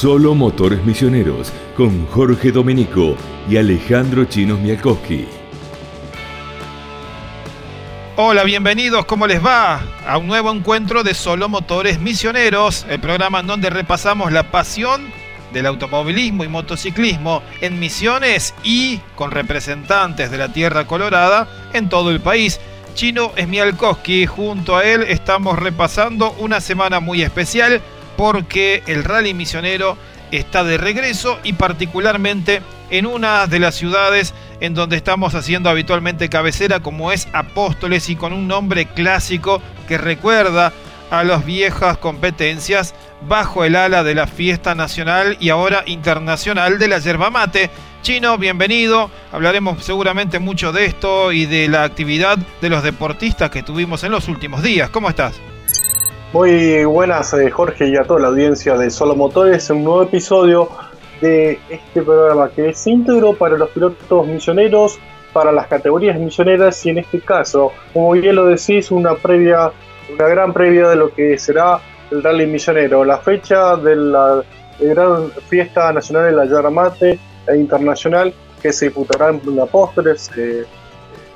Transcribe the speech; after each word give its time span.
Solo 0.00 0.32
Motores 0.32 0.84
Misioneros 0.84 1.52
con 1.76 2.06
Jorge 2.06 2.52
Domenico 2.52 3.16
y 3.50 3.56
Alejandro 3.56 4.26
Chinos 4.26 4.60
Mialkowski. 4.60 5.26
Hola, 8.14 8.44
bienvenidos, 8.44 9.06
¿cómo 9.06 9.26
les 9.26 9.44
va? 9.44 9.80
A 10.06 10.18
un 10.18 10.28
nuevo 10.28 10.52
encuentro 10.52 11.02
de 11.02 11.14
Solo 11.14 11.48
Motores 11.48 11.98
Misioneros, 11.98 12.86
el 12.88 13.00
programa 13.00 13.40
en 13.40 13.48
donde 13.48 13.70
repasamos 13.70 14.30
la 14.30 14.52
pasión 14.52 15.02
del 15.52 15.66
automovilismo 15.66 16.44
y 16.44 16.48
motociclismo 16.48 17.42
en 17.60 17.80
Misiones 17.80 18.54
y 18.62 18.98
con 19.16 19.32
representantes 19.32 20.30
de 20.30 20.38
la 20.38 20.52
Tierra 20.52 20.86
Colorada 20.86 21.48
en 21.72 21.88
todo 21.88 22.12
el 22.12 22.20
país. 22.20 22.60
Chino 22.94 23.32
Smialkowski, 23.36 24.26
junto 24.26 24.76
a 24.76 24.84
él 24.84 25.02
estamos 25.08 25.58
repasando 25.58 26.36
una 26.38 26.60
semana 26.60 27.00
muy 27.00 27.22
especial 27.22 27.82
porque 28.18 28.82
el 28.88 29.04
rally 29.04 29.32
misionero 29.32 29.96
está 30.32 30.64
de 30.64 30.76
regreso 30.76 31.38
y 31.44 31.52
particularmente 31.52 32.62
en 32.90 33.06
una 33.06 33.46
de 33.46 33.60
las 33.60 33.76
ciudades 33.76 34.34
en 34.58 34.74
donde 34.74 34.96
estamos 34.96 35.36
haciendo 35.36 35.70
habitualmente 35.70 36.28
cabecera 36.28 36.80
como 36.80 37.12
es 37.12 37.28
Apóstoles 37.32 38.08
y 38.08 38.16
con 38.16 38.32
un 38.32 38.48
nombre 38.48 38.86
clásico 38.86 39.62
que 39.86 39.98
recuerda 39.98 40.72
a 41.12 41.22
las 41.22 41.46
viejas 41.46 41.96
competencias 41.98 42.92
bajo 43.22 43.64
el 43.64 43.76
ala 43.76 44.02
de 44.02 44.16
la 44.16 44.26
fiesta 44.26 44.74
nacional 44.74 45.36
y 45.38 45.50
ahora 45.50 45.84
internacional 45.86 46.80
de 46.80 46.88
la 46.88 46.98
yerba 46.98 47.30
mate. 47.30 47.70
Chino, 48.02 48.36
bienvenido. 48.36 49.12
Hablaremos 49.30 49.84
seguramente 49.84 50.40
mucho 50.40 50.72
de 50.72 50.86
esto 50.86 51.30
y 51.30 51.46
de 51.46 51.68
la 51.68 51.84
actividad 51.84 52.36
de 52.36 52.68
los 52.68 52.82
deportistas 52.82 53.50
que 53.50 53.62
tuvimos 53.62 54.02
en 54.02 54.10
los 54.10 54.26
últimos 54.26 54.64
días. 54.64 54.90
¿Cómo 54.90 55.08
estás? 55.08 55.36
Muy 56.30 56.84
buenas, 56.84 57.32
eh, 57.32 57.50
Jorge, 57.50 57.88
y 57.88 57.96
a 57.96 58.02
toda 58.02 58.20
la 58.20 58.28
audiencia 58.28 58.76
de 58.76 58.90
Solo 58.90 59.16
Motores, 59.16 59.70
un 59.70 59.82
nuevo 59.82 60.02
episodio 60.02 60.68
de 61.22 61.58
este 61.70 62.02
programa 62.02 62.50
que 62.50 62.68
es 62.68 62.86
íntegro 62.86 63.32
para 63.32 63.56
los 63.56 63.70
pilotos 63.70 64.26
misioneros, 64.26 64.98
para 65.32 65.52
las 65.52 65.68
categorías 65.68 66.18
misioneras 66.18 66.84
y 66.84 66.90
en 66.90 66.98
este 66.98 67.20
caso, 67.20 67.72
como 67.94 68.12
bien 68.12 68.36
lo 68.36 68.44
decís, 68.44 68.90
una 68.90 69.14
previa, 69.14 69.72
una 70.12 70.28
gran 70.28 70.52
previa 70.52 70.90
de 70.90 70.96
lo 70.96 71.14
que 71.14 71.38
será 71.38 71.80
el 72.10 72.22
Rally 72.22 72.46
Misionero, 72.46 73.06
la 73.06 73.16
fecha 73.16 73.76
de 73.76 73.96
la 73.96 74.42
gran 74.78 75.30
fiesta 75.48 75.90
nacional 75.94 76.26
de 76.26 76.32
la 76.32 76.44
Yarmate 76.44 77.18
e 77.46 77.56
internacional 77.56 78.34
que 78.60 78.70
se 78.70 78.86
disputará 78.86 79.30
en 79.30 79.60
Apóstoles. 79.60 80.30
Eh, 80.36 80.66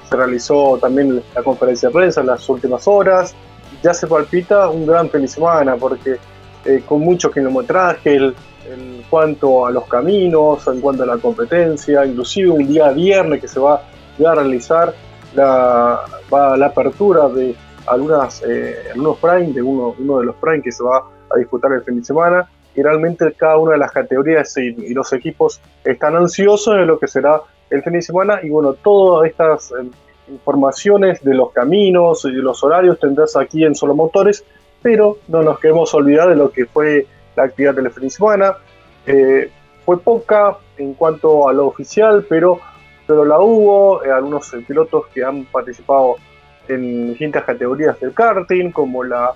se 0.07 0.17
realizó 0.17 0.77
también 0.79 1.23
la 1.35 1.43
conferencia 1.43 1.89
de 1.89 1.95
prensa 1.95 2.21
en 2.21 2.27
las 2.27 2.47
últimas 2.47 2.87
horas 2.87 3.35
ya 3.83 3.93
se 3.93 4.07
palpita 4.07 4.69
un 4.69 4.87
gran 4.87 5.11
fin 5.11 5.23
de 5.23 5.29
semana 5.29 5.77
porque 5.77 6.17
eh, 6.65 6.83
con 6.87 7.01
mucho 7.01 7.31
kilometraje 7.31 8.17
en 8.17 9.03
cuanto 9.11 9.67
a 9.67 9.71
los 9.71 9.85
caminos, 9.87 10.67
en 10.69 10.81
cuanto 10.81 11.03
a 11.03 11.07
la 11.07 11.19
competencia, 11.19 12.05
inclusive 12.05 12.51
un 12.51 12.67
día 12.67 12.91
viernes 12.91 13.41
que 13.41 13.49
se 13.49 13.59
va 13.59 13.83
a 14.25 14.35
realizar 14.35 14.95
la, 15.35 16.01
la 16.31 16.67
apertura 16.67 17.29
de 17.29 17.55
algunas, 17.87 18.43
eh, 18.43 18.77
algunos 18.95 19.55
de 19.55 19.63
uno, 19.63 19.95
uno 19.99 20.19
de 20.21 20.27
los 20.27 20.37
prime 20.37 20.63
que 20.63 20.73
se 20.73 20.85
va 20.85 21.05
a 21.31 21.39
disputar 21.39 21.73
el 21.73 21.83
fin 21.83 21.99
de 21.99 22.05
semana. 22.05 22.49
Y 22.75 22.83
realmente 22.83 23.33
cada 23.37 23.59
una 23.59 23.73
de 23.73 23.79
las 23.79 23.93
categorías 23.93 24.57
y, 24.57 24.95
los 24.95 25.13
equipos 25.13 25.61
están 25.85 26.17
ansiosos 26.17 26.75
de 26.75 26.87
lo 26.87 26.99
que 26.99 27.07
será 27.07 27.43
el 27.69 27.83
fin 27.83 27.95
de 27.95 28.03
semana 28.03 28.41
y 28.43 28.49
bueno, 28.49 28.75
todas 28.75 29.29
estas 29.31 29.73
eh, 29.73 29.91
informaciones 30.33 31.23
de 31.23 31.35
los 31.35 31.53
caminos 31.53 32.25
y 32.25 32.33
de 32.33 32.43
los 32.43 32.63
horarios 32.65 32.99
tendrás 32.99 33.37
aquí 33.37 33.65
en 33.65 33.75
Solo 33.75 33.95
Motores, 33.95 34.45
pero 34.83 35.19
no 35.29 35.43
nos 35.43 35.61
queremos 35.61 35.95
olvidar 35.95 36.29
de 36.29 36.37
lo 36.37 36.51
que 36.51 36.67
fue 36.67 37.07
la 37.37 37.45
actividad 37.45 37.75
de 37.75 37.83
la 37.83 37.91
fin 37.91 38.05
de 38.05 38.11
semana. 38.11 38.57
Eh, 39.07 39.51
fue 39.85 40.01
poca 40.01 40.57
en 40.77 40.95
cuanto 40.95 41.49
a 41.49 41.53
lo 41.53 41.67
oficial, 41.67 42.27
pero, 42.29 42.61
pero 43.07 43.25
la 43.25 43.41
hubo. 43.41 44.05
Eh, 44.05 44.11
algunos 44.11 44.53
eh, 44.55 44.65
pilotos 44.67 45.07
que 45.09 45.25
han 45.25 45.45
participado 45.45 46.17
en 46.69 47.09
distintas 47.11 47.45
categorías 47.45 47.99
del 48.01 48.15
karting, 48.15 48.71
como 48.71 49.03
la 49.03 49.33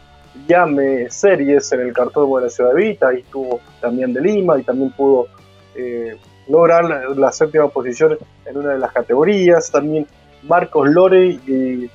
Llame 0.47 1.11
Series 1.11 1.73
en 1.73 1.81
el 1.81 1.93
cartódromo 1.93 2.39
de 2.39 2.45
la 2.45 2.51
ciudad 2.51 2.75
de 2.75 2.85
Vita, 2.89 3.13
y 3.15 3.21
estuvo 3.21 3.61
también 3.81 4.13
de 4.13 4.21
Lima 4.21 4.59
y 4.59 4.63
también 4.63 4.91
pudo 4.93 5.29
lograr 6.49 6.85
la, 6.85 7.09
la, 7.15 7.33
séptima 7.33 7.69
posición 7.69 8.17
en 8.47 8.57
una 8.57 8.71
de 8.71 8.79
las 8.79 8.93
categorías. 8.93 9.71
También 9.71 10.07
Marcos 10.49 10.89
Lore 10.91 11.27
y 11.27 11.91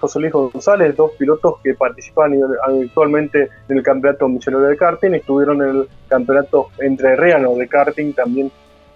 José 0.00 0.18
Luis 0.18 0.32
González, 0.32 0.96
dos 0.96 1.12
pilotos 1.18 1.56
que 1.62 1.74
participan 1.74 2.34
actualmente 2.62 3.50
en 3.68 3.76
el 3.76 3.82
campeonato 3.82 4.28
misionero 4.28 4.64
de 4.64 4.76
karting, 4.76 5.12
estuvieron 5.12 5.62
en 5.62 5.68
el 5.68 5.88
campeonato 6.08 6.68
entrerriano 6.78 7.54
de 7.54 7.68
karting 7.68 8.14
también 8.14 8.50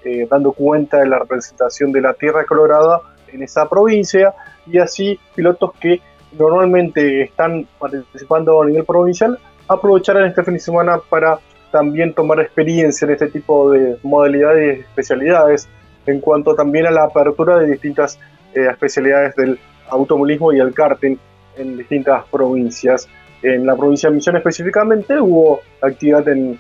eh, 0.05 0.27
dando 0.31 0.53
cuenta 0.53 0.99
de 0.99 1.07
la 1.07 1.19
representación 1.19 1.93
de 1.93 2.01
la 2.01 2.15
Tierra 2.15 2.45
Colorada 2.45 3.01
en 3.29 3.43
esa 3.43 3.69
provincia 3.69 4.35
y 4.67 4.79
así 4.79 5.19
pilotos 5.35 5.73
que 5.81 6.01
normalmente 6.39 7.23
están 7.23 7.67
participando 7.79 8.63
a 8.63 8.67
nivel 8.67 8.85
provincial 8.85 9.39
aprovecharán 9.69 10.27
este 10.27 10.43
fin 10.43 10.55
de 10.55 10.61
semana 10.61 10.99
para 11.09 11.39
también 11.71 12.13
tomar 12.15 12.41
experiencia 12.41 13.07
en 13.07 13.13
este 13.13 13.29
tipo 13.29 13.71
de 13.71 13.97
modalidades 14.03 14.79
y 14.79 14.81
especialidades 14.81 15.69
en 16.07 16.21
cuanto 16.21 16.55
también 16.55 16.87
a 16.87 16.91
la 16.91 17.05
apertura 17.05 17.59
de 17.59 17.67
distintas 17.67 18.19
eh, 18.55 18.69
especialidades 18.71 19.35
del 19.37 19.59
automovilismo 19.89 20.53
y 20.53 20.61
el 20.61 20.73
karting 20.73 21.17
en 21.57 21.77
distintas 21.77 22.25
provincias. 22.31 23.09
En 23.43 23.67
la 23.67 23.77
provincia 23.77 24.09
de 24.09 24.17
Misiones 24.17 24.41
específicamente 24.41 25.21
hubo 25.21 25.61
actividad 25.81 26.27
en, 26.29 26.59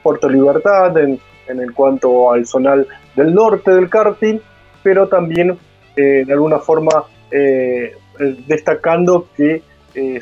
Puerto 0.00 0.28
Libertad, 0.28 0.96
en, 0.96 1.18
en, 1.48 1.58
el 1.58 1.72
cuanto 1.72 2.30
al 2.30 2.46
zonal 2.46 2.86
del 3.16 3.34
norte 3.34 3.72
del 3.72 3.90
karting, 3.90 4.38
pero 4.84 5.08
también 5.08 5.58
eh, 5.96 6.22
de 6.24 6.32
alguna 6.32 6.60
forma 6.60 7.02
eh, 7.32 7.96
destacando 8.46 9.26
que 9.36 9.62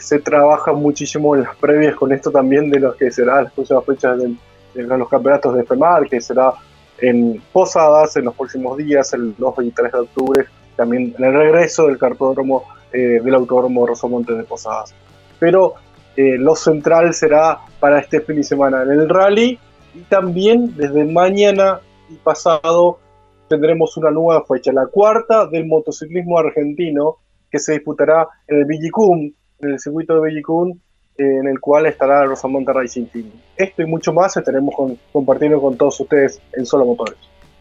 se 0.01 0.19
trabaja 0.19 0.73
muchísimo 0.73 1.37
en 1.37 1.43
las 1.43 1.55
previas 1.57 1.95
con 1.95 2.11
esto 2.11 2.33
también 2.33 2.71
de 2.71 2.81
lo 2.81 2.97
que 2.97 3.11
será 3.13 3.43
las 3.43 3.53
próximas 3.53 3.85
fechas 3.85 4.19
de, 4.19 4.35
los 4.83 5.09
campeonatos 5.09 5.55
de 5.55 5.65
FEMAR, 5.65 6.09
que 6.09 6.21
será 6.21 6.55
en 7.01 7.41
Posadas 7.53 8.17
en 8.17 8.25
los 8.25 8.35
próximos 8.35 8.77
días, 8.79 9.13
el 9.13 9.35
2 9.37 9.55
y 9.63 9.71
3 9.71 9.93
de 9.93 9.99
octubre, 9.99 10.47
también 10.81 11.15
en 11.19 11.25
el 11.25 11.35
regreso 11.35 11.89
del 11.89 11.99
cartódromo 11.99 12.65
eh, 12.91 13.21
del 13.23 13.35
autódromo 13.35 13.87
Rosomonte 13.87 14.33
de 14.33 14.45
Posadas. 14.45 14.95
Pero 15.39 15.75
eh, 16.17 16.39
lo 16.39 16.57
central 16.57 17.13
será 17.13 17.59
para 17.79 17.99
este 17.99 18.23
fin 18.23 18.37
de 18.37 18.45
semana 18.45 18.83
en 18.83 18.93
el 18.93 19.07
rally 19.11 19.59
y 19.95 20.01
también 20.09 20.75
desde 20.75 21.05
mañana 21.05 21.81
y 22.09 22.15
pasado 22.15 22.99
tendremos 23.47 23.95
una 23.99 24.11
nueva 24.11 24.43
fecha, 24.47 24.73
la 24.73 24.87
cuarta 24.87 25.47
del 25.47 25.67
motociclismo 25.67 26.39
argentino 26.39 27.19
que 27.51 27.59
se 27.59 27.73
disputará 27.75 28.27
en 28.49 28.61
el 28.61 28.65
Villicum, 28.65 29.31
en 29.59 29.71
el 29.73 29.79
circuito 29.79 30.15
de 30.15 30.29
Villicum, 30.31 30.71
eh, 31.19 31.37
en 31.41 31.47
el 31.47 31.61
cual 31.61 31.85
estará 31.85 32.25
Rosamonte 32.25 32.73
Racing 32.73 33.05
Team. 33.05 33.31
Esto 33.55 33.83
y 33.83 33.87
mucho 33.87 34.15
más 34.15 34.35
estaremos 34.35 34.75
compartiendo 35.13 35.61
con 35.61 35.77
todos 35.77 36.01
ustedes 36.01 36.41
en 36.55 36.65
Solo 36.65 36.87
Motores. 36.87 37.19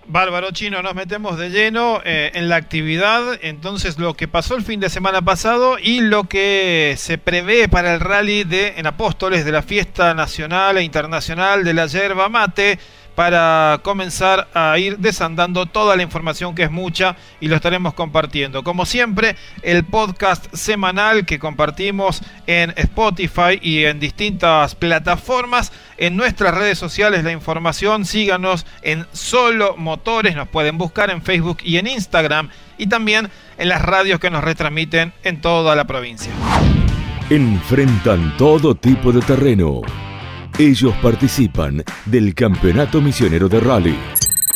Bárbaro 0.07 0.51
Chino, 0.51 0.81
nos 0.81 0.95
metemos 0.95 1.37
de 1.37 1.49
lleno 1.49 2.01
eh, 2.03 2.31
en 2.33 2.49
la 2.49 2.55
actividad, 2.55 3.39
entonces 3.41 3.99
lo 3.99 4.15
que 4.15 4.27
pasó 4.27 4.55
el 4.55 4.63
fin 4.63 4.79
de 4.79 4.89
semana 4.89 5.21
pasado 5.21 5.77
y 5.77 6.01
lo 6.01 6.23
que 6.23 6.95
se 6.97 7.17
prevé 7.17 7.67
para 7.67 7.93
el 7.93 7.99
rally 7.99 8.43
de 8.43 8.73
en 8.77 8.87
Apóstoles 8.87 9.45
de 9.45 9.51
la 9.51 9.61
fiesta 9.61 10.13
nacional 10.15 10.77
e 10.77 10.83
internacional 10.83 11.63
de 11.63 11.73
la 11.73 11.85
yerba 11.85 12.27
mate 12.27 12.79
para 13.19 13.81
comenzar 13.83 14.47
a 14.53 14.79
ir 14.79 14.97
desandando 14.97 15.65
toda 15.65 15.97
la 15.97 16.03
información 16.03 16.55
que 16.55 16.63
es 16.63 16.71
mucha 16.71 17.17
y 17.41 17.49
lo 17.49 17.57
estaremos 17.57 17.93
compartiendo. 17.93 18.63
Como 18.63 18.85
siempre, 18.85 19.35
el 19.61 19.83
podcast 19.83 20.47
semanal 20.55 21.25
que 21.25 21.37
compartimos 21.37 22.21
en 22.47 22.71
Spotify 22.77 23.59
y 23.61 23.83
en 23.83 23.99
distintas 23.99 24.73
plataformas. 24.73 25.73
En 25.97 26.15
nuestras 26.15 26.55
redes 26.55 26.77
sociales 26.77 27.25
la 27.25 27.33
información, 27.33 28.05
síganos 28.05 28.65
en 28.83 29.05
Solo 29.11 29.75
Motores, 29.75 30.37
nos 30.37 30.47
pueden 30.47 30.77
buscar 30.77 31.09
en 31.09 31.21
Facebook 31.21 31.57
y 31.61 31.75
en 31.75 31.87
Instagram 31.87 32.47
y 32.77 32.87
también 32.87 33.29
en 33.57 33.67
las 33.67 33.81
radios 33.81 34.21
que 34.21 34.29
nos 34.29 34.45
retransmiten 34.45 35.11
en 35.23 35.41
toda 35.41 35.75
la 35.75 35.83
provincia. 35.83 36.31
Enfrentan 37.29 38.37
todo 38.37 38.75
tipo 38.75 39.11
de 39.11 39.19
terreno 39.19 39.81
ellos 40.59 40.93
participan 41.01 41.81
del 42.05 42.35
Campeonato 42.35 42.99
Misionero 42.99 43.47
de 43.47 43.61
Rally. 43.61 43.97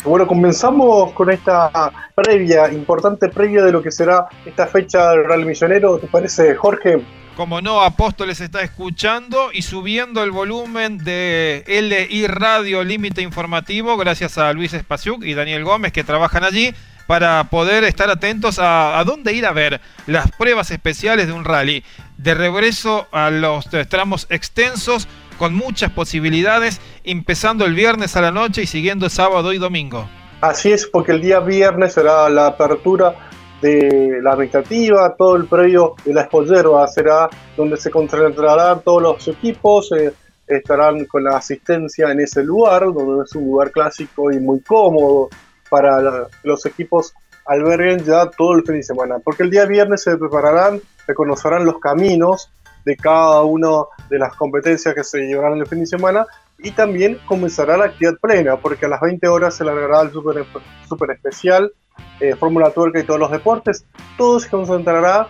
Bueno, 0.03 0.27
comenzamos 0.27 1.13
con 1.13 1.31
esta 1.31 1.71
previa, 2.13 2.69
importante 2.73 3.29
previa 3.29 3.63
de 3.63 3.71
lo 3.71 3.81
que 3.81 3.89
será 3.89 4.27
esta 4.45 4.67
fecha 4.67 5.11
del 5.11 5.23
Rally 5.23 5.45
Misionero. 5.45 5.97
¿Te 5.99 6.07
parece, 6.07 6.55
Jorge? 6.55 7.01
Como 7.37 7.61
no, 7.61 7.81
Apóstoles 7.81 8.41
está 8.41 8.61
escuchando 8.63 9.53
y 9.53 9.61
subiendo 9.61 10.21
el 10.25 10.31
volumen 10.31 10.97
de 10.97 11.63
LI 11.67 12.27
Radio 12.27 12.83
Límite 12.83 13.21
Informativo, 13.21 13.95
gracias 13.95 14.37
a 14.37 14.51
Luis 14.51 14.73
Espaciuc 14.73 15.23
y 15.23 15.35
Daniel 15.35 15.63
Gómez 15.63 15.93
que 15.93 16.03
trabajan 16.03 16.43
allí 16.43 16.75
para 17.07 17.45
poder 17.45 17.85
estar 17.85 18.09
atentos 18.09 18.59
a, 18.59 18.99
a 18.99 19.03
dónde 19.05 19.33
ir 19.33 19.45
a 19.45 19.53
ver 19.53 19.79
las 20.05 20.29
pruebas 20.31 20.69
especiales 20.71 21.27
de 21.27 21.33
un 21.33 21.45
rally. 21.45 21.83
De 22.17 22.33
regreso 22.33 23.07
a 23.11 23.29
los 23.29 23.69
tramos 23.89 24.27
extensos 24.29 25.07
con 25.33 25.53
muchas 25.53 25.91
posibilidades, 25.91 26.79
empezando 27.03 27.65
el 27.65 27.73
viernes 27.73 28.15
a 28.15 28.21
la 28.21 28.31
noche 28.31 28.63
y 28.63 28.67
siguiendo 28.67 29.09
sábado 29.09 29.53
y 29.53 29.57
domingo. 29.57 30.07
Así 30.41 30.71
es, 30.71 30.85
porque 30.87 31.13
el 31.13 31.21
día 31.21 31.39
viernes 31.39 31.93
será 31.93 32.29
la 32.29 32.47
apertura 32.47 33.15
de 33.61 34.19
la 34.21 34.35
recreativa, 34.35 35.15
todo 35.17 35.37
el 35.37 35.45
predio 35.45 35.95
de 36.03 36.13
la 36.13 36.23
Espollerba 36.23 36.85
será 36.87 37.29
donde 37.55 37.77
se 37.77 37.89
concentrarán 37.89 38.81
todos 38.81 39.01
los 39.01 39.27
equipos, 39.29 39.89
eh, 39.93 40.13
estarán 40.45 41.05
con 41.05 41.23
la 41.23 41.37
asistencia 41.37 42.11
en 42.11 42.19
ese 42.19 42.43
lugar, 42.43 42.83
donde 42.93 43.23
es 43.23 43.33
un 43.35 43.45
lugar 43.45 43.71
clásico 43.71 44.31
y 44.31 44.39
muy 44.39 44.59
cómodo 44.61 45.29
para 45.69 46.27
los 46.43 46.65
equipos 46.65 47.13
alberguen 47.45 48.03
ya 48.03 48.29
todo 48.29 48.53
el 48.53 48.63
fin 48.63 48.75
de 48.75 48.83
semana, 48.83 49.19
porque 49.19 49.43
el 49.43 49.49
día 49.49 49.65
viernes 49.65 50.03
se 50.03 50.17
prepararán, 50.17 50.81
se 51.05 51.13
conocerán 51.13 51.65
los 51.65 51.79
caminos 51.79 52.49
de 52.85 52.95
cada 52.95 53.41
una 53.43 53.69
de 54.09 54.19
las 54.19 54.35
competencias 54.35 54.93
que 54.93 55.03
se 55.03 55.19
llevarán 55.21 55.59
el 55.59 55.67
fin 55.67 55.79
de 55.79 55.87
semana 55.87 56.25
y 56.59 56.71
también 56.71 57.19
comenzará 57.25 57.77
la 57.77 57.85
actividad 57.85 58.17
plena, 58.21 58.57
porque 58.57 58.85
a 58.85 58.89
las 58.89 59.01
20 59.01 59.27
horas 59.27 59.55
se 59.55 59.65
largará 59.65 60.01
el 60.01 60.11
super, 60.11 60.45
super 60.87 61.11
especial, 61.11 61.71
eh, 62.19 62.35
Fórmula 62.35 62.71
Tuerca 62.71 62.99
y 62.99 63.03
todos 63.03 63.19
los 63.19 63.31
deportes. 63.31 63.85
Todo 64.17 64.39
se 64.39 64.49
concentrará 64.49 65.27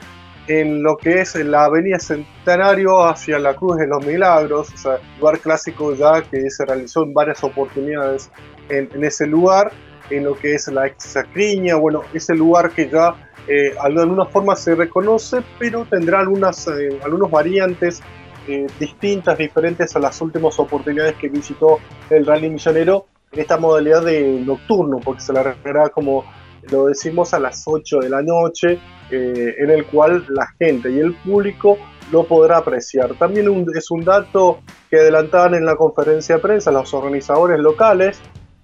en 0.47 0.83
lo 0.83 0.97
que 0.97 1.21
es 1.21 1.35
la 1.35 1.65
Avenida 1.65 1.99
Centenario 1.99 3.03
hacia 3.03 3.39
la 3.39 3.55
Cruz 3.55 3.77
de 3.77 3.87
los 3.87 4.05
Milagros, 4.05 4.71
o 4.73 4.77
sea, 4.77 4.99
lugar 5.19 5.39
clásico 5.39 5.93
ya 5.95 6.21
que 6.21 6.49
se 6.49 6.65
realizó 6.65 7.03
en 7.03 7.13
varias 7.13 7.43
oportunidades 7.43 8.29
en, 8.69 8.89
en 8.93 9.03
ese 9.03 9.25
lugar, 9.25 9.71
en 10.09 10.25
lo 10.25 10.35
que 10.35 10.53
es 10.53 10.67
la 10.67 10.85
Exacriña, 10.85 11.75
bueno, 11.75 12.01
ese 12.13 12.35
lugar 12.35 12.71
que 12.71 12.89
ya 12.89 13.15
eh, 13.47 13.73
de 13.73 14.01
alguna 14.01 14.25
forma 14.25 14.55
se 14.55 14.75
reconoce, 14.75 15.41
pero 15.59 15.85
tendrá 15.85 16.19
algunas, 16.19 16.67
eh, 16.67 16.99
variantes 17.29 18.01
eh, 18.47 18.67
distintas, 18.79 19.37
diferentes 19.37 19.95
a 19.95 19.99
las 19.99 20.19
últimas 20.21 20.59
oportunidades 20.59 21.15
que 21.15 21.29
visitó 21.29 21.79
el 22.09 22.25
Rally 22.25 22.49
Millonero 22.49 23.05
en 23.31 23.39
esta 23.39 23.57
modalidad 23.57 24.03
de 24.03 24.41
nocturno, 24.45 24.99
porque 24.99 25.21
se 25.21 25.33
la 25.33 25.43
largará 25.43 25.89
como 25.89 26.25
lo 26.71 26.85
decimos 26.85 27.33
a 27.33 27.39
las 27.39 27.63
8 27.65 27.99
de 27.99 28.09
la 28.09 28.21
noche, 28.21 28.79
eh, 29.11 29.55
en 29.57 29.69
el 29.69 29.85
cual 29.85 30.25
la 30.29 30.47
gente 30.59 30.91
y 30.91 30.99
el 30.99 31.13
público 31.15 31.77
lo 32.11 32.25
podrá 32.25 32.57
apreciar. 32.57 33.13
También 33.15 33.65
es 33.75 33.91
un 33.91 34.03
dato 34.03 34.59
que 34.89 34.97
adelantaban 34.97 35.55
en 35.55 35.65
la 35.65 35.75
conferencia 35.75 36.35
de 36.35 36.41
prensa 36.41 36.71
los 36.71 36.93
organizadores 36.93 37.59
locales, 37.59 38.19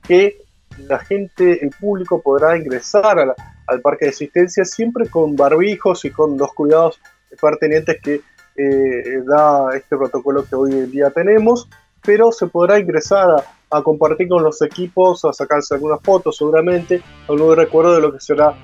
que 0.08 0.42
la 0.78 1.00
gente, 1.00 1.64
el 1.64 1.72
público 1.72 2.22
podrá 2.22 2.58
ingresar 2.58 3.36
al 3.70 3.82
parque 3.82 4.06
de 4.06 4.12
asistencia 4.12 4.66
siempre 4.66 5.08
con 5.10 5.36
barbijos 5.36 6.04
y 6.06 6.12
con 6.12 6.38
los 6.38 6.54
cuidados 6.54 7.00
pertinentes 7.40 8.02
que 8.02 8.22
eh, 8.56 9.22
da 9.26 9.76
este 9.76 9.96
protocolo 9.96 10.44
que 10.44 10.56
hoy 10.56 10.74
en 10.74 10.92
día 10.92 11.12
tenemos, 11.12 11.70
pero 12.04 12.32
se 12.32 12.48
podrá 12.48 12.80
ingresar 12.80 13.44
a, 13.70 13.82
compartir 13.84 14.28
con 14.28 14.44
los 14.44 14.62
equipos, 14.62 15.24
a 15.26 15.32
sacarse 15.32 15.76
algunas 15.76 16.02
fotos 16.02 16.38
seguramente, 16.38 17.02
algún 17.28 17.56
recuerdo 17.56 17.96
de 17.96 18.02
lo 18.02 18.12
que 18.12 18.20
será 18.20 18.56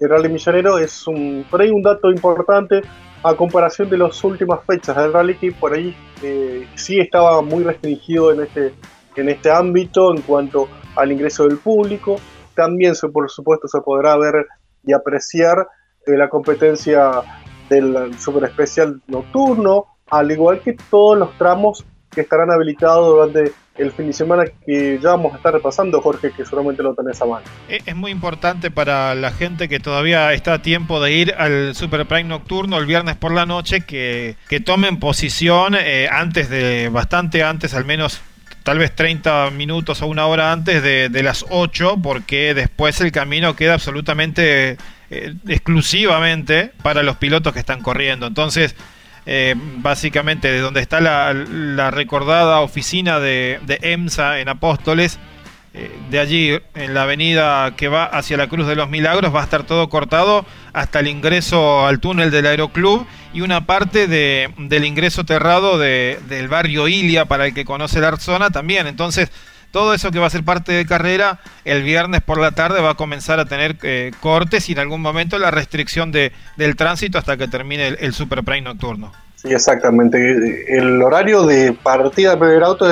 el 0.00 0.08
Rally 0.08 0.28
Millonero. 0.28 0.78
Es 0.78 1.06
un, 1.06 1.44
por 1.50 1.60
ahí 1.60 1.70
un 1.70 1.82
dato 1.82 2.10
importante 2.10 2.82
a 3.22 3.34
comparación 3.34 3.90
de 3.90 3.98
las 3.98 4.22
últimas 4.24 4.60
fechas 4.64 4.96
del 4.96 5.12
Rally 5.12 5.36
que 5.36 5.52
por 5.52 5.74
ahí 5.74 5.94
eh, 6.22 6.66
sí 6.74 6.98
estaba 6.98 7.42
muy 7.42 7.62
restringido 7.62 8.32
en 8.32 8.42
este, 8.42 8.74
en 9.16 9.28
este 9.28 9.50
ámbito 9.50 10.14
en 10.14 10.22
cuanto 10.22 10.68
al 10.96 11.12
ingreso 11.12 11.46
del 11.46 11.58
público. 11.58 12.16
También, 12.58 12.96
se, 12.96 13.08
por 13.08 13.30
supuesto, 13.30 13.68
se 13.68 13.80
podrá 13.82 14.16
ver 14.16 14.48
y 14.84 14.92
apreciar 14.92 15.68
eh, 16.04 16.16
la 16.16 16.28
competencia 16.28 17.22
del 17.70 18.18
super 18.18 18.42
especial 18.42 19.00
nocturno, 19.06 19.84
al 20.10 20.28
igual 20.32 20.60
que 20.60 20.76
todos 20.90 21.16
los 21.16 21.38
tramos 21.38 21.84
que 22.10 22.22
estarán 22.22 22.50
habilitados 22.50 23.10
durante 23.10 23.52
el 23.76 23.92
fin 23.92 24.08
de 24.08 24.12
semana 24.12 24.42
que 24.66 24.98
ya 25.00 25.10
vamos 25.10 25.34
a 25.34 25.36
estar 25.36 25.52
repasando, 25.52 26.00
Jorge, 26.00 26.32
que 26.32 26.44
solamente 26.44 26.82
lo 26.82 26.96
tenés 26.96 27.22
a 27.22 27.26
mano. 27.26 27.46
Es 27.68 27.94
muy 27.94 28.10
importante 28.10 28.72
para 28.72 29.14
la 29.14 29.30
gente 29.30 29.68
que 29.68 29.78
todavía 29.78 30.32
está 30.32 30.54
a 30.54 30.62
tiempo 30.62 31.00
de 31.00 31.12
ir 31.12 31.34
al 31.38 31.76
Super 31.76 32.06
Prime 32.06 32.24
nocturno 32.24 32.78
el 32.78 32.86
viernes 32.86 33.14
por 33.14 33.30
la 33.30 33.46
noche, 33.46 33.82
que, 33.82 34.34
que 34.48 34.58
tomen 34.58 34.98
posición 34.98 35.76
eh, 35.78 36.08
antes 36.10 36.50
de, 36.50 36.88
bastante 36.88 37.44
antes, 37.44 37.72
al 37.74 37.84
menos 37.84 38.20
tal 38.68 38.76
vez 38.78 38.94
30 38.94 39.50
minutos 39.52 40.02
o 40.02 40.06
una 40.08 40.26
hora 40.26 40.52
antes 40.52 40.82
de, 40.82 41.08
de 41.08 41.22
las 41.22 41.46
8, 41.48 42.00
porque 42.02 42.52
después 42.52 43.00
el 43.00 43.12
camino 43.12 43.56
queda 43.56 43.72
absolutamente 43.72 44.76
eh, 45.08 45.34
exclusivamente 45.48 46.72
para 46.82 47.02
los 47.02 47.16
pilotos 47.16 47.54
que 47.54 47.60
están 47.60 47.80
corriendo. 47.80 48.26
Entonces, 48.26 48.76
eh, 49.24 49.54
básicamente 49.56 50.52
de 50.52 50.58
donde 50.58 50.82
está 50.82 51.00
la, 51.00 51.90
recordada 51.90 52.60
oficina 52.60 53.18
de, 53.20 53.58
EMSA 53.80 54.40
en 54.40 54.50
Apóstoles, 54.50 55.18
de 56.10 56.18
allí 56.18 56.58
en 56.74 56.94
la 56.94 57.02
avenida 57.02 57.74
que 57.76 57.88
va 57.88 58.04
hacia 58.04 58.36
la 58.36 58.48
Cruz 58.48 58.66
de 58.66 58.74
los 58.74 58.88
Milagros 58.88 59.34
va 59.34 59.40
a 59.40 59.44
estar 59.44 59.64
todo 59.64 59.88
cortado 59.88 60.44
hasta 60.72 61.00
el 61.00 61.08
ingreso 61.08 61.86
al 61.86 62.00
túnel 62.00 62.30
del 62.30 62.46
Aeroclub 62.46 63.06
y 63.32 63.42
una 63.42 63.66
parte 63.66 64.06
de, 64.06 64.50
del 64.58 64.84
ingreso 64.84 65.24
terrado 65.24 65.78
del 65.78 66.48
barrio 66.48 66.88
Ilia 66.88 67.26
para 67.26 67.46
el 67.46 67.54
que 67.54 67.64
conoce 67.64 68.00
la 68.00 68.16
zona 68.16 68.50
también. 68.50 68.86
Entonces, 68.86 69.30
todo 69.70 69.92
eso 69.92 70.10
que 70.10 70.18
va 70.18 70.26
a 70.26 70.30
ser 70.30 70.44
parte 70.44 70.72
de 70.72 70.86
carrera, 70.86 71.40
el 71.64 71.82
viernes 71.82 72.22
por 72.22 72.40
la 72.40 72.52
tarde 72.52 72.80
va 72.80 72.90
a 72.90 72.94
comenzar 72.94 73.38
a 73.38 73.44
tener 73.44 73.76
eh, 73.82 74.12
cortes 74.20 74.68
y 74.68 74.72
en 74.72 74.78
algún 74.78 75.02
momento 75.02 75.38
la 75.38 75.50
restricción 75.50 76.10
de, 76.10 76.32
del 76.56 76.76
tránsito 76.76 77.18
hasta 77.18 77.36
que 77.36 77.48
termine 77.48 77.88
el, 77.88 78.14
Super 78.14 78.42
Prime 78.44 78.62
nocturno. 78.62 79.12
Sí, 79.36 79.52
exactamente. 79.52 80.76
El 80.76 81.00
horario 81.02 81.44
de 81.44 81.72
partida 81.72 82.34
del 82.34 82.62
auto 82.62 82.88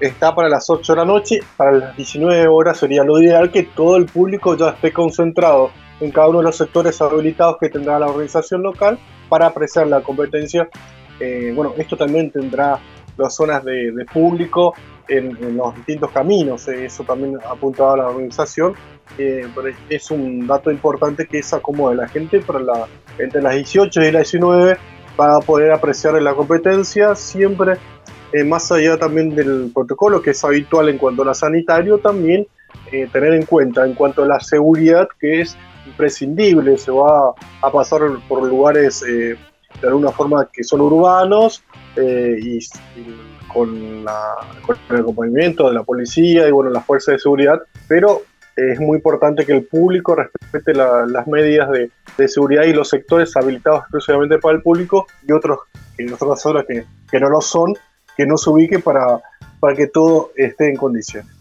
está 0.00 0.34
para 0.34 0.48
las 0.48 0.68
8 0.68 0.92
de 0.92 0.98
la 0.98 1.04
noche, 1.04 1.40
para 1.56 1.72
las 1.72 1.96
19 1.96 2.48
horas 2.48 2.78
sería 2.78 3.04
lo 3.04 3.20
ideal 3.20 3.50
que 3.50 3.64
todo 3.64 3.96
el 3.96 4.06
público 4.06 4.56
ya 4.56 4.70
esté 4.70 4.92
concentrado 4.92 5.70
en 6.00 6.10
cada 6.10 6.28
uno 6.28 6.38
de 6.38 6.44
los 6.44 6.56
sectores 6.56 7.00
habilitados 7.02 7.56
que 7.60 7.68
tendrá 7.68 7.98
la 7.98 8.06
organización 8.06 8.62
local 8.62 8.98
para 9.28 9.46
apreciar 9.46 9.86
la 9.86 10.00
competencia. 10.00 10.68
Eh, 11.20 11.52
bueno, 11.54 11.74
esto 11.76 11.96
también 11.96 12.30
tendrá 12.30 12.80
las 13.16 13.34
zonas 13.34 13.62
de, 13.64 13.92
de 13.92 14.04
público 14.06 14.74
en, 15.10 15.56
los 15.56 15.74
distintos 15.74 16.10
caminos. 16.10 16.66
Eh, 16.68 16.86
eso 16.86 17.04
también 17.04 17.38
apuntaba 17.48 17.94
a 17.94 17.96
la 17.98 18.08
organización. 18.08 18.74
Eh, 19.18 19.46
es 19.88 20.10
un 20.10 20.46
dato 20.46 20.70
importante 20.70 21.26
que 21.26 21.38
es 21.38 21.52
acomode 21.52 21.96
la 21.96 22.08
gente 22.08 22.40
para 22.40 22.60
la, 22.60 22.86
entre 23.18 23.42
las 23.42 23.54
18 23.54 24.00
y 24.02 24.12
las 24.12 24.30
19 24.30 24.78
para 25.16 25.40
poder 25.40 25.72
apreciar 25.72 26.14
la 26.22 26.32
competencia, 26.34 27.14
siempre 27.14 27.74
eh, 28.32 28.44
más 28.44 28.70
allá 28.72 28.98
también 28.98 29.34
del 29.34 29.70
protocolo 29.74 30.22
que 30.22 30.30
es 30.30 30.44
habitual 30.44 30.88
en 30.88 30.98
cuanto 30.98 31.22
a 31.22 31.26
la 31.26 31.34
sanitario, 31.34 31.98
también 31.98 32.46
tener 33.12 33.34
en 33.34 33.44
cuenta 33.46 33.84
en 33.84 33.94
cuanto 33.94 34.22
a 34.22 34.26
la 34.26 34.40
seguridad 34.40 35.08
que 35.18 35.40
es 35.40 35.56
imprescindible, 35.86 36.76
se 36.78 36.90
va 36.92 37.34
a 37.62 37.72
pasar 37.72 38.00
por 38.28 38.42
lugares 38.44 39.00
de 39.00 39.36
alguna 39.82 40.10
forma 40.10 40.48
que 40.52 40.62
son 40.62 40.80
urbanos 40.80 41.62
y, 41.96 42.58
y 42.58 43.40
con, 43.52 44.04
la, 44.04 44.36
el 44.90 44.96
acompañamiento 44.96 45.68
de 45.68 45.74
la 45.74 45.82
policía 45.82 46.48
y 46.48 46.50
bueno, 46.50 46.70
las 46.70 46.84
fuerzas 46.84 47.14
de 47.14 47.18
seguridad, 47.18 47.60
pero 47.88 48.22
es 48.56 48.80
muy 48.80 48.96
importante 48.96 49.46
que 49.46 49.52
el 49.52 49.64
público 49.64 50.14
respete 50.14 50.74
las 50.74 51.26
medidas 51.26 51.70
de, 51.70 51.90
seguridad 52.28 52.64
y 52.64 52.74
los 52.74 52.88
sectores 52.88 53.34
habilitados 53.34 53.80
exclusivamente 53.80 54.38
para 54.38 54.56
el 54.56 54.62
público 54.62 55.06
y 55.26 55.32
otros, 55.32 55.60
en 55.96 56.12
otras 56.12 56.44
horas 56.44 56.66
que, 56.68 56.84
que 57.10 57.18
no 57.18 57.30
lo 57.30 57.40
son, 57.40 57.72
que 58.20 58.26
no 58.26 58.36
se 58.36 58.50
ubique 58.50 58.78
para, 58.78 59.22
para 59.60 59.74
que 59.74 59.86
todo 59.86 60.30
esté 60.36 60.68
en 60.68 60.76
condiciones. 60.76 61.32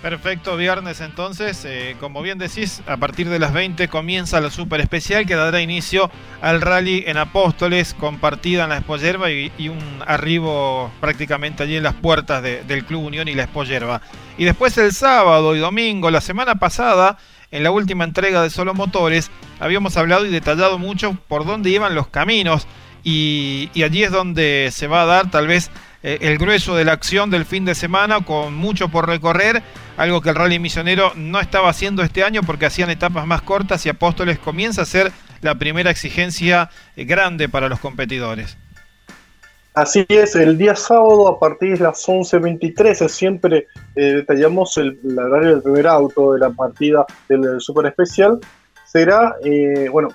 Perfecto, 0.00 0.56
viernes 0.56 1.02
entonces, 1.02 1.66
eh, 1.66 1.96
como 2.00 2.22
bien 2.22 2.38
decís, 2.38 2.82
a 2.86 2.96
partir 2.96 3.28
de 3.28 3.38
las 3.38 3.52
20 3.52 3.88
comienza 3.88 4.40
la 4.40 4.48
super 4.48 4.80
especial 4.80 5.26
que 5.26 5.34
dará 5.34 5.60
inicio 5.60 6.10
al 6.40 6.62
rally 6.62 7.04
en 7.06 7.18
Apóstoles, 7.18 7.92
compartida 7.92 8.64
en 8.64 8.70
la 8.70 8.78
Espollerba 8.78 9.30
y, 9.30 9.52
un 9.68 10.02
arribo 10.06 10.90
prácticamente 10.98 11.62
allí 11.62 11.76
en 11.76 11.82
las 11.82 11.94
puertas 11.94 12.42
del 12.42 12.86
Club 12.86 13.04
Unión 13.04 13.28
y 13.28 13.34
la 13.34 13.42
Espollerba. 13.42 14.00
Y 14.38 14.46
después 14.46 14.78
el 14.78 14.92
sábado 14.92 15.54
y 15.54 15.58
domingo, 15.58 16.10
la 16.10 16.22
semana 16.22 16.54
pasada, 16.54 17.18
en 17.50 17.64
la 17.64 17.70
última 17.70 18.04
entrega 18.04 18.42
de 18.42 18.48
Solo 18.48 18.72
Motores, 18.72 19.30
habíamos 19.60 19.98
hablado 19.98 20.24
y 20.24 20.30
detallado 20.30 20.78
mucho 20.78 21.18
por 21.28 21.44
dónde 21.44 21.68
iban 21.68 21.94
los 21.94 22.08
caminos 22.08 22.66
y, 23.04 23.70
allí 23.82 24.04
es 24.04 24.12
donde 24.12 24.70
se 24.72 24.86
va 24.86 25.02
a 25.02 25.06
dar 25.06 25.30
tal 25.30 25.46
vez 25.46 25.70
eh, 26.02 26.18
el 26.22 26.38
grueso 26.38 26.76
de 26.76 26.84
la 26.84 26.92
acción 26.92 27.30
del 27.30 27.44
fin 27.44 27.64
de 27.64 27.74
semana 27.74 28.24
con 28.24 28.54
mucho 28.54 28.88
por 28.88 29.08
recorrer, 29.08 29.62
algo 29.96 30.20
que 30.20 30.30
el 30.30 30.36
Rally 30.36 30.58
Misionero 30.58 31.12
no 31.16 31.40
estaba 31.40 31.68
haciendo 31.68 32.02
este 32.02 32.22
año 32.22 32.42
porque 32.42 32.66
hacían 32.66 32.90
etapas 32.90 33.26
más 33.26 33.42
cortas 33.42 33.84
y 33.86 33.88
Apóstoles 33.88 34.38
comienza 34.38 34.82
a 34.82 34.86
ser 34.86 35.12
la 35.40 35.56
primera 35.56 35.90
exigencia 35.90 36.70
eh, 36.96 37.04
grande 37.04 37.48
para 37.48 37.68
los 37.68 37.80
competidores. 37.80 38.56
Así 39.74 40.04
es, 40.08 40.36
el 40.36 40.58
día 40.58 40.76
sábado 40.76 41.26
a 41.28 41.40
partir 41.40 41.78
de 41.78 41.84
las 41.84 42.06
11.23 42.06 43.08
siempre 43.08 43.68
eh, 43.96 44.02
detallamos 44.16 44.76
el, 44.76 44.98
horario 45.18 45.50
del 45.50 45.62
primer 45.62 45.86
auto 45.86 46.34
de 46.34 46.40
la 46.40 46.50
partida 46.50 47.06
del 47.28 47.58
Super 47.58 47.86
Especial. 47.86 48.38
Será, 48.84 49.34
bueno, 49.90 50.10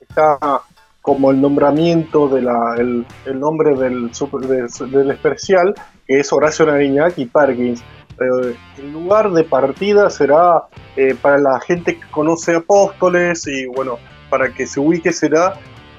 está 0.00 0.64
como 1.06 1.30
el 1.30 1.40
nombramiento 1.40 2.26
de 2.26 2.40
el, 2.40 3.38
nombre 3.38 3.76
del, 3.76 4.10
del, 4.10 5.10
especial, 5.12 5.72
que 6.04 6.18
es 6.18 6.32
Horacio 6.32 6.66
Nariñac 6.66 7.16
y 7.16 7.26
Parkins. 7.26 7.80
Eh, 8.18 8.56
el 8.78 8.92
lugar 8.92 9.30
de 9.30 9.44
partida 9.44 10.10
será 10.10 10.64
eh, 10.96 11.14
para 11.22 11.38
la 11.38 11.60
gente 11.60 11.96
que 11.96 12.10
conoce 12.10 12.56
Apóstoles 12.56 13.46
y 13.46 13.66
bueno, 13.66 14.00
para 14.28 14.52
que 14.52 14.66
se 14.66 14.80
ubique 14.80 15.12
será 15.12 15.54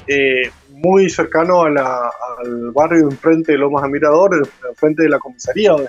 eh, 0.07 0.51
muy 0.71 1.09
cercano 1.09 1.63
al 1.63 2.71
barrio 2.73 3.09
enfrente 3.09 3.53
de 3.53 3.59
Lomas 3.59 3.83
de 3.83 3.89
Mirador, 3.89 4.49
enfrente 4.67 5.03
de 5.03 5.09
la 5.09 5.19
comisaría 5.19 5.71
donde 5.71 5.85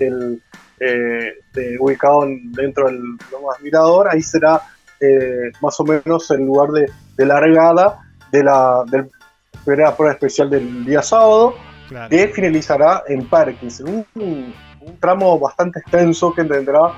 está 0.00 1.60
ubicado 1.78 2.26
dentro 2.46 2.86
del 2.86 3.00
Lomas 3.30 3.60
Mirador, 3.62 4.08
ahí 4.10 4.22
será 4.22 4.60
más 5.62 5.78
o 5.78 5.84
menos 5.84 6.28
el 6.32 6.40
lugar 6.40 6.70
de, 6.70 6.90
largada 7.24 8.09
de 8.32 8.44
la 8.44 8.84
primera 9.64 9.96
prueba 9.96 10.14
especial 10.14 10.50
del 10.50 10.84
día 10.84 11.02
sábado, 11.02 11.54
que 12.08 12.28
finalizará 12.28 13.02
en 13.08 13.26
Parkins, 13.26 13.80
un, 13.80 14.06
un 14.14 15.00
tramo 15.00 15.38
bastante 15.38 15.80
extenso 15.80 16.32
que 16.32 16.44
tendrá 16.44 16.92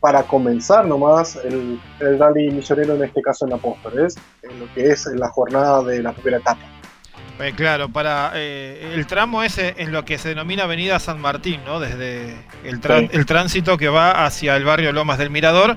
para 0.00 0.22
comenzar 0.22 0.86
nomás 0.86 1.36
el, 1.36 1.78
el, 2.00 2.18
rally 2.18 2.50
misionero, 2.50 2.94
en 2.94 3.04
este 3.04 3.20
caso 3.20 3.46
en 3.46 3.52
Apóstoles, 3.52 4.16
en 4.42 4.58
lo 4.58 4.72
que 4.72 4.90
es 4.90 5.06
la 5.06 5.28
jornada 5.28 5.82
de 5.82 6.02
la 6.02 6.12
primera 6.12 6.38
etapa. 6.38 6.60
Eh, 7.40 7.52
claro, 7.56 7.88
para 7.88 8.32
eh, 8.34 8.92
el 8.94 9.06
tramo 9.06 9.42
ese 9.42 9.74
en 9.78 9.92
lo 9.92 10.04
que 10.04 10.18
se 10.18 10.30
denomina 10.30 10.64
Avenida 10.64 10.98
San 10.98 11.18
Martín, 11.20 11.60
¿no? 11.64 11.80
Desde 11.80 12.36
el, 12.64 12.80
el 13.12 13.26
tránsito 13.26 13.78
que 13.78 13.88
va 13.88 14.24
hacia 14.24 14.56
el 14.56 14.64
barrio 14.64 14.92
Lomas 14.92 15.18
del 15.18 15.30
Mirador. 15.30 15.76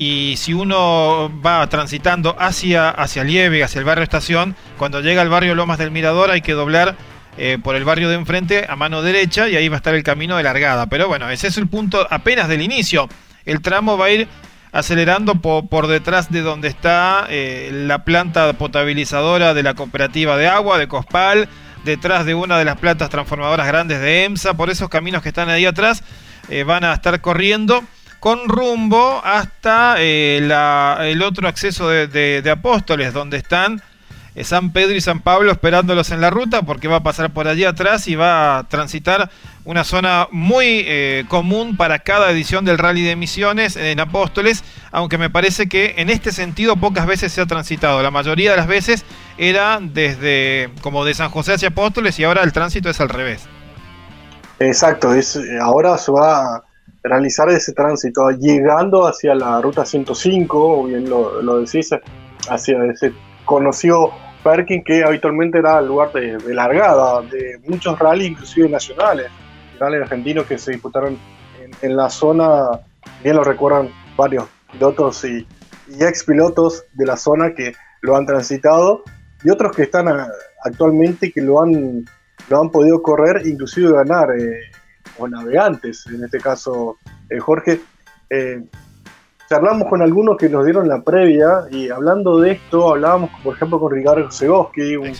Y 0.00 0.38
si 0.38 0.54
uno 0.54 1.30
va 1.44 1.66
transitando 1.66 2.34
hacia, 2.38 2.88
hacia 2.88 3.22
Lieve, 3.22 3.62
hacia 3.62 3.80
el 3.80 3.84
barrio 3.84 4.02
Estación, 4.02 4.56
cuando 4.78 5.02
llega 5.02 5.20
al 5.20 5.28
barrio 5.28 5.54
Lomas 5.54 5.76
del 5.76 5.90
Mirador 5.90 6.30
hay 6.30 6.40
que 6.40 6.54
doblar 6.54 6.96
eh, 7.36 7.58
por 7.62 7.76
el 7.76 7.84
barrio 7.84 8.08
de 8.08 8.14
enfrente 8.14 8.64
a 8.66 8.76
mano 8.76 9.02
derecha 9.02 9.50
y 9.50 9.56
ahí 9.56 9.68
va 9.68 9.76
a 9.76 9.76
estar 9.76 9.94
el 9.94 10.02
camino 10.02 10.38
de 10.38 10.42
largada. 10.42 10.86
Pero 10.86 11.06
bueno, 11.06 11.28
ese 11.28 11.48
es 11.48 11.58
el 11.58 11.68
punto 11.68 12.06
apenas 12.08 12.48
del 12.48 12.62
inicio. 12.62 13.10
El 13.44 13.60
tramo 13.60 13.98
va 13.98 14.06
a 14.06 14.10
ir 14.10 14.28
acelerando 14.72 15.34
por, 15.34 15.86
detrás 15.86 16.30
de 16.30 16.40
donde 16.40 16.68
está 16.68 17.26
eh, 17.28 17.68
la 17.70 18.02
planta 18.02 18.54
potabilizadora 18.54 19.52
de 19.52 19.62
la 19.62 19.74
cooperativa 19.74 20.38
de 20.38 20.48
agua 20.48 20.78
de 20.78 20.88
Cospal, 20.88 21.46
detrás 21.84 22.24
de 22.24 22.34
una 22.34 22.56
de 22.56 22.64
las 22.64 22.78
plantas 22.78 23.10
transformadoras 23.10 23.66
grandes 23.66 24.00
de 24.00 24.24
EMSA, 24.24 24.54
por 24.54 24.70
esos 24.70 24.88
caminos 24.88 25.22
que 25.22 25.28
están 25.28 25.50
ahí 25.50 25.66
atrás, 25.66 26.04
eh, 26.48 26.64
van 26.64 26.84
a 26.84 26.94
estar 26.94 27.20
corriendo 27.20 27.84
con 28.20 28.48
rumbo 28.48 29.20
hasta 29.24 30.00
el 30.00 31.22
otro 31.22 31.48
acceso 31.48 31.88
de 31.88 32.50
Apóstoles, 32.50 33.12
donde 33.12 33.38
están 33.38 33.82
eh, 34.34 34.44
San 34.44 34.72
Pedro 34.72 34.94
y 34.94 35.00
San 35.00 35.20
Pablo 35.20 35.50
esperándolos 35.50 36.10
en 36.12 36.20
la 36.20 36.30
ruta 36.30 36.62
porque 36.62 36.86
va 36.86 36.96
a 36.96 37.02
pasar 37.02 37.30
por 37.30 37.48
allí 37.48 37.64
atrás 37.64 38.06
y 38.06 38.14
va 38.14 38.58
a 38.58 38.68
transitar 38.68 39.28
una 39.64 39.82
zona 39.82 40.28
muy 40.30 40.84
eh, 40.86 41.24
común 41.28 41.76
para 41.76 41.98
cada 41.98 42.30
edición 42.30 42.64
del 42.64 42.78
Rally 42.78 43.02
de 43.02 43.16
Misiones 43.16 43.76
en 43.76 43.98
Apóstoles, 43.98 44.62
aunque 44.92 45.18
me 45.18 45.30
parece 45.30 45.68
que 45.68 45.94
en 45.98 46.10
este 46.10 46.32
sentido 46.32 46.76
pocas 46.76 47.06
veces 47.06 47.32
se 47.32 47.40
ha 47.40 47.46
transitado. 47.46 48.02
La 48.02 48.10
mayoría 48.10 48.52
de 48.52 48.56
las 48.56 48.68
veces 48.68 49.04
era 49.36 49.80
desde 49.82 50.70
como 50.80 51.04
de 51.04 51.14
San 51.14 51.30
José 51.30 51.54
hacia 51.54 51.68
Apóstoles 51.68 52.18
y 52.18 52.24
ahora 52.24 52.42
el 52.42 52.52
tránsito 52.52 52.88
es 52.88 53.00
al 53.00 53.08
revés. 53.08 53.42
Exacto, 54.60 55.12
es, 55.12 55.36
eh, 55.36 55.58
ahora 55.60 55.98
se 55.98 56.12
va 56.12 56.62
realizar 57.02 57.48
ese 57.50 57.72
tránsito 57.72 58.30
llegando 58.30 59.06
hacia 59.06 59.34
la 59.34 59.60
ruta 59.60 59.84
105, 59.84 60.84
bien 60.84 61.08
lo, 61.08 61.42
lo 61.42 61.60
decís, 61.60 61.90
hacia 62.48 62.84
ese 62.84 63.12
conoció 63.44 64.10
Perkin, 64.42 64.82
que 64.84 65.04
habitualmente 65.04 65.58
era 65.58 65.78
el 65.78 65.86
lugar 65.86 66.12
de, 66.12 66.38
largada 66.54 67.20
de 67.22 67.60
muchos 67.66 67.98
rallies, 67.98 68.30
inclusive 68.30 68.68
nacionales, 68.68 69.30
rallies 69.78 70.02
argentinos 70.02 70.46
que 70.46 70.58
se 70.58 70.72
disputaron 70.72 71.18
en, 71.82 71.96
la 71.96 72.08
zona, 72.10 72.80
bien 73.22 73.36
lo 73.36 73.44
recuerdan 73.44 73.90
varios 74.16 74.44
pilotos 74.72 75.24
y, 75.24 75.46
ex 75.98 76.22
pilotos 76.22 76.84
de 76.94 77.04
la 77.04 77.16
zona 77.16 77.52
que 77.52 77.72
lo 78.02 78.16
han 78.16 78.24
transitado 78.24 79.02
y 79.42 79.50
otros 79.50 79.74
que 79.74 79.82
están 79.82 80.06
actualmente 80.64 81.32
que 81.32 81.40
lo 81.40 81.60
han, 81.60 82.04
lo 82.48 82.60
han 82.60 82.70
podido 82.70 83.02
correr, 83.02 83.44
inclusive 83.44 83.92
ganar, 83.92 84.30
eh, 84.38 84.70
o 85.18 85.28
navegantes, 85.28 86.06
en 86.06 86.24
este 86.24 86.38
caso 86.38 86.96
eh, 87.28 87.38
Jorge. 87.38 87.80
Eh, 88.30 88.62
charlamos 89.48 89.88
con 89.88 90.00
algunos 90.00 90.36
que 90.36 90.48
nos 90.48 90.64
dieron 90.64 90.86
la 90.86 91.02
previa 91.02 91.64
y 91.72 91.90
hablando 91.90 92.38
de 92.38 92.52
esto, 92.52 92.90
hablábamos 92.90 93.30
por 93.42 93.56
ejemplo 93.56 93.80
con 93.80 93.92
Ricardo 93.92 94.30
Segoski, 94.30 94.94
un 94.94 95.12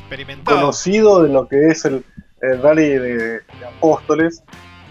conocido 0.44 1.24
de 1.24 1.30
lo 1.30 1.48
que 1.48 1.66
es 1.66 1.84
el, 1.84 2.04
rally 2.40 2.90
de, 2.90 3.40
Apóstoles, 3.76 4.42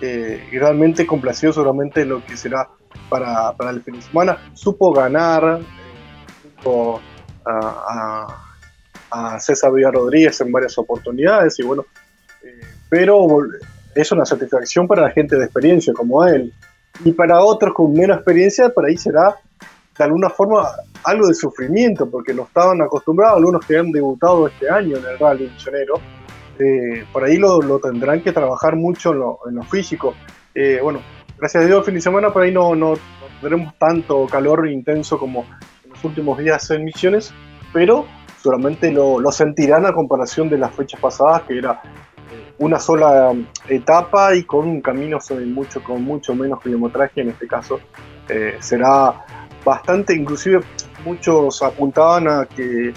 eh, 0.02 0.46
y 0.52 0.58
realmente 0.58 1.08
complació 1.08 1.54
seguramente 1.54 2.04
lo 2.04 2.24
que 2.26 2.36
será 2.36 2.68
para, 3.10 3.56
el 3.70 3.82
fin 3.82 3.96
de 3.96 4.02
semana. 4.02 4.38
Supo 4.54 4.92
ganar 4.92 5.62
eh, 6.66 7.00
a, 9.12 9.40
César 9.40 9.72
Villar 9.72 9.94
Rodríguez 9.94 10.40
en 10.42 10.52
varias 10.52 10.78
oportunidades 10.78 11.58
y 11.60 11.64
bueno, 11.64 11.86
eh, 12.44 12.62
pero 12.90 13.26
es 13.96 14.12
una 14.12 14.26
satisfacción 14.26 14.88
para 14.88 15.04
la 15.04 15.12
gente 15.12 15.38
de 15.38 15.46
experiencia 15.46 15.94
como 15.94 16.26
él 16.26 16.54
y 17.04 17.12
para 17.12 17.42
otros 17.42 17.74
con 17.74 17.94
menos 17.94 18.18
experiencia, 18.18 18.70
por 18.70 18.86
ahí 18.86 18.98
será 18.98 19.36
de 19.98 20.04
alguna 20.04 20.30
forma 20.30 20.66
algo 21.04 21.28
de 21.28 21.34
sufrimiento, 21.34 22.10
porque 22.10 22.34
no 22.34 22.44
estaban 22.44 22.82
acostumbrados, 22.82 23.38
algunos 23.38 23.66
que 23.66 23.78
han 23.78 23.92
debutado 23.92 24.48
este 24.48 24.70
año 24.70 24.98
en 24.98 25.06
el 25.06 25.20
rally 25.20 25.50
misionero, 25.50 25.96
eh, 26.58 27.06
por 27.12 27.24
ahí 27.24 27.38
lo, 27.38 27.80
tendrán 27.80 28.22
que 28.22 28.32
trabajar 28.32 28.76
mucho 28.76 29.12
en 29.12 29.20
lo, 29.20 29.40
en 29.48 29.56
lo 29.56 29.64
físico. 29.64 30.14
Eh, 30.56 30.80
bueno, 30.82 31.02
gracias 31.38 31.64
a 31.64 31.68
Dios, 31.68 31.86
fin 31.86 31.96
de 31.96 32.02
semana 32.02 32.32
por 32.32 32.44
ahí 32.44 32.52
no, 32.52 32.76
no, 32.76 32.94
tendremos 33.42 33.78
tanto 33.78 34.26
calor 34.28 34.68
intenso 34.70 35.18
como 35.18 35.46
en 35.84 35.92
los 35.92 36.04
últimos 36.04 36.38
días 36.38 36.70
en 36.72 36.86
Misiones, 36.86 37.34
pero 37.74 38.06
solamente 38.42 38.92
lo, 38.92 39.20
lo 39.20 39.32
sentirán 39.32 39.86
a 39.86 39.94
comparación 39.94 40.50
de 40.50 40.58
las 40.58 40.74
fechas 40.74 41.00
pasadas, 41.00 41.44
que 41.44 41.58
era 41.58 41.82
una 42.60 42.80
sola 42.80 43.34
etapa 43.68 44.36
y 44.36 44.44
con 44.44 44.82
caminos 44.82 45.32
mucho, 45.32 45.84
con 45.84 46.04
mucho 46.04 46.36
menos 46.36 46.62
kilometraje, 46.62 47.22
en 47.22 47.30
este 47.30 47.48
caso 47.48 47.80
eh, 48.28 48.58
será 48.60 49.26
bastante, 49.64 50.16
inclusive 50.16 50.60
muchos 51.06 51.62
apuntaban 51.64 52.28
a 52.28 52.46
que 52.46 52.94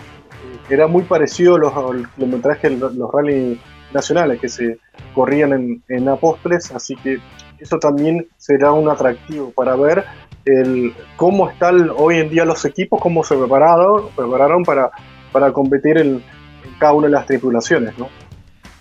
era 0.69 0.87
muy 0.87 1.02
parecido 1.04 1.59
los, 1.59 1.75
los 1.75 2.09
kilometrajes, 2.09 2.78
los, 2.78 2.95
los 2.95 3.11
rally 3.12 3.61
nacionales 3.92 4.40
que 4.40 4.49
se 4.49 4.78
corrían 5.14 5.52
en, 5.52 5.83
en 5.88 6.09
Apóstoles, 6.09 6.71
así 6.73 6.97
que 6.97 7.19
eso 7.59 7.78
también 7.78 8.26
será 8.38 8.73
un 8.73 8.88
atractivo 8.88 9.52
para 9.52 9.76
ver 9.76 10.04
el, 10.45 10.92
cómo 11.16 11.49
están 11.49 11.90
hoy 11.97 12.19
en 12.19 12.31
día 12.31 12.45
los 12.45 12.64
equipos, 12.64 13.00
cómo 13.00 13.23
se 13.23 13.37
prepararon, 13.37 14.09
prepararon 14.16 14.64
para, 14.64 14.90
para 15.31 15.52
competir 15.52 15.99
en, 15.99 16.09
en 16.16 16.78
cada 16.81 16.95
una 16.95 17.07
de 17.07 17.12
las 17.12 17.26
tripulaciones, 17.26 17.97
¿no? 17.99 18.09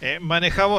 Eh, 0.04 0.20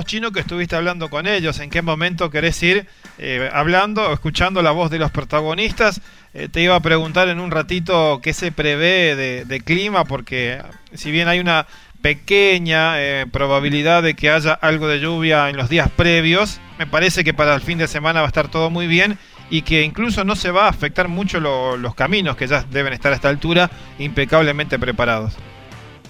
chino 0.04 0.32
que 0.32 0.40
estuviste 0.40 0.74
hablando 0.74 1.08
con 1.08 1.28
ellos, 1.28 1.60
en 1.60 1.70
qué 1.70 1.80
momento 1.80 2.28
querés 2.28 2.60
ir 2.64 2.88
eh, 3.18 3.48
hablando 3.52 4.12
escuchando 4.12 4.62
la 4.62 4.72
voz 4.72 4.90
de 4.90 4.98
los 4.98 5.12
protagonistas. 5.12 6.00
Eh, 6.34 6.48
te 6.50 6.60
iba 6.60 6.74
a 6.74 6.80
preguntar 6.80 7.28
en 7.28 7.38
un 7.38 7.52
ratito 7.52 8.18
qué 8.20 8.32
se 8.32 8.50
prevé 8.50 9.44
de, 9.44 9.60
clima, 9.60 10.04
porque 10.04 10.60
si 10.92 11.12
bien 11.12 11.28
hay 11.28 11.38
una 11.38 11.68
pequeña 12.00 12.96
probabilidad 13.30 14.02
de 14.02 14.14
que 14.14 14.28
haya 14.28 14.54
algo 14.54 14.88
de 14.88 14.98
lluvia 14.98 15.50
en 15.50 15.56
los 15.56 15.68
días 15.68 15.88
previos, 15.88 16.60
me 16.80 16.88
parece 16.88 17.22
que 17.22 17.32
para 17.32 17.54
el 17.54 17.60
fin 17.60 17.78
de 17.78 17.86
semana 17.86 18.22
va 18.22 18.26
a 18.26 18.28
estar 18.28 18.48
todo 18.48 18.70
muy 18.70 18.88
bien 18.88 19.18
y 19.50 19.62
que 19.62 19.82
incluso 19.82 20.24
no 20.24 20.34
se 20.34 20.50
va 20.50 20.66
a 20.66 20.70
afectar 20.70 21.06
mucho 21.06 21.38
los 21.38 21.94
caminos 21.94 22.36
que 22.36 22.48
ya 22.48 22.64
deben 22.72 22.92
estar 22.92 23.12
a 23.12 23.14
esta 23.14 23.28
altura 23.28 23.70
impecablemente 24.00 24.80
preparados. 24.80 25.36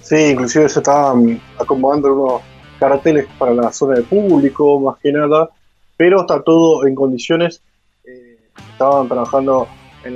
Sí, 0.01 0.31
inclusive 0.31 0.67
se 0.67 0.79
estaban 0.79 1.39
acomodando 1.59 2.13
unos 2.13 2.52
carteles 2.83 3.27
para 3.39 3.53
la 3.53 3.71
zona 3.71 3.95
de 3.95 4.03
público, 4.03 4.79
más 4.79 4.97
que 5.01 5.11
nada, 5.11 5.49
pero 5.95 6.21
está 6.21 6.41
todo 6.41 6.85
en 6.85 6.93
condiciones. 6.95 7.61
Eh, 8.03 8.37
estaban 8.71 9.07
trabajando 9.07 9.67
en, 10.03 10.15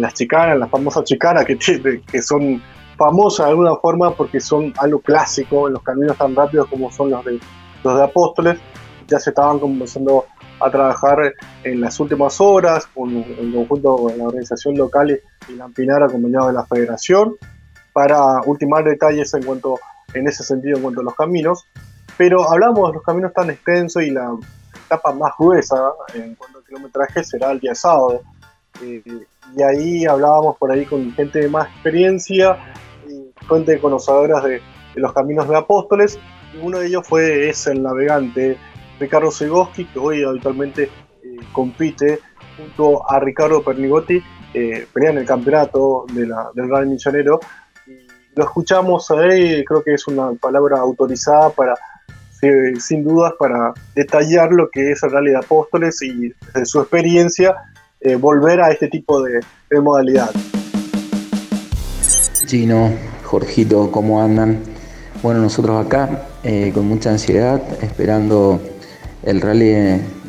las 0.00 0.14
chicanas, 0.14 0.58
las 0.58 0.70
famosas 0.70 1.04
chicanas 1.04 1.44
que, 1.44 2.22
son 2.22 2.62
famosas 2.96 3.46
de 3.46 3.50
alguna 3.50 3.76
forma 3.76 4.14
porque 4.14 4.40
son 4.40 4.72
algo 4.78 5.00
clásico 5.00 5.68
en 5.68 5.74
los 5.74 5.82
caminos 5.82 6.16
tan 6.16 6.34
rápidos 6.34 6.68
como 6.68 6.90
son 6.90 7.10
los 7.10 7.22
de, 7.24 7.38
los 7.84 7.96
de 7.96 8.02
Apóstoles. 8.02 8.58
Ya 9.06 9.18
se 9.18 9.30
estaban 9.30 9.58
comenzando 9.58 10.24
a 10.58 10.70
trabajar 10.70 11.34
en 11.64 11.80
las 11.82 12.00
últimas 12.00 12.40
horas 12.40 12.86
con, 12.86 13.10
en 13.10 13.52
conjunto 13.52 13.96
con 13.96 14.16
la 14.16 14.24
organización 14.24 14.74
local 14.76 15.20
y 15.48 15.52
la 15.52 15.68
Pinar 15.68 16.02
acompañado 16.02 16.46
de 16.46 16.54
la 16.54 16.64
federación 16.64 17.36
para 17.92 18.40
ultimar 18.46 18.84
detalles 18.84 19.34
en 19.34 19.42
cuanto 19.42 19.78
en 20.14 20.28
ese 20.28 20.44
sentido 20.44 20.76
en 20.76 20.82
cuanto 20.82 21.00
a 21.00 21.04
los 21.04 21.14
caminos 21.14 21.66
pero 22.20 22.46
hablamos 22.50 22.90
de 22.90 22.96
los 22.96 23.02
caminos 23.02 23.32
tan 23.32 23.48
extensos 23.48 24.02
y 24.02 24.10
la 24.10 24.36
etapa 24.84 25.10
más 25.10 25.32
gruesa 25.38 25.92
en 26.12 26.34
cuanto 26.34 26.58
a 26.58 26.64
kilometraje 26.66 27.24
será 27.24 27.50
el 27.50 27.60
día 27.60 27.74
sábado. 27.74 28.20
Eh, 28.82 29.02
y 29.56 29.62
ahí 29.62 30.04
hablábamos 30.04 30.58
por 30.58 30.70
ahí 30.70 30.84
con 30.84 31.10
gente 31.14 31.38
de 31.38 31.48
más 31.48 31.68
experiencia, 31.68 32.58
fuentes 33.48 33.80
conocedoras 33.80 34.44
de, 34.44 34.60
los 34.96 35.14
caminos 35.14 35.48
de 35.48 35.56
Apóstoles. 35.56 36.18
uno 36.62 36.80
de 36.80 36.88
ellos 36.88 37.08
fue 37.08 37.48
es 37.48 37.66
el 37.68 37.82
navegante 37.82 38.58
Ricardo 38.98 39.30
Segoski, 39.30 39.86
que 39.86 39.98
hoy 39.98 40.22
habitualmente 40.22 40.90
eh, 41.22 41.36
compite 41.52 42.18
junto 42.58 43.10
a 43.10 43.18
Ricardo 43.18 43.62
Pernigotti, 43.62 44.22
eh, 44.52 44.86
pelean 44.92 45.16
el 45.16 45.24
campeonato 45.24 46.04
de 46.12 46.26
del 46.52 46.68
Rally 46.68 46.90
Misionero. 46.90 47.40
lo 48.34 48.44
escuchamos 48.44 49.10
ahí, 49.10 49.64
creo 49.64 49.82
que 49.82 49.94
es 49.94 50.06
una 50.06 50.32
palabra 50.32 50.80
autorizada 50.80 51.48
para 51.48 51.74
sin 52.78 53.04
dudas 53.04 53.34
para 53.38 53.74
detallar 53.94 54.52
lo 54.52 54.70
que 54.70 54.92
es 54.92 55.02
el 55.02 55.10
Rally 55.10 55.30
de 55.30 55.36
Apóstoles 55.36 56.00
y 56.02 56.32
desde 56.46 56.64
su 56.64 56.80
experiencia 56.80 57.54
eh, 58.00 58.14
volver 58.16 58.62
a 58.62 58.70
este 58.70 58.88
tipo 58.88 59.22
de, 59.22 59.40
modalidad. 59.82 60.30
Gino, 62.46 62.92
Jorgito, 63.24 63.90
¿cómo 63.92 64.22
andan? 64.22 64.60
Bueno, 65.22 65.40
nosotros 65.42 65.84
acá 65.84 66.26
eh, 66.42 66.72
con 66.74 66.86
mucha 66.86 67.10
ansiedad, 67.10 67.62
esperando 67.82 68.60
el 69.22 69.42
rally 69.42 69.68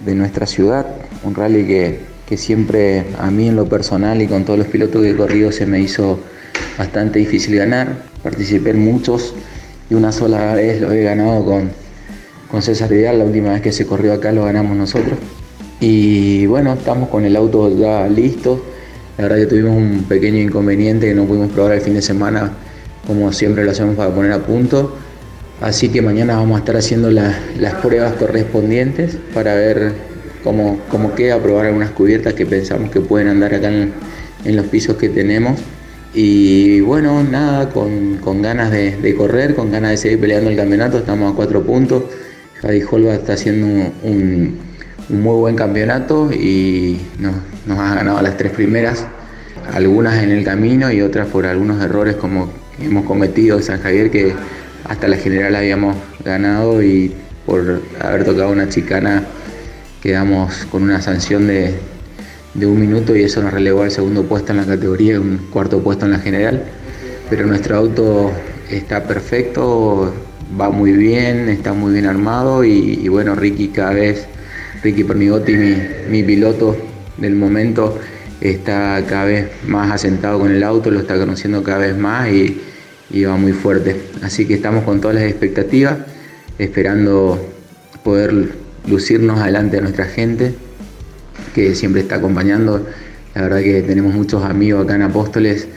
de, 0.05 0.15
nuestra 0.15 0.45
ciudad, 0.45 0.85
un 1.23 1.33
rally 1.33 1.65
que, 1.65 2.01
que, 2.25 2.35
siempre 2.35 3.05
a 3.17 3.31
mí 3.31 3.47
en 3.47 3.55
lo 3.55 3.69
personal 3.69 4.21
y 4.21 4.27
con 4.27 4.43
todos 4.43 4.59
los 4.59 4.67
pilotos 4.67 5.01
que 5.01 5.11
he 5.11 5.15
corrido 5.15 5.51
se 5.53 5.65
me 5.65 5.79
hizo 5.79 6.19
bastante 6.77 7.19
difícil 7.19 7.55
ganar. 7.55 8.03
Participé 8.21 8.71
en 8.71 8.83
muchos 8.83 9.33
y 9.89 9.93
una 9.93 10.11
sola 10.11 10.53
vez 10.55 10.81
lo 10.81 10.91
he 10.91 11.03
ganado 11.03 11.45
con, 11.45 11.71
con 12.51 12.61
César 12.61 12.89
Vidal, 12.89 13.19
la 13.19 13.25
última 13.25 13.53
vez 13.53 13.61
que 13.61 13.71
se 13.71 13.87
corrió 13.87 14.13
acá 14.13 14.31
lo 14.31 14.43
ganamos 14.43 14.75
nosotros. 14.75 15.17
Y 15.79 16.45
bueno, 16.45 16.73
estamos 16.73 17.09
con 17.09 17.25
el 17.25 17.35
auto 17.35 17.75
ya 17.75 18.07
listo. 18.07 18.63
La 19.17 19.23
verdad 19.23 19.37
que 19.37 19.45
tuvimos 19.47 19.77
un 19.77 20.03
pequeño 20.03 20.39
inconveniente 20.39 21.07
que 21.07 21.15
no 21.15 21.25
pudimos 21.25 21.51
probar 21.51 21.73
el 21.73 21.81
fin 21.81 21.93
de 21.93 22.01
semana 22.01 22.51
como 23.07 23.31
siempre 23.33 23.63
lo 23.63 23.71
hacemos 23.71 23.95
para 23.95 24.13
poner 24.13 24.31
a 24.31 24.39
punto. 24.39 24.95
Así 25.59 25.89
que 25.89 26.01
mañana 26.01 26.35
vamos 26.35 26.55
a 26.55 26.59
estar 26.59 26.75
haciendo 26.75 27.11
las 27.11 27.73
pruebas 27.81 28.13
correspondientes 28.13 29.17
para 29.33 29.53
ver 29.53 29.93
cómo, 30.43 30.79
cómo, 30.89 31.13
queda, 31.13 31.39
probar 31.39 31.67
algunas 31.67 31.91
cubiertas 31.91 32.33
que 32.33 32.45
pensamos 32.45 32.89
que 32.89 32.99
pueden 32.99 33.27
andar 33.27 33.53
acá 33.53 33.69
en, 33.69 33.93
los 34.43 34.65
pisos 34.67 34.97
que 34.97 35.09
tenemos. 35.09 35.59
Y 36.13 36.81
bueno, 36.81 37.23
nada, 37.23 37.69
con, 37.69 38.41
ganas 38.41 38.71
de, 38.71 39.15
correr, 39.15 39.55
con 39.55 39.71
ganas 39.71 39.91
de 39.91 39.97
seguir 39.97 40.19
peleando 40.19 40.49
el 40.49 40.57
campeonato, 40.57 40.97
estamos 40.97 41.31
a 41.31 41.35
cuatro 41.35 41.63
puntos. 41.63 42.03
Javi 42.61 42.83
Holba 42.89 43.13
está 43.13 43.33
haciendo 43.33 43.65
un 44.03 44.59
muy 45.09 45.35
buen 45.35 45.55
campeonato 45.55 46.31
y 46.31 46.99
nos, 47.19 47.79
ha 47.79 47.95
ganado 47.95 48.21
las 48.21 48.37
tres 48.37 48.51
primeras, 48.51 49.05
algunas 49.73 50.23
en 50.23 50.31
el 50.31 50.43
camino 50.43 50.91
y 50.91 51.01
otras 51.01 51.27
por 51.27 51.45
algunos 51.45 51.81
errores 51.83 52.15
como 52.15 52.51
hemos 52.79 53.05
cometido 53.05 53.57
en 53.57 53.63
San 53.63 53.81
Javier 53.81 54.11
que 54.11 54.33
hasta 54.87 55.07
la 55.07 55.17
general 55.17 55.55
habíamos 55.55 55.95
ganado 56.23 56.81
y 56.81 57.13
por 57.45 57.81
haber 57.99 58.23
tocado 58.23 58.51
una 58.51 58.69
chicana 58.69 59.23
quedamos 60.01 60.65
con 60.71 60.83
una 60.83 61.01
sanción 61.01 61.47
de, 61.47 61.75
de 62.53 62.65
un 62.65 62.79
minuto 62.79 63.15
y 63.15 63.23
eso 63.23 63.41
nos 63.41 63.53
relevó 63.53 63.83
al 63.83 63.91
segundo 63.91 64.23
puesto 64.23 64.51
en 64.51 64.57
la 64.57 64.65
categoría, 64.65 65.19
un 65.19 65.47
cuarto 65.51 65.81
puesto 65.81 66.05
en 66.05 66.11
la 66.11 66.19
general. 66.19 66.63
Pero 67.29 67.45
nuestro 67.45 67.77
auto 67.77 68.31
está 68.69 69.03
perfecto, 69.03 70.13
va 70.59 70.69
muy 70.69 70.91
bien, 70.93 71.49
está 71.49 71.73
muy 71.73 71.93
bien 71.93 72.05
armado 72.05 72.63
y, 72.63 73.07
bueno, 73.07 73.35
Ricky 73.35 73.69
cada 73.69 73.93
vez 73.93 74.27
Ricky 74.83 75.03
Pernigotti, 75.03 75.53
mi, 76.09 76.23
piloto 76.23 76.75
del 77.17 77.35
momento, 77.35 77.99
está 78.39 79.03
cada 79.07 79.25
vez 79.25 79.49
más 79.67 79.91
asentado 79.91 80.39
con 80.39 80.51
el 80.51 80.63
auto, 80.63 80.89
lo 80.91 80.99
está 80.99 81.17
conociendo 81.17 81.63
cada 81.63 81.79
vez 81.79 81.97
más 81.97 82.29
y, 82.29 82.61
va 83.25 83.35
muy 83.37 83.53
fuerte. 83.53 83.95
Así 84.23 84.45
que 84.45 84.53
estamos 84.55 84.83
con 84.83 85.01
todas 85.01 85.15
las 85.15 85.25
expectativas, 85.25 85.97
esperando 86.57 87.39
poder 88.03 88.49
lucirnos 88.87 89.39
adelante 89.39 89.75
de 89.77 89.81
nuestra 89.81 90.05
gente, 90.05 90.53
que 91.53 91.75
siempre 91.75 92.01
está 92.01 92.15
acompañando. 92.15 92.85
La 93.35 93.43
verdad 93.43 93.59
que 93.59 93.81
tenemos 93.81 94.13
muchos 94.13 94.43
amigos 94.43 94.83
acá 94.83 94.95
en 94.95 95.03
Apóstoles 95.03 95.67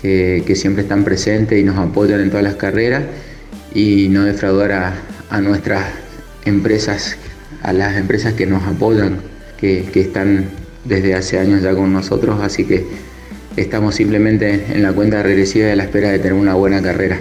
que, 0.00 0.54
siempre 0.54 0.82
están 0.82 1.02
presentes 1.02 1.58
y 1.58 1.64
nos 1.64 1.78
apoyan 1.78 2.20
en 2.20 2.28
todas 2.28 2.44
las 2.44 2.56
carreras 2.56 3.04
y 3.74 4.08
no 4.08 4.24
defraudar 4.24 4.72
a, 4.72 4.94
a 5.30 5.40
nuestras 5.40 5.84
empresas 6.44 7.18
a 7.64 7.72
las 7.72 7.96
empresas 7.96 8.34
que 8.34 8.46
nos 8.46 8.62
apoyan, 8.64 9.20
que, 9.58 9.88
están 9.94 10.44
desde 10.84 11.14
hace 11.14 11.38
años 11.38 11.62
ya 11.62 11.74
con 11.74 11.92
nosotros, 11.92 12.40
así 12.42 12.64
que 12.64 12.84
estamos 13.56 13.94
simplemente 13.94 14.66
en 14.70 14.82
la 14.82 14.92
cuenta 14.92 15.22
regresiva 15.22 15.68
de 15.68 15.76
la 15.76 15.84
espera 15.84 16.10
de 16.10 16.18
tener 16.18 16.34
una 16.34 16.54
buena 16.54 16.82
carrera. 16.82 17.18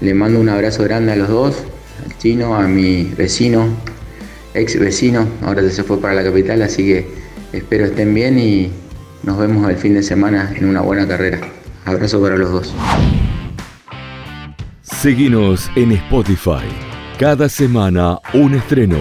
Le 0.00 0.12
mando 0.12 0.40
un 0.40 0.48
abrazo 0.48 0.82
grande 0.82 1.12
a 1.12 1.16
los 1.16 1.28
dos, 1.28 1.56
al 2.04 2.18
chino, 2.18 2.56
a 2.56 2.66
mi 2.66 3.04
vecino, 3.16 3.68
ex 4.54 4.78
vecino, 4.78 5.28
ahora 5.42 5.70
se 5.70 5.84
fue 5.84 6.00
para 6.00 6.14
la 6.14 6.24
capital, 6.24 6.60
así 6.62 6.84
que 6.84 7.06
espero 7.52 7.84
estén 7.84 8.12
bien 8.12 8.36
y 8.36 8.72
nos 9.22 9.38
vemos 9.38 9.70
el 9.70 9.76
fin 9.76 9.94
de 9.94 10.02
semana 10.02 10.52
en 10.56 10.64
una 10.64 10.80
buena 10.80 11.06
carrera. 11.06 11.38
Abrazo 11.84 12.20
para 12.20 12.36
los 12.36 12.50
dos. 12.50 12.74
Seguimos 15.04 15.70
en 15.76 15.92
Spotify. 15.92 16.64
Cada 17.18 17.46
semana 17.50 18.18
un 18.32 18.54
estreno 18.54 18.96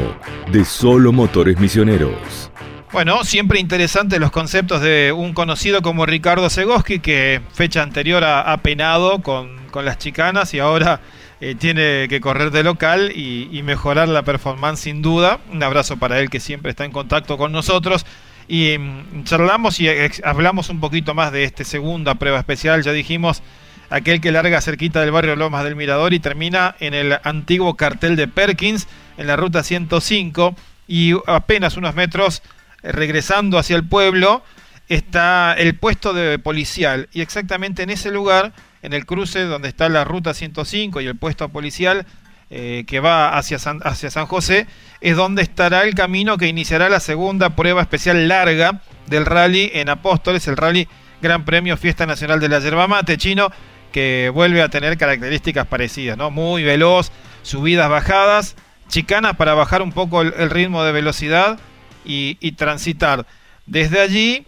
de 0.52 0.66
Solo 0.66 1.14
Motores 1.14 1.58
Misioneros. 1.58 2.52
Bueno, 2.92 3.24
siempre 3.24 3.62
interesante 3.62 4.20
los 4.20 4.30
conceptos 4.30 4.82
de 4.82 5.14
un 5.14 5.32
conocido 5.32 5.82
como 5.82 6.06
Ricardo 6.06 6.50
Segoski, 6.50 7.00
que 7.00 7.40
fecha 7.54 7.82
anterior 7.82 8.22
ha, 8.26 8.58
penado 8.58 9.22
con, 9.22 9.56
las 9.82 9.98
chicanas 9.98 10.54
y 10.54 10.60
ahora 10.60 11.00
eh, 11.40 11.56
tiene 11.56 12.08
que 12.10 12.20
correr 12.20 12.52
de 12.52 12.64
local 12.64 13.14
y, 13.16 13.62
mejorar 13.64 14.10
la 14.10 14.24
performance 14.24 14.82
sin 14.82 15.02
duda. 15.02 15.40
Un 15.54 15.64
abrazo 15.64 15.96
para 15.96 16.20
él 16.20 16.30
que 16.30 16.42
siempre 16.42 16.72
está 16.72 16.84
en 16.84 16.92
contacto 16.92 17.38
con 17.38 17.54
nosotros. 17.54 18.06
Y 18.50 18.78
mm, 18.78 19.24
charlamos 19.24 19.80
y 19.80 19.88
hablamos 20.26 20.68
un 20.68 20.82
poquito 20.82 21.14
más 21.14 21.32
de 21.32 21.46
esta 21.46 21.64
segunda 21.64 22.16
prueba 22.16 22.40
especial. 22.40 22.84
Ya 22.84 22.92
dijimos 22.92 23.42
aquel 23.90 24.22
que 24.22 24.32
larga 24.32 24.62
cerquita 24.62 25.02
del 25.02 25.12
barrio 25.12 25.36
Lomas 25.36 25.64
del 25.64 25.76
Mirador 25.76 26.14
y 26.14 26.20
termina 26.20 26.76
en 26.80 26.94
el 26.94 27.18
antiguo 27.24 27.76
cartel 27.76 28.16
de 28.16 28.28
Perkins 28.28 28.88
en 29.18 29.28
la 29.28 29.36
ruta 29.36 29.64
105 29.64 30.56
y 30.88 31.14
apenas 31.28 31.78
unos 31.78 31.96
metros 31.96 32.42
eh, 32.82 32.92
regresando 32.92 33.58
hacia 33.58 33.76
el 33.76 33.88
pueblo 33.88 34.44
está 34.90 35.54
el 35.54 35.76
puesto 35.76 36.14
de 36.14 36.40
policial. 36.40 37.10
Y 37.14 37.22
exactamente 37.22 37.84
en 37.84 37.90
ese 37.90 38.12
lugar, 38.12 38.54
en 38.82 38.94
el 38.94 39.06
cruce 39.06 39.42
donde 39.44 39.70
está 39.70 39.90
la 39.90 40.04
ruta 40.04 40.34
105 40.34 41.02
y 41.02 41.08
el 41.08 41.16
puesto 41.16 41.50
policial 41.50 42.06
eh, 42.50 42.84
que 42.86 43.00
va 43.00 43.38
hacia 43.38 43.58
San, 43.58 43.80
hacia 43.84 44.12
San 44.12 44.26
José, 44.28 44.68
es 45.02 45.16
donde 45.16 45.42
estará 45.42 45.84
el 45.84 45.96
camino 45.96 46.38
que 46.38 46.48
iniciará 46.48 46.90
la 46.90 47.00
segunda 47.00 47.56
prueba 47.56 47.82
especial 47.82 48.28
larga 48.28 48.82
del 49.08 49.26
rally 49.26 49.72
en 49.74 49.90
Apóstoles, 49.90 50.48
el 50.48 50.58
rally 50.58 50.88
Gran 51.22 51.46
Premio 51.46 51.78
Fiesta 51.78 52.06
Nacional 52.06 52.40
de 52.40 52.50
la 52.50 52.60
Yerba 52.60 52.86
Mate. 52.88 53.18
Chino, 53.18 53.50
que 53.94 54.30
vuelve 54.34 54.62
a 54.62 54.68
tener 54.68 54.98
características 54.98 55.68
parecidas, 55.68 56.18
¿no? 56.18 56.32
Muy 56.32 56.64
veloz, 56.64 57.12
subidas, 57.44 57.90
bajadas, 57.90 58.58
chicanas 58.90 59.38
para 59.38 59.54
bajar 59.54 59.82
un 59.82 59.94
poco 59.94 60.22
el, 60.22 60.50
ritmo 60.50 60.84
de 60.84 60.92
velocidad 60.92 61.60
y, 62.04 62.52
transitar 62.54 63.26
desde 63.66 64.02
allí, 64.02 64.46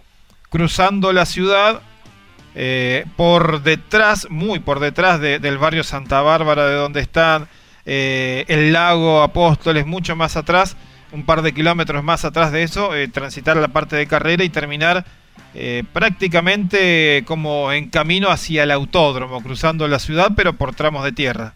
cruzando 0.49 1.13
la 1.13 1.25
ciudad, 1.25 1.81
eh, 2.55 3.05
por 3.15 3.63
detrás, 3.63 4.27
muy 4.29 4.60
por 4.60 4.81
detrás 4.81 5.21
del 5.21 5.58
barrio 5.58 5.84
Santa 5.84 6.21
Bárbara, 6.21 6.65
de 6.67 6.75
donde 6.75 6.99
está 6.99 7.47
eh, 7.86 8.43
el 8.47 8.73
lago 8.73 9.21
Apóstoles, 9.21 9.86
mucho 9.86 10.15
más 10.15 10.36
atrás, 10.36 10.75
un 11.12 11.25
par 11.25 11.41
de 11.41 11.53
kilómetros 11.53 12.03
más 12.03 12.25
atrás 12.25 12.51
de 12.51 12.63
eso, 12.63 12.95
eh, 12.95 13.08
transitar 13.08 13.55
la 13.58 13.69
parte 13.69 13.95
de 13.95 14.08
carrera 14.08 14.43
y 14.43 14.49
terminar 14.49 15.05
prácticamente 15.93 17.23
como 17.25 17.71
en 17.71 17.89
camino 17.89 18.29
hacia 18.29 18.63
el 18.63 18.71
autódromo, 18.71 19.41
cruzando 19.41 19.87
la 19.87 19.99
ciudad, 19.99 20.31
pero 20.35 20.53
por 20.53 20.75
tramos 20.75 21.03
de 21.05 21.13
tierra. 21.13 21.53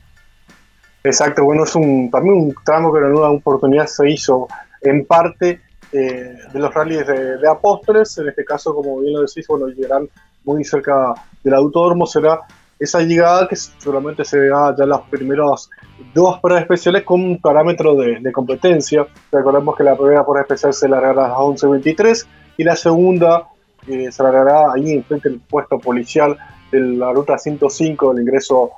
Exacto, 1.04 1.44
bueno, 1.44 1.64
es 1.64 1.76
un, 1.76 2.10
también 2.12 2.36
un 2.36 2.56
tramo 2.64 2.94
que 2.94 3.00
la 3.00 3.08
nueva 3.08 3.32
oportunidad 3.32 3.88
se 3.88 4.10
hizo 4.10 4.48
en 4.82 5.06
parte 5.06 5.62
eh, 5.92 6.36
de 6.54 6.60
los 6.60 6.74
rallies 6.74 7.08
de, 7.08 7.50
Apóstoles, 7.50 8.18
en 8.18 8.28
este 8.28 8.46
caso, 8.46 8.76
como 8.76 9.00
bien 9.00 9.14
lo 9.14 9.22
decís, 9.22 9.48
bueno, 9.48 9.68
llegarán 9.68 10.08
muy 10.44 10.64
cerca 10.64 11.14
del 11.44 11.54
autódromo, 11.54 12.06
será 12.06 12.42
esa 12.78 13.02
llegada 13.02 13.48
que 13.48 13.56
seguramente 13.56 14.24
se 14.24 14.40
verá 14.40 14.74
ya 14.78 14.86
las 14.86 15.02
primeras 15.10 15.70
dos 16.14 16.40
pruebas 16.40 16.64
especiales 16.64 17.04
con 17.04 17.22
un 17.22 17.42
parámetro 17.42 17.96
de, 17.96 18.32
competencia. 18.32 19.06
Recordemos 19.32 19.76
que 19.76 19.84
la 19.84 19.98
primera 19.98 20.24
prueba 20.24 20.42
especial 20.42 20.74
se 20.74 20.88
largará 20.88 21.26
a 21.26 21.30
las 21.30 21.38
11.23 21.38 22.26
y 22.58 22.64
la 22.64 22.76
segunda 22.76 23.48
eh, 23.90 24.12
se 24.12 24.24
largará 24.24 24.74
ahí 24.74 24.94
en 24.94 25.04
frente 25.04 25.30
del 25.30 25.40
puesto 25.40 25.80
policial 25.80 26.38
de 26.72 26.80
la 26.80 27.12
ruta 27.12 27.38
105 27.38 28.14
del 28.14 28.24
ingreso 28.24 28.72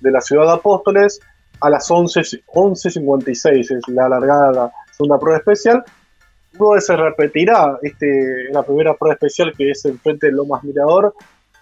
de 0.00 0.10
la 0.10 0.20
ciudad 0.20 0.46
de 0.46 0.52
Apóstoles 0.52 1.20
a 1.60 1.70
las 1.70 1.88
11.56 1.90 2.42
11 2.46 3.58
es 3.58 3.88
la 3.88 4.08
largada 4.08 4.48
de 4.48 4.56
la 4.56 4.72
segunda 4.90 5.18
prueba 5.18 5.38
especial. 5.38 5.84
Luego 6.52 6.80
se 6.80 6.96
repetirá 6.96 7.78
este, 7.82 8.50
la 8.50 8.62
primera 8.62 8.94
prueba 8.94 9.14
especial 9.14 9.52
que 9.56 9.70
es 9.70 9.84
el 9.84 9.98
frente 9.98 10.26
de 10.26 10.32
Lomas 10.32 10.64
Mirador 10.64 11.14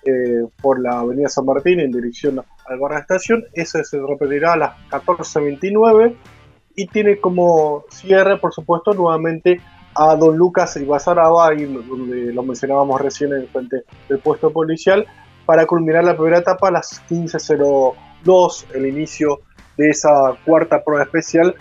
eh, 0.04 0.46
por 0.62 0.80
la 0.80 1.00
avenida 1.00 1.28
San 1.28 1.44
Martín 1.44 1.80
en 1.80 1.90
dirección 1.90 2.38
al 2.38 2.78
barrio 2.78 2.96
de 2.96 3.02
estación. 3.02 3.44
Ese 3.52 3.84
se 3.84 3.98
repetirá 4.00 4.54
a 4.54 4.56
las 4.56 4.70
14.29 4.90 6.16
y 6.76 6.86
tiene 6.86 7.20
como 7.20 7.84
cierre, 7.90 8.38
por 8.38 8.54
supuesto, 8.54 8.94
nuevamente 8.94 9.60
a 9.98 10.14
Don 10.14 10.36
Lucas 10.36 10.76
y 10.76 10.84
Basaraba, 10.84 11.50
donde 11.50 12.32
lo 12.32 12.44
mencionábamos 12.44 13.00
recién 13.00 13.32
en 13.32 13.48
frente 13.48 13.82
del 14.08 14.20
puesto 14.20 14.52
policial, 14.52 15.04
para 15.44 15.66
culminar 15.66 16.04
la 16.04 16.16
primera 16.16 16.38
etapa 16.38 16.68
a 16.68 16.70
las 16.70 17.02
15.02, 17.10 18.64
el 18.74 18.86
inicio 18.86 19.40
de 19.76 19.90
esa 19.90 20.10
cuarta 20.44 20.84
prueba 20.84 21.02
especial 21.02 21.54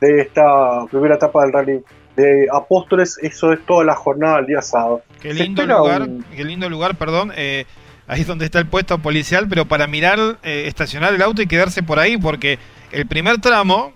de 0.00 0.22
esta 0.22 0.86
primera 0.90 1.14
etapa 1.14 1.42
del 1.42 1.52
rally 1.52 1.84
de 2.16 2.48
Apóstoles. 2.52 3.16
Eso 3.22 3.52
es 3.52 3.64
toda 3.64 3.84
la 3.84 3.94
jornada 3.94 4.38
del 4.38 4.46
día 4.46 4.62
sábado. 4.62 5.02
Qué 5.20 5.32
lindo 5.32 5.64
lugar, 5.64 6.08
qué 6.34 6.44
lindo 6.44 6.68
lugar, 6.68 6.96
perdón. 6.96 7.32
Eh, 7.36 7.64
ahí 8.08 8.22
es 8.22 8.26
donde 8.26 8.46
está 8.46 8.58
el 8.58 8.66
puesto 8.66 8.98
policial, 8.98 9.46
pero 9.48 9.66
para 9.66 9.86
mirar, 9.86 10.18
eh, 10.42 10.64
estacionar 10.66 11.14
el 11.14 11.22
auto 11.22 11.42
y 11.42 11.46
quedarse 11.46 11.84
por 11.84 12.00
ahí, 12.00 12.16
porque 12.16 12.58
el 12.90 13.06
primer 13.06 13.40
tramo 13.40 13.92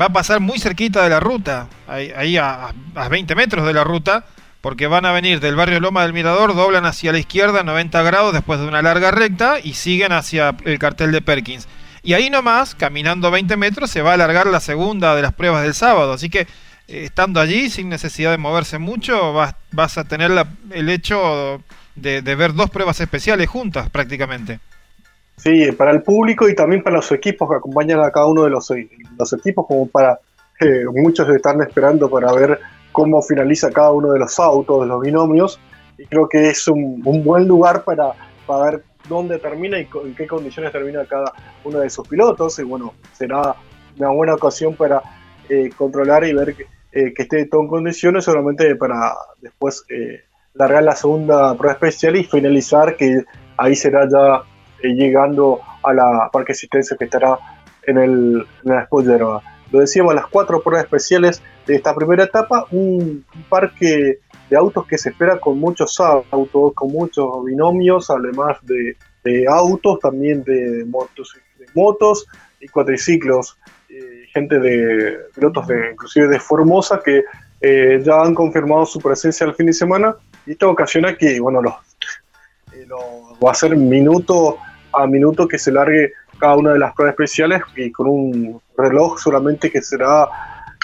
va 0.00 0.06
a 0.06 0.12
pasar 0.12 0.40
muy 0.40 0.58
cerquita 0.58 1.02
de 1.02 1.10
la 1.10 1.20
ruta, 1.20 1.68
ahí, 1.86 2.36
a, 2.36 2.72
a, 2.94 3.08
20 3.08 3.34
metros 3.34 3.66
de 3.66 3.72
la 3.72 3.84
ruta, 3.84 4.26
porque 4.60 4.86
van 4.86 5.04
a 5.04 5.12
venir 5.12 5.40
del 5.40 5.56
barrio 5.56 5.80
Loma 5.80 6.02
del 6.02 6.12
Mirador, 6.12 6.54
doblan 6.54 6.86
hacia 6.86 7.12
la 7.12 7.18
izquierda 7.18 7.62
90 7.62 8.02
grados 8.02 8.32
después 8.32 8.58
de 8.60 8.66
una 8.66 8.82
larga 8.82 9.10
recta 9.10 9.58
y 9.62 9.74
siguen 9.74 10.12
hacia 10.12 10.56
el 10.64 10.78
cartel 10.78 11.12
de 11.12 11.20
Perkins. 11.20 11.68
Y 12.02 12.12
ahí 12.12 12.28
nomás, 12.28 12.74
caminando 12.74 13.30
20 13.30 13.56
metros, 13.56 13.90
se 13.90 14.02
va 14.02 14.10
a 14.10 14.14
alargar 14.14 14.46
la 14.46 14.60
segunda 14.60 15.14
de 15.14 15.22
las 15.22 15.32
pruebas 15.32 15.62
del 15.62 15.74
sábado. 15.74 16.12
Así 16.12 16.28
que 16.28 16.40
eh, 16.40 17.04
estando 17.04 17.40
allí, 17.40 17.70
sin 17.70 17.88
necesidad 17.88 18.30
de 18.30 18.38
moverse 18.38 18.78
mucho, 18.78 19.32
vas, 19.32 19.54
vas 19.72 19.96
a 19.96 20.04
tener 20.04 20.30
el 20.70 20.88
hecho 20.90 21.62
de, 21.94 22.20
ver 22.20 22.52
dos 22.54 22.70
pruebas 22.70 23.00
especiales 23.00 23.48
juntas 23.48 23.88
prácticamente. 23.90 24.60
Sí, 25.36 25.72
para 25.72 25.90
el 25.90 26.02
público 26.02 26.48
y 26.48 26.54
también 26.54 26.82
para 26.82 26.96
los 26.96 27.10
equipos 27.12 27.48
que 27.50 27.56
acompañan 27.56 28.00
a 28.00 28.10
cada 28.10 28.26
uno 28.26 28.44
de 28.44 28.50
los, 28.50 28.70
equipos, 28.70 29.66
como 29.66 29.88
para 29.88 30.18
eh, 30.60 30.84
muchos 30.94 31.28
están 31.28 31.60
esperando 31.60 32.08
para 32.08 32.32
ver 32.32 32.60
cómo 32.92 33.20
finaliza 33.20 33.70
cada 33.70 33.90
uno 33.90 34.12
de 34.12 34.20
los 34.20 34.38
autos, 34.38 34.82
de 34.82 34.86
los 34.86 35.00
binomios. 35.00 35.60
Y 35.98 36.06
creo 36.06 36.28
que 36.28 36.48
es 36.50 36.66
un, 36.68 37.02
buen 37.02 37.46
lugar 37.46 37.84
para, 37.84 38.12
para 38.46 38.70
ver 38.70 38.84
dónde 39.08 39.38
termina 39.38 39.78
y 39.78 39.88
en 40.04 40.14
qué 40.14 40.26
condiciones 40.26 40.72
termina 40.72 41.04
cada 41.04 41.32
uno 41.64 41.80
de 41.80 41.90
sus 41.90 42.06
pilotos. 42.08 42.58
Y 42.58 42.62
bueno, 42.62 42.94
será 43.12 43.56
una 43.98 44.10
buena 44.10 44.34
ocasión 44.34 44.74
para 44.74 45.02
eh, 45.48 45.70
controlar 45.76 46.24
y 46.24 46.32
ver 46.32 46.54
que, 46.54 46.66
eh, 46.92 47.12
que, 47.12 47.22
esté 47.24 47.46
todo 47.46 47.62
en 47.62 47.68
condiciones, 47.68 48.24
solamente 48.24 48.74
para 48.76 49.14
después 49.40 49.84
eh, 49.88 50.22
largar 50.54 50.84
la 50.84 50.94
segunda 50.94 51.56
prueba 51.56 51.74
especial 51.74 52.16
y 52.16 52.24
finalizar, 52.24 52.96
que 52.96 53.24
ahí 53.56 53.74
será 53.74 54.08
ya 54.08 54.42
llegando 54.88 55.60
a 55.82 55.92
la 55.92 56.30
parque 56.32 56.52
asistencia 56.52 56.96
que 56.96 57.04
estará 57.04 57.38
en 57.86 57.98
el, 57.98 58.46
en 58.64 58.72
la 58.72 58.88
Lo 59.70 59.80
decíamos, 59.80 60.14
las 60.14 60.26
cuatro 60.26 60.62
pruebas 60.62 60.84
especiales 60.84 61.42
de 61.66 61.76
esta 61.76 61.94
primera 61.94 62.24
etapa, 62.24 62.66
un 62.70 63.24
parque 63.48 64.18
de 64.50 64.56
autos 64.56 64.86
que 64.86 64.98
se 64.98 65.10
espera 65.10 65.38
con 65.38 65.58
muchos 65.58 65.98
autos, 66.00 66.72
con 66.74 66.92
muchos 66.92 67.44
binomios, 67.44 68.10
además 68.10 68.58
de, 68.62 68.96
autos, 69.48 69.98
también 70.00 70.42
de 70.44 70.84
motos, 70.84 71.34
de 71.58 71.66
motos 71.74 72.26
y 72.60 72.68
cuatriciclos, 72.68 73.56
eh, 73.88 74.26
gente 74.32 74.58
de 74.58 75.18
pilotos 75.34 75.66
de 75.66 75.92
inclusive 75.92 76.28
de 76.28 76.38
Formosa 76.38 77.00
que 77.02 77.24
eh, 77.60 78.02
ya 78.04 78.20
han 78.20 78.34
confirmado 78.34 78.84
su 78.84 79.00
presencia 79.00 79.46
el 79.46 79.54
fin 79.54 79.66
de 79.66 79.72
semana. 79.72 80.14
Y 80.46 80.52
esto 80.52 80.70
ocasiona 80.70 81.16
que 81.16 81.40
bueno 81.40 81.62
los, 81.62 81.74
eh, 82.74 82.86
va 83.42 83.50
a 83.50 83.54
ser 83.54 83.76
minuto 83.76 84.58
a 84.96 85.06
minuto 85.06 85.48
que 85.48 85.58
se 85.58 85.72
largue 85.72 86.12
cada 86.38 86.56
una 86.56 86.72
de 86.72 86.78
las 86.78 86.94
pruebas 86.94 87.12
especiales 87.12 87.62
y 87.76 87.90
con 87.90 88.06
un 88.08 88.60
reloj 88.76 89.18
solamente 89.18 89.70
que 89.70 89.82
será 89.82 90.28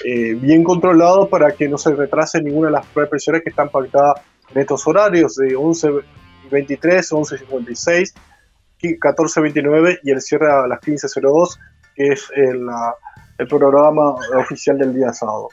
eh, 0.05 0.35
bien 0.35 0.64
controlado 0.64 1.29
para 1.29 1.53
que 1.53 1.68
no 1.68 1.77
se 1.77 1.94
retrase 1.94 2.40
ninguna 2.42 2.68
de 2.68 2.73
las 2.73 2.87
presiones 3.09 3.42
que 3.42 3.51
están 3.51 3.68
pactadas 3.68 4.23
en 4.55 4.61
estos 4.61 4.87
horarios 4.87 5.37
de 5.37 5.57
11.23, 5.57 6.03
11.56, 6.51 8.14
14.29 8.81 10.01
y 10.03 10.11
el 10.11 10.20
cierre 10.23 10.51
a 10.51 10.66
las 10.66 10.81
15.02, 10.81 11.59
que 11.94 12.09
es 12.09 12.31
el, 12.35 12.66
el, 13.38 13.46
programa 13.46 14.14
oficial 14.38 14.79
del 14.79 14.94
día 14.94 15.12
sábado. 15.12 15.49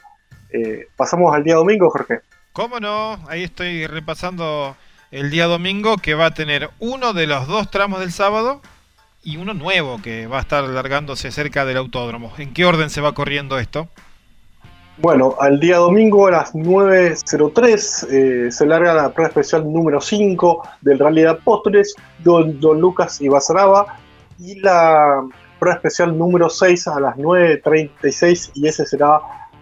Eh, 0.50 0.86
pasamos 0.96 1.34
al 1.34 1.44
día 1.44 1.56
domingo, 1.56 1.90
Jorge. 1.90 2.20
¿Cómo 2.52 2.80
no? 2.80 3.18
Ahí 3.28 3.44
estoy 3.44 3.86
repasando 3.86 4.76
el 5.10 5.30
día 5.30 5.46
domingo 5.46 5.96
que 5.96 6.14
va 6.14 6.26
a 6.26 6.34
tener 6.34 6.70
uno 6.80 7.12
de 7.12 7.26
los 7.26 7.46
dos 7.46 7.70
tramos 7.70 8.00
del 8.00 8.12
sábado 8.12 8.60
y 9.22 9.36
uno 9.38 9.54
nuevo 9.54 10.00
que 10.02 10.26
va 10.26 10.38
a 10.38 10.40
estar 10.40 10.64
largándose 10.64 11.30
cerca 11.30 11.64
del 11.64 11.78
autódromo. 11.78 12.32
¿En 12.38 12.52
qué 12.52 12.64
orden 12.64 12.90
se 12.90 13.00
va 13.00 13.14
corriendo 13.14 13.58
esto? 13.58 13.88
Bueno, 14.98 15.36
al 15.40 15.60
día 15.60 15.76
domingo 15.76 16.26
a 16.26 16.32
las 16.32 16.54
9.03 16.54 18.06
eh, 18.10 18.50
se 18.50 18.66
larga 18.66 18.94
la 18.94 19.12
prueba 19.12 19.28
especial 19.28 19.72
número 19.72 20.00
5 20.00 20.68
del 20.80 20.98
Rally 20.98 21.22
de 21.22 21.28
Apóstoles, 21.28 21.94
Don, 22.18 22.58
Don 22.60 22.80
Lucas 22.80 23.20
y 23.20 23.28
Basaraba, 23.28 23.96
y 24.40 24.58
la 24.60 25.24
prueba 25.58 25.76
especial 25.76 26.18
número 26.18 26.50
6 26.50 26.88
a 26.88 27.00
las 27.00 27.16
9.36, 27.16 28.50
y 28.54 28.66
ese 28.66 28.86
será 28.86 29.20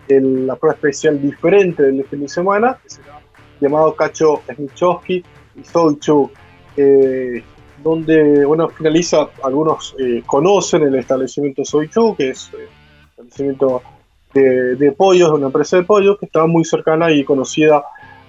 la 0.08 0.56
prueba 0.56 0.74
especial 0.74 1.20
diferente 1.20 1.82
del 1.82 2.04
fin 2.06 2.20
de 2.20 2.28
semana, 2.28 2.78
que 2.82 2.88
será 2.88 3.20
llamado 3.60 3.94
Cacho 3.94 4.42
Smichowski 4.54 5.22
y 5.56 5.64
Soichu, 5.64 6.30
eh, 6.76 7.42
donde 7.82 8.44
bueno, 8.44 8.68
finaliza, 8.68 9.28
algunos 9.42 9.94
eh, 9.98 10.22
conocen 10.26 10.82
el 10.82 10.94
establecimiento 10.96 11.64
Soichu, 11.64 12.16
que 12.16 12.30
es 12.30 12.50
el 12.52 12.68
establecimiento 13.10 13.82
de, 14.40 14.92
pollos, 14.96 15.30
de 15.30 15.34
una 15.34 15.46
empresa 15.46 15.76
de 15.76 15.84
pollos 15.84 16.18
que 16.18 16.26
estaba 16.26 16.46
muy 16.46 16.64
cercana 16.64 17.10
y 17.10 17.24
conocida, 17.24 17.84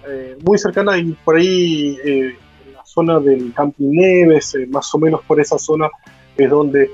eh, 0.07 0.37
muy 0.43 0.57
cercana 0.57 0.97
y 0.97 1.11
por 1.23 1.35
ahí 1.35 1.97
eh, 2.03 2.37
en 2.65 2.73
la 2.73 2.85
zona 2.85 3.19
del 3.19 3.53
Camping 3.53 3.91
Neves, 3.91 4.55
eh, 4.55 4.65
más 4.67 4.93
o 4.93 4.97
menos 4.99 5.21
por 5.25 5.39
esa 5.39 5.57
zona 5.57 5.89
es 6.35 6.49
donde 6.49 6.91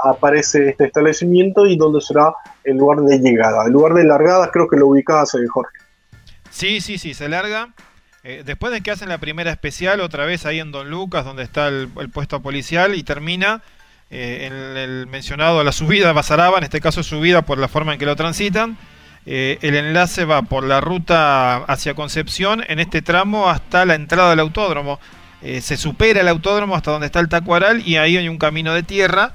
aparece 0.00 0.68
este 0.68 0.84
establecimiento 0.84 1.66
y 1.66 1.76
donde 1.76 2.00
será 2.00 2.32
el 2.62 2.76
lugar 2.76 3.00
de 3.00 3.18
llegada. 3.18 3.66
El 3.66 3.72
lugar 3.72 3.94
de 3.94 4.04
largada 4.04 4.48
creo 4.52 4.68
que 4.68 4.76
lo 4.76 4.86
ubicaba 4.86 5.24
Jorge. 5.26 5.78
Sí, 6.50 6.80
sí, 6.80 6.98
sí, 6.98 7.14
se 7.14 7.28
larga. 7.28 7.74
Después 8.44 8.72
de 8.72 8.80
que 8.80 8.90
hacen 8.90 9.08
la 9.08 9.18
primera 9.18 9.50
especial, 9.50 10.00
otra 10.00 10.24
vez 10.24 10.46
ahí 10.46 10.58
en 10.58 10.72
Don 10.72 10.90
Lucas, 10.90 11.24
donde 11.24 11.42
está 11.42 11.68
el, 11.68 11.88
puesto 12.12 12.42
policial, 12.42 12.94
y 12.94 13.02
termina 13.02 13.62
eh, 14.10 14.46
en 14.46 14.76
el 14.76 15.06
mencionado 15.06 15.62
la 15.64 15.72
subida 15.72 16.10
a 16.10 16.12
Basaraba, 16.12 16.58
en 16.58 16.64
este 16.64 16.80
caso 16.80 17.02
subida 17.02 17.42
por 17.42 17.58
la 17.58 17.68
forma 17.68 17.92
en 17.92 17.98
que 17.98 18.06
lo 18.06 18.16
transitan. 18.16 18.76
Eh, 19.26 19.58
el 19.62 19.74
enlace 19.74 20.24
va 20.24 20.42
por 20.42 20.64
la 20.64 20.80
ruta 20.80 21.56
hacia 21.56 21.94
Concepción, 21.94 22.64
en 22.68 22.78
este 22.78 23.02
tramo 23.02 23.48
hasta 23.48 23.84
la 23.84 23.94
entrada 23.94 24.30
del 24.30 24.40
autódromo. 24.40 25.00
Eh, 25.42 25.60
se 25.60 25.76
supera 25.76 26.20
el 26.20 26.28
autódromo 26.28 26.76
hasta 26.76 26.92
donde 26.92 27.06
está 27.06 27.20
el 27.20 27.28
Tacuaral 27.28 27.82
y 27.86 27.96
ahí 27.96 28.16
hay 28.16 28.28
un 28.28 28.38
camino 28.38 28.74
de 28.74 28.82
tierra 28.82 29.34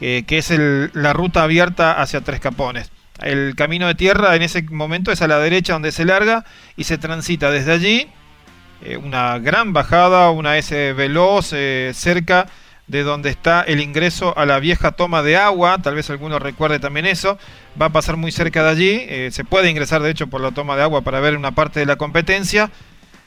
que 0.00 0.24
es 0.28 0.52
la 0.94 1.12
ruta 1.12 1.44
abierta 1.44 1.92
hacia 2.02 2.22
Tres 2.22 2.40
Capones. 2.40 2.90
El 3.20 3.54
camino 3.54 3.86
de 3.86 3.94
tierra 3.94 4.34
en 4.34 4.42
ese 4.42 4.62
momento 4.62 5.12
es 5.12 5.22
a 5.22 5.28
la 5.28 5.38
derecha 5.38 5.74
donde 5.74 5.92
se 5.92 6.04
larga 6.04 6.44
y 6.76 6.82
se 6.82 6.98
transita 6.98 7.52
desde 7.52 7.70
allí 7.70 8.08
una 9.02 9.38
gran 9.38 9.72
bajada, 9.72 10.30
una 10.30 10.58
S 10.58 10.92
veloz 10.92 11.52
cerca 11.92 12.46
de 12.92 13.02
donde 13.04 13.30
está 13.30 13.62
el 13.62 13.80
ingreso 13.80 14.36
a 14.36 14.44
la 14.44 14.58
vieja 14.58 14.92
toma 14.92 15.22
de 15.22 15.36
agua, 15.36 15.78
tal 15.82 15.94
vez 15.94 16.10
alguno 16.10 16.38
recuerde 16.38 16.78
también 16.78 17.06
eso, 17.06 17.38
va 17.80 17.86
a 17.86 17.92
pasar 17.92 18.16
muy 18.16 18.32
cerca 18.32 18.62
de 18.62 18.68
allí, 18.68 19.06
eh, 19.08 19.30
se 19.32 19.44
puede 19.44 19.70
ingresar 19.70 20.02
de 20.02 20.10
hecho 20.10 20.26
por 20.26 20.40
la 20.40 20.50
toma 20.50 20.76
de 20.76 20.82
agua 20.82 21.02
para 21.02 21.20
ver 21.20 21.36
una 21.36 21.52
parte 21.52 21.80
de 21.80 21.86
la 21.86 21.96
competencia, 21.96 22.70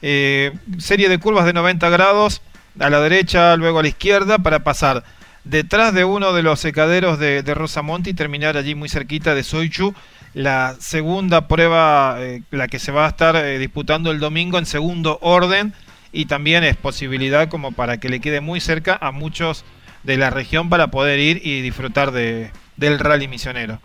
eh, 0.02 0.52
serie 0.78 1.08
de 1.08 1.18
curvas 1.18 1.46
de 1.46 1.52
90 1.52 1.88
grados 1.88 2.42
a 2.78 2.90
la 2.90 3.00
derecha, 3.00 3.56
luego 3.56 3.80
a 3.80 3.82
la 3.82 3.88
izquierda 3.88 4.38
para 4.38 4.60
pasar 4.60 5.02
detrás 5.44 5.94
de 5.94 6.04
uno 6.04 6.32
de 6.32 6.42
los 6.42 6.60
secaderos 6.60 7.18
de, 7.18 7.42
de 7.42 7.54
Rosamonte 7.54 8.10
y 8.10 8.14
terminar 8.14 8.56
allí 8.56 8.74
muy 8.74 8.88
cerquita 8.88 9.34
de 9.34 9.42
Soichu, 9.42 9.94
la 10.36 10.76
segunda 10.78 11.48
prueba, 11.48 12.16
eh, 12.18 12.42
la 12.50 12.68
que 12.68 12.78
se 12.78 12.92
va 12.92 13.06
a 13.06 13.08
estar 13.08 13.42
disputando 13.58 14.10
el 14.10 14.20
domingo 14.20 14.58
en 14.58 14.66
segundo 14.66 15.18
orden, 15.22 15.72
y 16.12 16.26
también 16.26 16.62
es 16.62 16.76
posibilidad 16.76 17.48
como 17.48 17.72
para 17.72 17.98
que 17.98 18.10
le 18.10 18.20
quede 18.20 18.42
muy 18.42 18.60
cerca 18.60 18.98
a 19.00 19.12
muchos 19.12 19.64
de 20.02 20.18
la 20.18 20.28
región 20.28 20.68
para 20.68 20.88
poder 20.88 21.18
ir 21.18 21.40
y 21.42 21.62
disfrutar 21.62 22.12
de, 22.12 22.50
del 22.76 22.98
rally 22.98 23.28
misionero. 23.28 23.80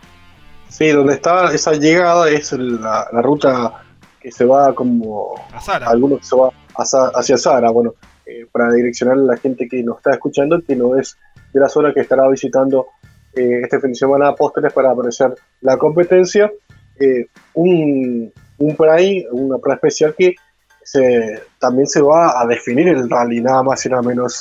Sí, 0.68 0.90
donde 0.90 1.14
está 1.14 1.54
esa 1.54 1.72
llegada 1.72 2.30
es 2.30 2.52
la, 2.52 3.08
ruta 3.22 3.84
que 4.20 4.30
se 4.30 4.44
va 4.44 4.76
como 4.76 5.36
a 5.54 5.62
Sara. 5.62 5.88
algunos 5.88 6.20
que 6.20 6.26
se 6.26 6.36
va 6.36 6.50
hacia 7.16 7.38
Sara, 7.38 7.72
bueno, 7.72 7.94
eh, 8.26 8.46
para 8.52 8.74
direccionar 8.74 9.16
a 9.16 9.22
la 9.22 9.38
gente 9.38 9.70
que 9.70 9.82
nos 9.84 9.98
está 9.98 10.12
escuchando, 10.12 10.62
que 10.62 10.76
no 10.76 10.98
es 10.98 11.18
de 11.54 11.62
la 11.62 11.70
zona 11.70 11.94
que 11.94 12.02
estará 12.02 12.28
visitando 12.28 12.88
eh, 13.34 13.62
este 13.64 13.80
fin 13.80 13.92
de 13.92 13.96
semana 13.96 14.30
a 14.30 14.36
Pósteres 14.36 14.74
para 14.74 14.92
apreciar 14.92 15.34
la 15.62 15.78
competencia. 15.78 16.52
Eh, 17.00 17.28
un, 17.54 18.32
un 18.58 18.78
ahí, 18.90 19.26
una 19.32 19.58
prueba 19.58 19.76
especial 19.76 20.16
que 20.18 20.36
también 21.60 21.88
se 21.88 22.02
va 22.02 22.42
a 22.42 22.46
definir 22.46 22.88
el 22.90 23.10
rally, 23.10 23.40
nada 23.40 23.64
más 23.64 23.86
y 23.86 23.90
nada 23.90 24.02
menos. 24.02 24.40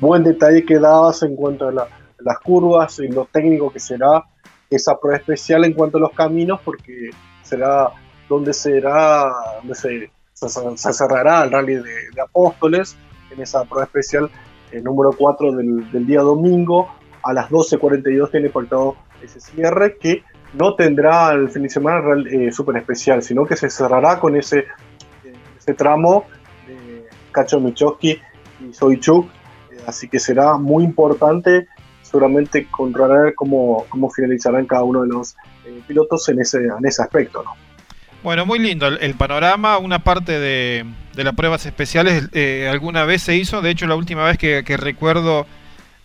buen 0.00 0.24
detalle 0.24 0.64
que 0.64 0.78
dabas 0.78 1.22
en 1.22 1.36
cuanto 1.36 1.68
a 1.68 1.72
las 1.72 2.38
curvas 2.42 2.98
y 3.00 3.08
lo 3.08 3.28
técnico 3.30 3.70
que 3.70 3.80
será 3.80 4.24
esa 4.70 4.98
prueba 4.98 5.18
especial 5.18 5.64
en 5.64 5.74
cuanto 5.74 5.98
a 5.98 6.00
los 6.00 6.12
caminos, 6.12 6.60
porque 6.64 7.10
será 7.42 7.90
donde 8.28 8.52
será 8.52 9.30
donde 9.58 9.74
se, 9.74 10.10
se, 10.32 10.92
cerrará 10.92 11.44
el 11.44 11.50
rally 11.50 11.74
de, 11.74 12.22
Apóstoles 12.22 12.96
en 13.30 13.42
esa 13.42 13.64
prueba 13.64 13.84
especial 13.84 14.30
el 14.70 14.84
número 14.84 15.10
4 15.12 15.52
del, 15.52 15.90
del, 15.90 16.06
día 16.06 16.20
domingo 16.20 16.88
a 17.22 17.32
las 17.32 17.50
12.42 17.50 18.30
tiene 18.30 18.48
faltado 18.48 18.96
ese 19.22 19.40
cierre 19.40 19.96
que 19.98 20.22
no 20.54 20.74
tendrá 20.74 21.32
el 21.32 21.48
fin 21.50 21.62
de 21.62 21.68
semana 21.68 22.00
eh, 22.30 22.50
súper 22.52 22.76
especial, 22.76 23.22
sino 23.22 23.46
que 23.46 23.56
se 23.56 23.70
cerrará 23.70 24.18
con 24.18 24.36
ese, 24.36 24.66
ese 25.58 25.74
tramo 25.74 26.24
de 26.66 27.04
Cacho 27.30 27.60
Michoski 27.60 28.18
y 28.60 28.72
Soichuk, 28.72 29.26
eh, 29.70 29.76
así 29.86 30.08
que 30.08 30.18
será 30.18 30.56
muy 30.56 30.84
importante 30.84 31.68
seguramente 32.02 32.66
controlar 32.70 33.34
cómo, 33.34 33.86
cómo 33.88 34.10
finalizarán 34.10 34.66
cada 34.66 34.82
uno 34.82 35.02
de 35.02 35.08
los 35.08 35.36
eh, 35.64 35.80
pilotos 35.86 36.28
en 36.28 36.40
ese, 36.40 36.58
en 36.58 36.84
ese 36.84 37.02
aspecto. 37.02 37.44
¿no? 37.44 37.54
Bueno, 38.24 38.44
muy 38.44 38.58
lindo 38.58 38.88
el, 38.88 39.14
panorama, 39.14 39.78
una 39.78 40.02
parte 40.02 40.40
de, 40.40 40.84
de 41.14 41.24
las 41.24 41.34
pruebas 41.34 41.64
especiales 41.64 42.28
alguna 42.68 43.04
vez 43.04 43.22
se 43.22 43.36
hizo, 43.36 43.62
de 43.62 43.70
hecho 43.70 43.86
la 43.86 43.94
última 43.94 44.24
vez 44.24 44.36
que 44.36 44.76
recuerdo 44.76 45.46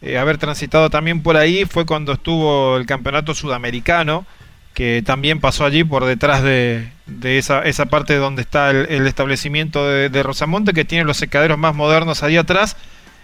eh, 0.02 0.18
haber 0.18 0.38
transitado 0.38 0.90
también 0.90 1.24
por 1.24 1.38
ahí 1.38 1.66
fue 1.66 1.86
cuando 1.86 2.14
estuvo 2.14 2.78
el 2.78 2.86
campeonato 2.86 3.34
sudamericano, 3.34 4.26
que 4.74 5.02
también 5.06 5.40
pasó 5.40 5.66
allí 5.66 5.84
por 5.84 6.06
detrás 6.06 6.44
de, 6.44 6.90
esa, 7.24 7.64
esa, 7.64 7.86
parte 7.86 8.16
donde 8.18 8.42
está 8.42 8.72
el, 8.72 9.08
establecimiento 9.08 9.88
de, 9.88 10.24
Rosamonte, 10.24 10.74
que 10.74 10.84
tiene 10.84 11.06
los 11.06 11.18
secaderos 11.18 11.58
más 11.58 11.74
modernos 11.74 12.24
ahí 12.24 12.36
atrás, 12.36 12.76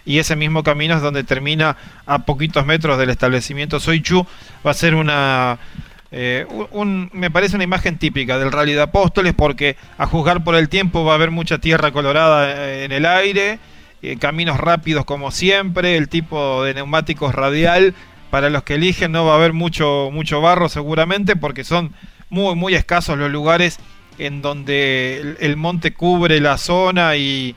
y 0.05 0.19
ese 0.19 0.37
mismo 0.37 0.63
camino 0.63 0.95
es 0.95 1.01
donde 1.01 1.25
termina 1.25 1.75
a 2.05 2.19
poquitos 2.19 2.65
metros 2.65 2.97
del 2.97 3.09
establecimiento 3.09 3.79
Soichu. 3.79 4.25
Va 4.65 4.71
a 4.71 4.73
ser 4.73 4.95
una... 4.95 5.59
Eh, 6.13 6.45
me 7.13 7.31
parece 7.31 7.55
una 7.55 7.63
imagen 7.63 7.97
típica 7.97 8.37
del 8.37 8.51
rally 8.51 8.73
de 8.73 8.81
Apóstoles 8.81 9.33
porque 9.33 9.77
a 9.97 10.05
juzgar 10.05 10.43
por 10.43 10.55
el 10.55 10.67
tiempo 10.67 11.05
va 11.05 11.13
a 11.13 11.15
haber 11.15 11.31
mucha 11.31 11.59
tierra 11.59 11.91
colorada 11.91 12.65
eh, 12.65 12.85
en 12.85 12.91
el 12.91 13.05
aire 13.05 13.59
eh, 14.01 14.17
caminos 14.17 14.59
rápidos 14.59 15.05
como 15.05 15.31
siempre, 15.31 15.97
el 15.97 16.09
tipo 16.09 16.63
de 16.63 16.73
neumáticos 16.73 17.35
radial, 17.35 17.93
para 18.29 18.49
los 18.49 18.63
que 18.63 18.75
eligen 18.75 19.11
no 19.11 19.25
va 19.25 19.33
a 19.33 19.35
haber 19.35 19.53
mucho, 19.53 20.09
mucho 20.11 20.41
barro 20.41 20.69
seguramente 20.69 21.35
porque 21.35 21.63
son 21.63 21.93
muy, 22.29 22.55
muy 22.55 22.73
escasos 22.73 23.17
los 23.17 23.29
lugares 23.29 23.77
en 24.17 24.41
donde 24.41 25.35
el, 25.39 25.57
monte 25.57 25.93
cubre 25.93 26.39
la 26.39 26.57
zona 26.57 27.15
y, 27.17 27.55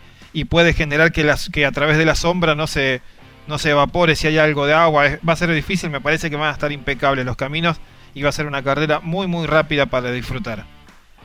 puede 0.48 0.72
generar 0.72 1.12
que, 1.12 1.22
las, 1.22 1.48
que 1.48 1.64
a 1.64 1.72
través 1.72 1.96
de 1.96 2.04
la 2.04 2.16
sombra 2.16 2.54
no 2.54 2.66
se, 2.66 3.00
no 3.46 3.58
se 3.58 3.70
evapore 3.70 4.16
si 4.16 4.26
hay 4.26 4.38
algo 4.38 4.66
de 4.66 4.74
agua. 4.74 5.04
va 5.26 5.32
a 5.32 5.36
ser 5.36 5.50
difícil, 5.50 5.90
me 5.90 6.00
parece 6.00 6.28
que 6.28 6.36
van 6.36 6.48
a 6.48 6.52
estar 6.52 6.72
impecables 6.72 7.24
los 7.24 7.36
caminos 7.36 7.80
y 8.14 8.22
va 8.22 8.30
a 8.30 8.32
ser 8.32 8.46
una 8.46 8.62
carrera 8.62 9.00
muy, 9.00 9.26
muy 9.26 9.46
rápida 9.46 9.86
para 9.86 10.10
disfrutar. 10.10 10.64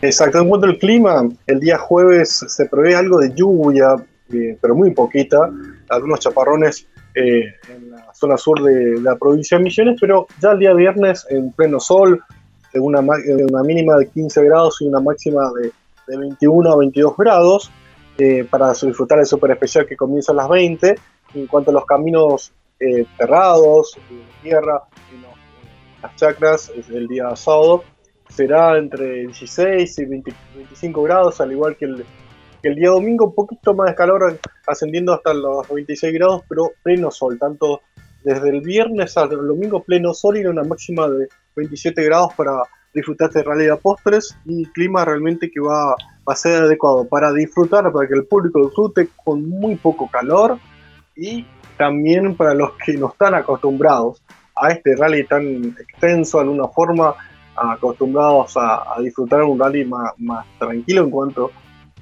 Exacto, 0.02 0.40
en 0.40 0.48
cuanto 0.48 0.68
al 0.68 0.78
clima, 0.78 1.24
el 1.48 1.60
día 1.60 1.78
jueves 1.78 2.46
se 2.48 2.66
prevé 2.68 2.96
algo 2.96 3.20
de 3.20 3.34
lluvia, 3.36 3.96
pero 4.62 4.76
muy 4.76 4.92
poquita, 4.92 5.50
algunos 5.90 6.20
chaparrones 6.20 6.88
eh, 7.16 7.56
en 7.70 7.92
la 7.92 8.14
zona 8.14 8.38
sur 8.38 8.62
de, 8.64 9.02
la 9.02 9.16
provincia 9.16 9.58
de 9.58 9.64
Misiones, 9.64 9.98
pero 10.00 10.28
ya 10.42 10.52
el 10.52 10.60
día 10.60 10.74
viernes 10.74 11.26
en 11.30 11.52
pleno 11.52 11.80
sol, 11.80 12.24
en 12.74 12.82
una, 12.84 13.02
mínima 13.64 13.98
de 13.98 14.08
15 14.08 14.44
grados 14.44 14.78
y 14.82 14.88
una 14.88 15.00
máxima 15.00 15.52
de, 15.60 15.72
21 16.18 16.72
a 16.72 16.78
22 16.78 17.18
grados, 17.18 17.72
eh, 18.18 18.44
para 18.44 18.72
disfrutar 18.74 19.20
el 19.20 19.26
super 19.26 19.52
especial 19.52 19.86
que 19.86 19.96
comienza 19.96 20.32
a 20.32 20.36
las 20.36 20.50
20. 20.50 20.96
En 21.36 21.48
cuanto 21.48 21.70
a 21.70 21.74
los 21.74 21.86
caminos 21.86 22.52
eh, 22.80 23.06
cerrados, 23.18 23.98
de 24.10 24.50
tierra, 24.50 24.84
las 26.02 26.16
chacras, 26.16 26.72
el 26.92 27.08
día 27.08 27.36
sábado, 27.36 27.84
será 28.30 28.78
entre 28.78 29.28
16 29.28 30.00
y 30.00 30.06
25 30.06 31.04
grados, 31.04 31.42
al 31.42 31.52
igual 31.52 31.76
que 31.76 31.86
el, 31.86 32.06
el 32.64 32.76
día 32.76 32.90
domingo 32.90 33.26
un 33.26 33.36
poquito 33.36 33.74
más 33.74 33.90
de 33.90 33.96
calor, 33.96 34.40
ascendiendo 34.68 35.14
hasta 35.14 35.34
los 35.34 35.68
26 35.70 36.14
grados, 36.14 36.44
pero 36.50 36.72
pleno 36.84 37.12
sol, 37.12 37.38
tanto 37.40 37.82
desde 38.24 38.50
el 38.50 38.62
viernes 38.62 39.16
al 39.18 39.30
domingo 39.30 39.82
pleno 39.84 40.14
sol 40.14 40.38
y 40.38 40.46
una 40.46 40.64
máxima 40.64 41.08
de 41.08 41.30
27 41.56 42.04
grados 42.04 42.34
para 42.36 42.62
disfrutar 42.94 43.30
de 43.32 43.44
rally 43.44 43.66
de 43.66 43.76
postres 43.78 44.36
y 44.46 44.66
clima 44.68 45.06
realmente 45.06 45.50
que 45.50 45.60
va, 45.60 45.96
a 46.26 46.36
ser 46.36 46.64
adecuado 46.64 47.08
para 47.08 47.32
disfrutar, 47.34 47.92
para 47.92 48.08
que 48.08 48.14
el 48.14 48.26
público 48.26 48.64
disfrute 48.64 49.10
con 49.24 49.50
muy 49.50 49.76
poco 49.76 50.08
calor 50.12 50.60
y 51.16 51.44
también 51.76 52.36
para 52.36 52.54
los 52.54 52.74
que 52.86 52.94
no 52.98 53.08
están 53.08 53.34
acostumbrados 53.34 54.22
a 54.56 54.70
este 54.70 54.96
rally 54.96 55.26
tan 55.26 55.76
extenso, 55.80 56.38
de 56.38 56.44
alguna 56.44 56.68
forma 56.68 57.16
acostumbrados 57.56 58.54
a, 58.58 58.96
disfrutar 59.02 59.44
un 59.44 59.58
rally 59.58 59.86
más, 59.86 60.14
más 60.18 60.46
tranquilo 60.60 61.04
en 61.04 61.10
cuanto 61.10 61.52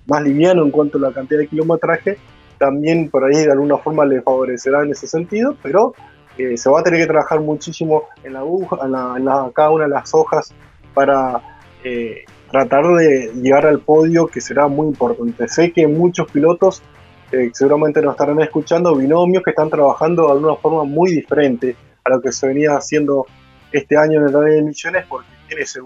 más 0.08 0.24
liviano 0.24 0.64
en 0.64 0.72
cuanto 0.72 0.98
a 0.98 1.02
la 1.02 1.12
cantidad 1.12 1.40
de 1.40 1.48
kilometraje, 1.48 2.18
también 2.58 3.10
por 3.10 3.24
ahí 3.26 3.46
de 3.46 3.52
alguna 3.52 3.78
forma 3.78 4.06
le 4.06 4.22
favorecerá 4.22 4.84
en 4.84 4.92
ese 4.92 5.08
sentido, 5.08 5.56
pero 5.62 5.94
eh, 6.38 6.58
se 6.58 6.70
va 6.70 6.80
a 6.80 6.84
tener 6.84 7.02
que 7.02 7.08
trabajar 7.08 7.40
muchísimo 7.42 8.04
en 8.24 8.34
la 8.34 8.40
aguja, 8.40 8.78
en, 8.84 8.92
la, 8.92 9.52
cada 9.54 9.72
una 9.72 9.86
de 9.86 9.90
las 9.90 10.14
hojas 10.14 10.54
para 10.94 11.42
eh, 11.84 12.26
tratar 12.52 12.86
de 12.96 13.32
llegar 13.36 13.66
al 13.66 13.80
podio, 13.80 14.28
que 14.28 14.42
será 14.42 14.68
muy 14.68 14.88
importante. 14.88 15.48
Sé 15.48 15.72
que 15.72 15.88
muchos 15.88 16.30
pilotos 16.32 16.82
eh, 17.32 17.50
seguramente 17.54 18.02
nos 18.02 18.14
estarán 18.14 18.40
escuchando, 18.42 18.96
binomios 18.96 19.44
que 19.44 19.50
están 19.50 19.70
trabajando 19.70 20.26
de 20.26 20.32
alguna 20.34 20.56
forma 20.56 20.84
muy 20.84 21.12
diferente 21.12 21.76
a 22.04 22.10
lo 22.12 22.22
que 22.22 22.32
se 22.32 22.48
venía 22.48 22.76
haciendo 22.76 23.26
este 23.72 23.98
año 23.98 24.22
en 24.22 24.30
el 24.30 24.36
área 24.36 24.54
de 24.54 24.60
emisiones, 24.60 25.06
porque 25.08 25.28
tiene 25.48 25.64
ese 25.64 25.82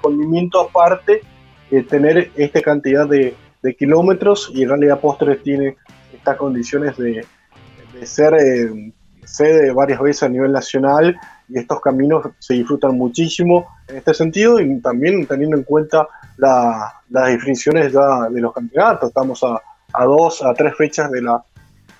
condimento 0.00 0.60
aparte, 0.60 1.20
tener 1.90 2.30
esta 2.34 2.62
cantidad 2.62 3.06
de, 3.06 3.34
de 3.62 3.74
kilómetros 3.74 4.50
y 4.54 4.62
en 4.62 4.68
realidad 4.68 5.00
Postres 5.00 5.42
tiene 5.42 5.76
estas 6.12 6.36
condiciones 6.36 6.96
de, 6.96 7.24
ser 8.04 8.34
eh, 8.34 8.92
sede 9.24 9.72
varias 9.72 10.00
veces 10.00 10.22
a 10.22 10.28
nivel 10.28 10.52
nacional 10.52 11.18
y 11.48 11.58
estos 11.58 11.80
caminos 11.80 12.26
se 12.38 12.54
disfrutan 12.54 12.96
muchísimo 12.96 13.66
en 13.88 13.96
este 13.96 14.14
sentido 14.14 14.60
y 14.60 14.80
también 14.80 15.26
teniendo 15.26 15.56
en 15.56 15.64
cuenta 15.64 16.06
las 16.36 16.92
definiciones 17.10 17.92
ya 17.92 18.28
de 18.30 18.40
los 18.40 18.52
campeonatos. 18.52 19.08
Estamos 19.08 19.42
a, 19.42 20.04
dos, 20.04 20.42
a 20.44 20.54
tres 20.54 20.76
fechas 20.76 21.10
de, 21.10 21.22
la, 21.22 21.42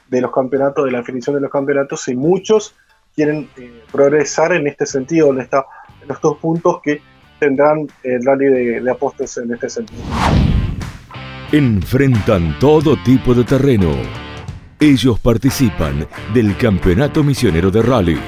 de 0.08 0.20
los 0.20 0.32
campeonatos, 0.32 0.84
de 0.84 0.92
la 0.92 0.98
definición 0.98 1.36
de 1.36 1.42
los 1.42 1.50
campeonatos 1.50 2.06
y 2.08 2.16
muchos 2.16 2.74
quieren 3.14 3.48
eh, 3.56 3.82
progresar 3.90 4.52
en 4.52 4.66
este 4.66 4.86
sentido, 4.86 5.32
en, 5.32 5.40
esta, 5.40 5.66
estos 6.08 6.38
puntos 6.38 6.80
que 6.82 7.00
tendrán 7.40 7.86
el 8.02 8.24
rally 8.24 8.46
de, 8.46 8.80
de 8.80 8.96
en 9.36 9.54
este 9.54 9.68
sentido. 9.68 10.02
Enfrentan 11.50 12.58
todo 12.58 12.94
tipo 13.02 13.32
de 13.32 13.42
terreno. 13.42 13.96
Ellos 14.78 15.18
participan 15.18 16.06
del 16.34 16.54
Campeonato 16.58 17.24
Misionero 17.24 17.70
de 17.70 17.80
Rally. 17.80 18.18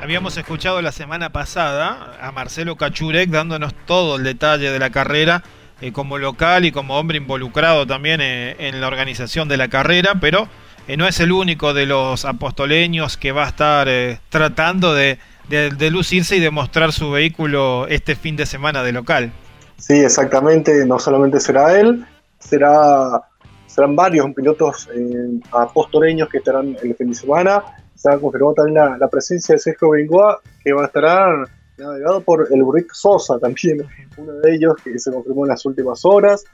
Habíamos 0.00 0.36
escuchado 0.36 0.80
la 0.80 0.92
semana 0.92 1.30
pasada 1.30 2.16
a 2.22 2.30
Marcelo 2.30 2.76
Cachurek 2.76 3.30
dándonos 3.30 3.74
todo 3.84 4.14
el 4.14 4.22
detalle 4.22 4.70
de 4.70 4.78
la 4.78 4.90
carrera 4.90 5.42
eh, 5.80 5.90
como 5.90 6.18
local 6.18 6.66
y 6.66 6.70
como 6.70 6.96
hombre 6.96 7.18
involucrado 7.18 7.84
también 7.84 8.20
eh, 8.20 8.54
en 8.60 8.80
la 8.80 8.86
organización 8.86 9.48
de 9.48 9.56
la 9.56 9.66
carrera, 9.66 10.14
pero 10.20 10.46
eh, 10.86 10.96
no 10.96 11.08
es 11.08 11.18
el 11.18 11.32
único 11.32 11.74
de 11.74 11.84
los 11.84 12.24
apostoleños 12.24 13.16
que 13.16 13.32
va 13.32 13.46
a 13.46 13.48
estar 13.48 13.88
tratando 14.28 14.94
de, 14.94 15.18
de 15.48 15.90
lucirse 15.90 16.36
y 16.36 16.40
demostrar 16.40 16.92
su 16.92 17.10
vehículo 17.10 17.88
este 17.88 18.14
fin 18.14 18.36
de 18.36 18.46
semana 18.46 18.84
de 18.84 18.92
local. 18.92 19.32
Sí, 19.78 19.94
exactamente, 19.94 20.86
no 20.86 21.00
solamente 21.00 21.40
será 21.40 21.76
él, 21.80 22.06
será, 22.38 23.22
serán 23.66 23.96
varios 23.96 24.32
pilotos 24.34 24.88
eh, 24.94 25.40
apostoreños 25.52 26.28
que 26.28 26.38
estarán 26.38 26.76
el 26.82 26.94
fin 26.94 27.08
de 27.08 27.14
semana. 27.14 27.62
Se 27.94 28.10
ha 28.10 28.18
confirmado 28.18 28.54
también 28.54 28.98
la, 28.98 29.08
presencia 29.08 29.54
de 29.54 29.58
Sergio 29.58 29.90
Bengoa, 29.90 30.40
que 30.62 30.72
va 30.72 30.82
a 30.82 30.86
estar 30.86 31.48
navegado 31.76 32.20
por 32.22 32.48
el 32.50 32.64
Rick 32.72 32.92
Sosa 32.92 33.38
también, 33.38 33.84
uno 34.16 34.34
de 34.34 34.54
ellos 34.54 34.74
que 34.82 34.98
se 34.98 35.12
confirmó 35.12 35.44
en 35.44 35.50
las 35.50 35.64
últimas 35.66 36.04
horas. 36.04 36.44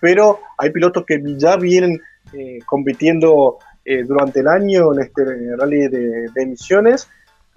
Pero 0.00 0.40
hay 0.56 0.70
pilotos 0.70 1.04
que 1.04 1.22
ya 1.36 1.56
vienen 1.56 2.00
eh, 2.32 2.60
compitiendo 2.64 3.58
eh, 3.84 4.02
durante 4.04 4.40
el 4.40 4.48
año 4.48 4.94
en 4.94 5.00
este 5.00 5.24
rally 5.56 5.88
de, 5.88 6.30
emisiones, 6.36 7.08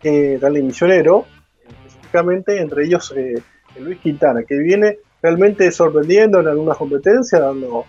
rally 0.04 0.62
misionero, 0.62 1.26
específicamente 1.65 2.60
entre 2.60 2.84
ellos 2.84 3.13
Luis 3.80 3.99
Quintana, 3.99 4.43
que 4.43 4.58
viene 4.58 4.97
realmente 5.23 5.71
sorprendiendo 5.71 6.41
en 6.41 6.49
algunas 6.49 6.77
competencias, 6.77 7.41
dando 7.41 7.86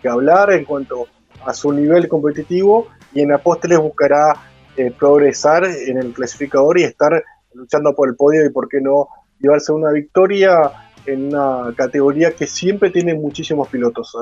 que 0.00 0.08
hablar 0.08 0.50
en 0.52 0.64
cuanto 0.64 1.06
a 1.44 1.52
su 1.52 1.72
nivel 1.72 2.08
competitivo 2.08 2.88
y 3.12 3.20
en 3.20 3.32
Apóstoles 3.32 3.78
buscará 3.78 4.34
eh, 4.76 4.90
progresar 4.98 5.64
en 5.64 5.98
el 5.98 6.12
clasificador 6.12 6.78
y 6.78 6.84
estar 6.84 7.22
luchando 7.52 7.94
por 7.94 8.08
el 8.08 8.16
podio 8.16 8.44
y 8.46 8.50
por 8.50 8.68
qué 8.68 8.80
no 8.80 9.08
llevarse 9.38 9.72
una 9.72 9.92
victoria 9.92 10.72
en 11.04 11.26
una 11.34 11.74
categoría 11.76 12.32
que 12.32 12.46
siempre 12.46 12.90
tiene 12.90 13.14
muchísimos 13.14 13.68
pilotos. 13.68 14.16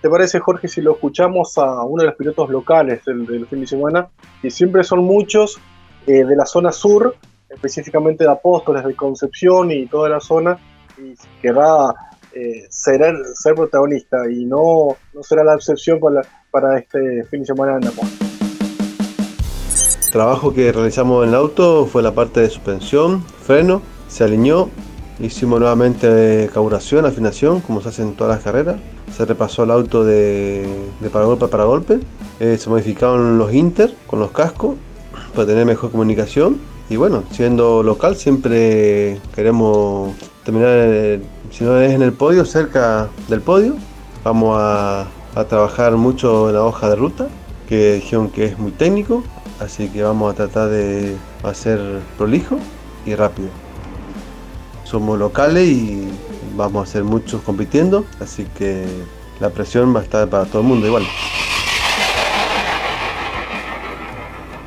¿te 0.00 0.10
parece 0.10 0.38
Jorge 0.38 0.68
si 0.68 0.82
lo 0.82 0.92
escuchamos 0.92 1.56
a 1.56 1.82
uno 1.82 2.02
de 2.02 2.08
los 2.08 2.16
pilotos 2.16 2.50
locales 2.50 3.02
del, 3.06 3.46
fin 3.46 3.60
de 3.60 3.66
semana? 3.66 4.08
Y 4.42 4.50
siempre 4.50 4.84
son 4.84 5.02
muchos 5.04 5.58
eh, 6.06 6.24
de 6.24 6.36
la 6.36 6.44
zona 6.44 6.70
sur, 6.72 7.16
específicamente 7.48 8.24
de 8.24 8.30
Apóstoles, 8.30 8.84
de 8.84 8.94
Concepción 8.94 9.70
y 9.70 9.86
toda 9.86 10.10
la 10.10 10.20
zona, 10.20 10.58
y 10.98 11.14
querrá 11.40 11.94
eh, 12.32 12.66
ser, 12.68 13.00
ser 13.34 13.54
protagonista 13.54 14.28
y 14.30 14.44
no, 14.44 14.96
no 15.12 15.22
será 15.22 15.44
la 15.44 15.54
excepción 15.54 16.00
para, 16.00 16.22
para 16.50 16.78
este 16.78 17.24
fin 17.24 17.40
de 17.40 17.46
semana 17.46 17.78
en. 17.78 18.02
El 20.04 20.10
trabajo 20.10 20.54
que 20.54 20.70
realizamos 20.72 21.24
en 21.24 21.30
el 21.30 21.34
auto 21.34 21.86
fue 21.86 22.02
la 22.02 22.12
parte 22.12 22.40
de 22.40 22.48
suspensión, 22.48 23.22
freno, 23.24 23.82
se 24.08 24.24
alineó, 24.24 24.70
hicimos 25.18 25.60
nuevamente 25.60 26.48
carburación, 26.52 27.06
afinación, 27.06 27.60
como 27.60 27.80
se 27.80 27.88
hace 27.88 28.02
en 28.02 28.14
todas 28.14 28.36
las 28.36 28.44
carreras, 28.44 28.76
se 29.16 29.24
repasó 29.24 29.64
el 29.64 29.70
auto 29.70 30.04
de, 30.04 30.66
de 31.00 31.10
paragolpe 31.10 31.44
a 31.44 31.48
paragolpe, 31.48 32.00
eh, 32.40 32.58
se 32.58 32.68
modificaron 32.68 33.38
los 33.38 33.52
inter 33.52 33.94
con 34.06 34.18
los 34.18 34.32
cascos 34.32 34.76
para 35.34 35.46
tener 35.46 35.64
mejor 35.66 35.90
comunicación. 35.90 36.58
Y 36.90 36.96
bueno, 36.96 37.22
siendo 37.30 37.82
local 37.82 38.16
siempre 38.16 39.18
queremos 39.34 40.14
terminar 40.44 40.68
eh, 40.70 41.22
si 41.50 41.64
no 41.64 41.80
es 41.80 41.92
en 41.92 42.02
el 42.02 42.12
podio, 42.12 42.44
cerca 42.44 43.08
del 43.28 43.40
podio. 43.40 43.76
Vamos 44.22 44.56
a, 44.60 45.06
trabajar 45.48 45.96
mucho 45.96 46.48
en 46.48 46.54
la 46.54 46.62
hoja 46.62 46.88
de 46.90 46.96
ruta, 46.96 47.26
que 47.68 47.94
dijeron 47.94 48.30
que 48.30 48.44
es 48.44 48.58
muy 48.58 48.70
técnico, 48.70 49.24
así 49.58 49.88
que 49.88 50.02
vamos 50.02 50.32
a 50.32 50.36
tratar 50.36 50.68
de 50.68 51.16
hacer 51.42 51.80
prolijo 52.16 52.56
y 53.04 53.16
rápido. 53.16 53.48
Somos 54.84 55.18
locales 55.18 55.66
y 55.66 56.08
vamos 56.56 56.88
a 56.88 56.92
ser 56.92 57.02
muchos 57.02 57.42
compitiendo, 57.42 58.04
así 58.20 58.46
que 58.56 58.86
la 59.40 59.50
presión 59.50 59.94
va 59.94 60.00
a 60.00 60.02
estar 60.04 60.28
para 60.28 60.44
todo 60.44 60.62
el 60.62 60.68
mundo 60.68 60.86
igual. 60.86 61.02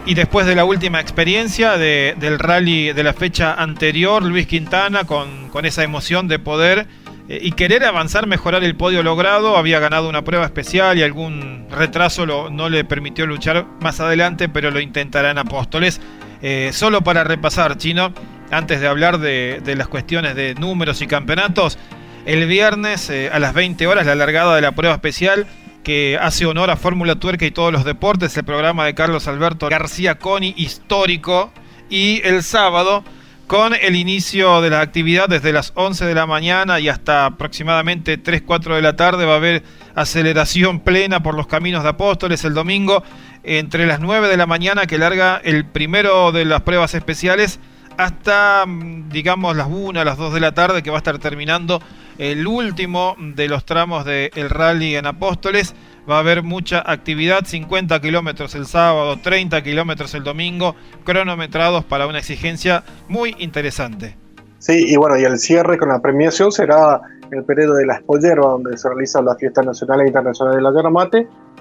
Y 0.08 0.14
después 0.14 0.48
de 0.48 0.56
la 0.56 0.64
última 0.64 1.02
experiencia 1.02 1.78
del 1.78 2.40
rally 2.40 2.94
de 2.94 3.04
la 3.04 3.12
fecha 3.12 3.56
anterior, 3.56 4.24
Luis 4.24 4.48
Quintana, 4.48 5.04
con, 5.04 5.28
esa 5.66 5.84
emoción 5.84 6.30
de 6.30 6.40
poder 6.40 6.88
eh, 7.28 7.40
y 7.42 7.52
querer 7.52 7.84
avanzar, 7.84 8.26
mejorar 8.26 8.64
el 8.64 8.78
podio 8.78 9.04
logrado, 9.04 9.58
había 9.58 9.82
ganado 9.82 10.08
una 10.08 10.24
prueba 10.24 10.46
especial 10.46 10.98
y 10.98 11.04
algún 11.04 11.68
retraso 11.70 12.26
no 12.26 12.70
le 12.70 12.86
permitió 12.86 13.26
luchar 13.26 13.66
más 13.82 14.00
adelante, 14.00 14.48
pero 14.48 14.72
lo 14.72 14.80
intentará 14.80 15.30
en 15.32 15.40
Apóstoles. 15.40 16.00
Eh, 16.42 16.70
solo 16.72 17.02
para 17.02 17.26
repasar, 17.26 17.78
Chino, 17.78 18.14
antes 18.50 18.80
de 18.80 18.88
hablar 18.88 19.18
de, 19.18 19.62
las 19.76 19.90
cuestiones 19.90 20.36
de 20.36 20.56
números 20.56 21.02
y 21.02 21.08
campeonatos, 21.08 21.78
el 22.26 22.48
viernes 22.48 23.10
eh, 23.10 23.30
a 23.30 23.40
las 23.40 23.54
20 23.54 23.86
horas 23.88 24.06
la 24.06 24.16
largada 24.16 24.56
de 24.56 24.62
la 24.62 24.72
prueba 24.72 24.96
especial 24.96 25.48
que 25.88 26.20
hace 26.22 26.46
honor 26.46 26.70
a 26.70 26.76
Fórmula 26.76 27.16
Tuerca 27.16 27.46
y 27.46 27.52
todos 27.52 27.72
los 27.72 27.86
deportes, 27.86 28.36
el 28.36 28.44
programa 28.44 28.84
de 28.84 28.94
Carlos 28.94 29.26
Alberto 29.30 29.70
García 29.70 30.20
Coni, 30.20 30.54
histórico, 30.58 31.54
y 31.90 32.20
el 32.26 32.44
sábado 32.44 33.06
con 33.48 33.74
el 33.74 33.96
inicio 33.96 34.60
de 34.60 34.70
la 34.70 34.82
actividad 34.82 35.30
desde 35.30 35.54
las 35.54 35.72
11 35.76 36.04
de 36.04 36.14
la 36.14 36.26
mañana 36.26 36.82
y 36.82 36.90
hasta 36.90 37.28
aproximadamente 37.28 38.18
3, 38.18 38.42
4 38.42 38.76
de 38.76 38.82
la 38.82 38.98
tarde 38.98 39.26
va 39.26 39.36
a 39.36 39.38
haber 39.38 39.64
aceleración 39.96 40.82
plena 40.82 41.24
por 41.24 41.36
los 41.36 41.48
caminos 41.48 41.84
de 41.84 41.90
Apóstoles 41.90 42.44
el 42.44 42.54
domingo 42.54 43.02
entre 43.44 43.86
las 43.86 44.02
9 44.02 44.28
de 44.28 44.36
la 44.36 44.46
mañana 44.46 44.88
que 44.88 44.98
larga 44.98 45.40
el 45.42 45.64
primero 45.64 46.34
de 46.34 46.44
las 46.44 46.64
pruebas 46.64 46.96
especiales 46.96 47.62
hasta 47.98 48.66
mm, 48.68 49.08
digamos 49.08 49.56
las 49.56 49.68
1, 49.70 50.04
las 50.04 50.18
2 50.18 50.34
de 50.34 50.40
la 50.42 50.52
tarde 50.52 50.84
que 50.84 50.90
va 50.90 50.98
a 50.98 51.00
estar 51.00 51.18
terminando 51.18 51.82
el 52.18 52.48
último 52.48 53.16
de 53.18 53.48
los 53.48 53.66
tramos 53.66 54.06
del 54.06 54.50
rally 54.50 54.96
en 54.96 55.06
Apóstoles. 55.06 55.76
Va 56.10 56.18
a 56.18 56.20
haber 56.20 56.44
mucha 56.44 56.84
actividad, 56.90 57.46
50 57.46 58.00
kilómetros 58.00 58.56
el 58.56 58.66
sábado, 58.66 59.18
30 59.22 59.62
kilómetros 59.62 60.14
el 60.14 60.24
domingo, 60.24 60.76
cronometrados 61.04 61.84
para 61.84 62.08
una 62.08 62.20
exigencia 62.20 62.84
muy 63.10 63.36
interesante. 63.40 64.16
Sí, 64.60 64.86
y 64.88 64.96
bueno, 64.96 65.18
y 65.18 65.24
el 65.24 65.38
cierre 65.38 65.78
con 65.78 65.90
la 65.90 66.02
premiación 66.02 66.52
será 66.52 67.02
el 67.32 67.44
periodo 67.44 67.76
de 67.76 67.86
la 67.86 67.96
Espollerba, 67.96 68.52
donde 68.52 68.78
se 68.78 68.88
realiza 68.88 69.22
la 69.22 69.36
fiesta 69.36 69.62
nacional 69.62 70.02
e 70.02 70.08
internacional 70.08 70.56
de 70.56 70.62
la 70.62 70.72
yerba 70.72 71.10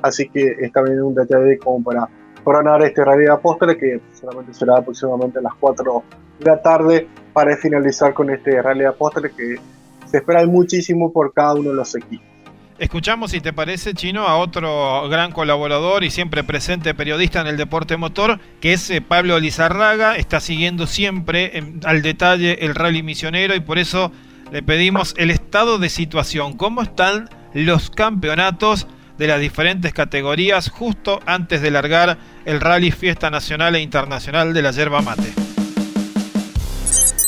así 0.03 0.29
que 0.29 0.57
está 0.61 0.83
bien 0.83 1.03
un 1.03 1.15
detalle 1.15 1.59
como 1.59 1.83
para 1.83 2.09
coronar 2.45 2.83
este 2.83 3.05
rally 3.05 3.25
de 3.25 3.33
Apóstoles, 3.33 3.77
que 3.77 4.01
solamente 4.15 4.55
será 4.55 4.79
aproximadamente 4.79 5.41
a 5.41 5.43
las 5.43 5.55
4 5.59 6.03
de 6.39 6.45
la 6.45 6.63
tarde, 6.63 7.09
para 7.33 7.57
finalizar 7.57 8.15
con 8.15 8.31
este 8.31 8.63
rally 8.63 8.81
de 8.81 8.87
Apóstoles 8.87 9.33
que 9.33 9.57
se 10.07 10.19
espera 10.19 10.47
muchísimo 10.47 11.13
por 11.13 11.33
cada 11.33 11.55
uno 11.55 11.71
de 11.71 11.77
los 11.77 11.95
equipos. 11.95 12.27
Escuchamos, 12.79 13.31
si 13.31 13.41
te 13.41 13.55
parece, 13.55 13.95
Chino, 13.95 14.27
a 14.27 14.37
otro 14.37 15.09
gran 15.09 15.33
colaborador 15.33 16.05
y 16.05 16.11
siempre 16.11 16.45
presente 16.45 16.93
periodista 16.93 17.41
en 17.41 17.47
el 17.47 17.57
deporte 17.57 17.97
motor, 17.97 18.39
que 18.61 18.75
es 18.75 18.91
eh, 18.91 19.01
Pablo 19.01 19.41
Lizarraga. 19.41 20.17
Está 20.17 20.41
siguiendo 20.41 20.87
siempre 20.87 21.63
al 21.85 22.03
detalle 22.03 22.67
el 22.67 22.75
rally 22.75 23.03
misionero 23.03 23.55
y 23.55 23.61
por 23.61 23.79
eso 23.79 24.13
le 24.53 24.63
pedimos 24.63 25.15
el 25.17 25.31
estado 25.31 25.79
de 25.79 25.89
situación. 25.89 26.53
¿Cómo 26.53 26.83
están 26.83 27.31
los 27.55 27.89
campeonatos 27.89 28.87
de 29.17 29.27
las 29.27 29.41
diferentes 29.41 29.95
categorías 29.95 30.69
justo 30.69 31.21
antes 31.25 31.63
de 31.63 31.71
largar 31.71 32.19
el 32.45 32.61
rally 32.61 32.91
Fiesta 32.91 33.31
Nacional 33.31 33.75
e 33.77 33.81
Internacional 33.81 34.53
de 34.53 34.61
la 34.61 34.73
Yerba 34.73 35.01
Mate? 35.01 35.46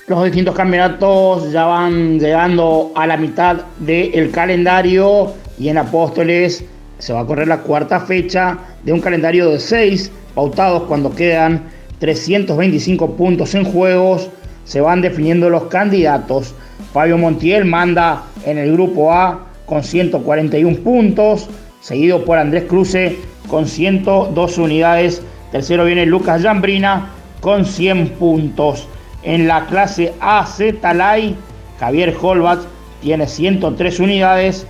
Los 0.09 0.25
distintos 0.25 0.55
campeonatos 0.55 1.53
ya 1.53 1.67
van 1.67 2.19
llegando 2.19 2.93
a 2.95 3.07
la 3.07 3.19
mitad 3.19 3.59
del 3.79 4.31
calendario 4.31 5.35
y 5.59 5.69
en 5.69 5.77
Apóstoles 5.77 6.65
se 6.99 7.13
va 7.13 7.21
a 7.21 7.27
correr 7.27 7.47
la 7.47 7.59
cuarta 7.59 8.01
fecha 8.01 8.57
de 8.85 8.95
un 8.95 9.03
calendario 9.03 9.51
de 9.51 9.61
seis 9.61 10.11
pautados 10.35 10.85
cuando 10.85 11.15
quedan 11.15 11.65
325 11.99 13.17
puntos 13.17 13.55
en 13.55 13.65
juegos. 13.67 14.31
Se 14.65 14.81
van 14.81 15.03
definiendo 15.03 15.51
los 15.51 15.65
candidatos. 15.65 16.55
Fabio 16.95 17.19
Montiel 17.19 17.67
manda 17.67 18.23
en 18.47 18.57
el 18.57 18.73
grupo 18.73 19.13
A 19.13 19.41
con 19.67 19.85
141 19.85 20.79
puntos, 20.79 21.51
seguido 21.83 22.25
por 22.25 22.39
Andrés 22.39 22.65
Cruce 22.65 23.19
con 23.47 23.67
102 23.67 24.57
unidades. 24.57 25.21
Tercero 25.53 25.85
viene 25.85 26.07
Lucas 26.07 26.41
Jambrina 26.41 27.11
con 27.43 27.67
100 27.67 28.09
puntos. 28.13 28.89
En 29.29 29.47
la 29.47 29.67
clase 29.67 30.15
AZ 30.21 30.59
Talay, 30.81 31.37
Javier 31.79 32.17
Holbach 32.19 32.61
tiene 33.03 33.27
103 33.27 34.01
unidades. 34.01 34.67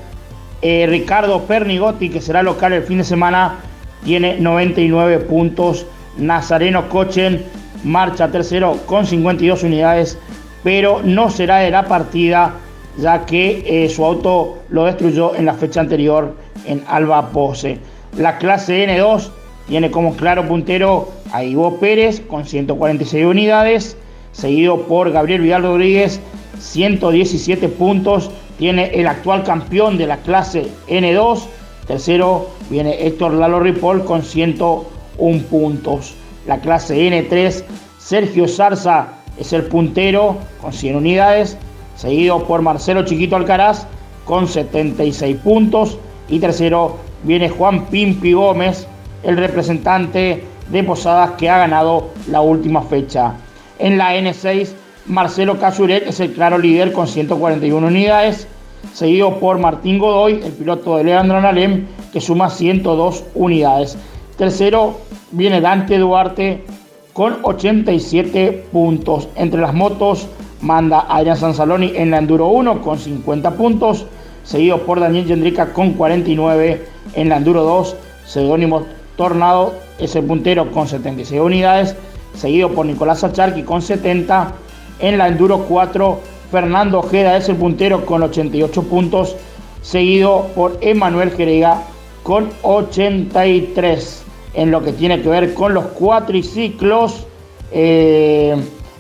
Eh, 0.63 0.85
Ricardo 0.89 1.43
Pernigotti, 1.43 2.09
que 2.09 2.21
será 2.21 2.43
local 2.43 2.73
el 2.73 2.83
fin 2.83 2.99
de 2.99 3.05
semana, 3.05 3.61
tiene 4.03 4.37
99 4.41 5.21
puntos. 5.21 5.87
Nazareno 6.17 6.89
Cochen 6.89 7.45
marcha 7.85 8.33
tercero 8.33 8.79
con 8.87 9.07
52 9.07 9.63
unidades, 9.63 10.19
pero 10.65 11.03
no 11.05 11.31
será 11.31 11.59
de 11.59 11.71
la 11.71 11.85
partida 11.85 12.55
ya 12.97 13.27
que 13.27 13.63
eh, 13.65 13.89
su 13.89 14.05
auto 14.05 14.59
lo 14.71 14.87
destruyó 14.87 15.37
en 15.37 15.47
la 15.47 15.55
fecha 15.55 15.79
anterior 15.79 16.35
en 16.67 16.83
Alba 16.89 17.31
Pose. 17.31 17.79
La 18.17 18.39
clase 18.39 18.89
N2 18.89 19.31
tiene 19.69 19.93
como 19.93 20.17
claro 20.17 20.49
puntero 20.49 21.13
a 21.31 21.45
Ivo 21.45 21.79
Pérez 21.79 22.21
con 22.23 22.45
146 22.45 23.25
unidades 23.25 23.97
seguido 24.33 24.83
por 24.83 25.11
Gabriel 25.11 25.41
Vidal 25.41 25.63
Rodríguez, 25.63 26.21
117 26.59 27.69
puntos, 27.69 28.31
tiene 28.59 28.91
el 28.95 29.07
actual 29.07 29.45
campeón 29.45 29.97
de 29.99 30.07
la 30.07 30.19
clase 30.19 30.69
N2, 30.89 31.43
tercero 31.87 32.51
viene 32.71 33.07
Héctor 33.07 33.35
Lalo 33.35 33.61
Ripoll 33.61 34.05
con 34.05 34.23
101 34.23 35.43
puntos. 35.45 36.15
La 36.47 36.61
clase 36.61 36.97
N3, 36.97 37.65
Sergio 37.99 38.49
Zarza 38.49 39.09
es 39.39 39.53
el 39.53 39.65
puntero 39.65 40.37
con 40.61 40.73
100 40.73 40.97
unidades, 40.97 41.57
seguido 41.97 42.43
por 42.45 42.63
Marcelo 42.63 43.05
Chiquito 43.05 43.37
Alcaraz 43.37 43.87
con 44.25 44.47
76 44.47 45.37
puntos 45.37 45.99
y 46.29 46.39
tercero 46.39 46.97
viene 47.23 47.49
Juan 47.49 47.87
Pimpi 47.87 48.33
Gómez, 48.33 48.87
el 49.23 49.37
representante 49.37 50.45
de 50.71 50.85
Posadas 50.85 51.33
que 51.33 51.49
ha 51.49 51.59
ganado 51.59 52.11
la 52.31 52.41
última 52.41 52.83
fecha. 52.83 53.35
En 53.79 53.97
la 53.97 54.17
N6, 54.17 54.71
Marcelo 55.07 55.59
Casuret 55.59 56.07
es 56.07 56.19
el 56.19 56.33
claro 56.33 56.59
líder 56.59 56.93
con 56.93 57.07
141 57.07 57.87
unidades, 57.87 58.49
seguido 58.93 59.39
por 59.39 59.59
Martín 59.59 59.99
Godoy, 59.99 60.41
el 60.45 60.53
piloto 60.53 60.97
de 60.97 61.05
Leandro 61.05 61.41
Nalem, 61.41 61.87
que 62.13 62.21
suma 62.21 62.51
102 62.51 63.25
unidades. 63.35 63.97
Tercero 64.37 64.99
viene 65.31 65.61
Dante 65.61 65.97
Duarte 65.97 66.65
con 67.13 67.39
87 67.43 68.67
puntos. 68.73 69.29
Entre 69.37 69.61
las 69.61 69.75
motos 69.75 70.27
manda 70.61 71.07
Adrián 71.09 71.37
Sansaloni 71.37 71.93
en 71.95 72.11
la 72.11 72.19
Enduro 72.19 72.49
1 72.49 72.83
con 72.83 72.99
50 72.99 73.53
puntos, 73.53 74.07
seguido 74.43 74.79
por 74.79 74.99
Daniel 74.99 75.27
Yendrica 75.27 75.73
con 75.73 75.93
49 75.93 76.85
en 77.15 77.29
la 77.29 77.37
Enduro 77.37 77.63
2. 77.63 77.97
Seudónimo 78.27 78.87
Tornado 79.17 79.75
es 79.99 80.17
el 80.17 80.25
puntero 80.25 80.71
con 80.73 80.89
76 80.89 81.41
unidades 81.41 81.97
seguido 82.39 82.71
por 82.71 82.87
Nicolás 82.87 83.25
Acharqui 83.25 83.63
con 83.63 83.83
70. 83.83 84.53
En 85.01 85.19
la 85.19 85.29
Enduro 85.29 85.59
4, 85.69 86.21
Fernando 86.51 87.01
Ojeda 87.01 87.37
es 87.37 87.49
el 87.49 87.57
puntero 87.57 88.07
con 88.07 88.23
88 88.23 88.83
puntos, 88.85 89.37
seguido 89.83 90.47
por 90.55 90.79
Emanuel 90.81 91.31
Jerega 91.33 91.83
con 92.23 92.51
83. 92.63 94.25
En 94.55 94.71
lo 94.71 94.83
que 94.83 94.93
tiene 94.93 95.21
que 95.21 95.29
ver 95.29 95.55
con 95.55 95.75
los 95.75 95.87
cuatriciclos, 95.87 97.27
eh, 97.71 98.57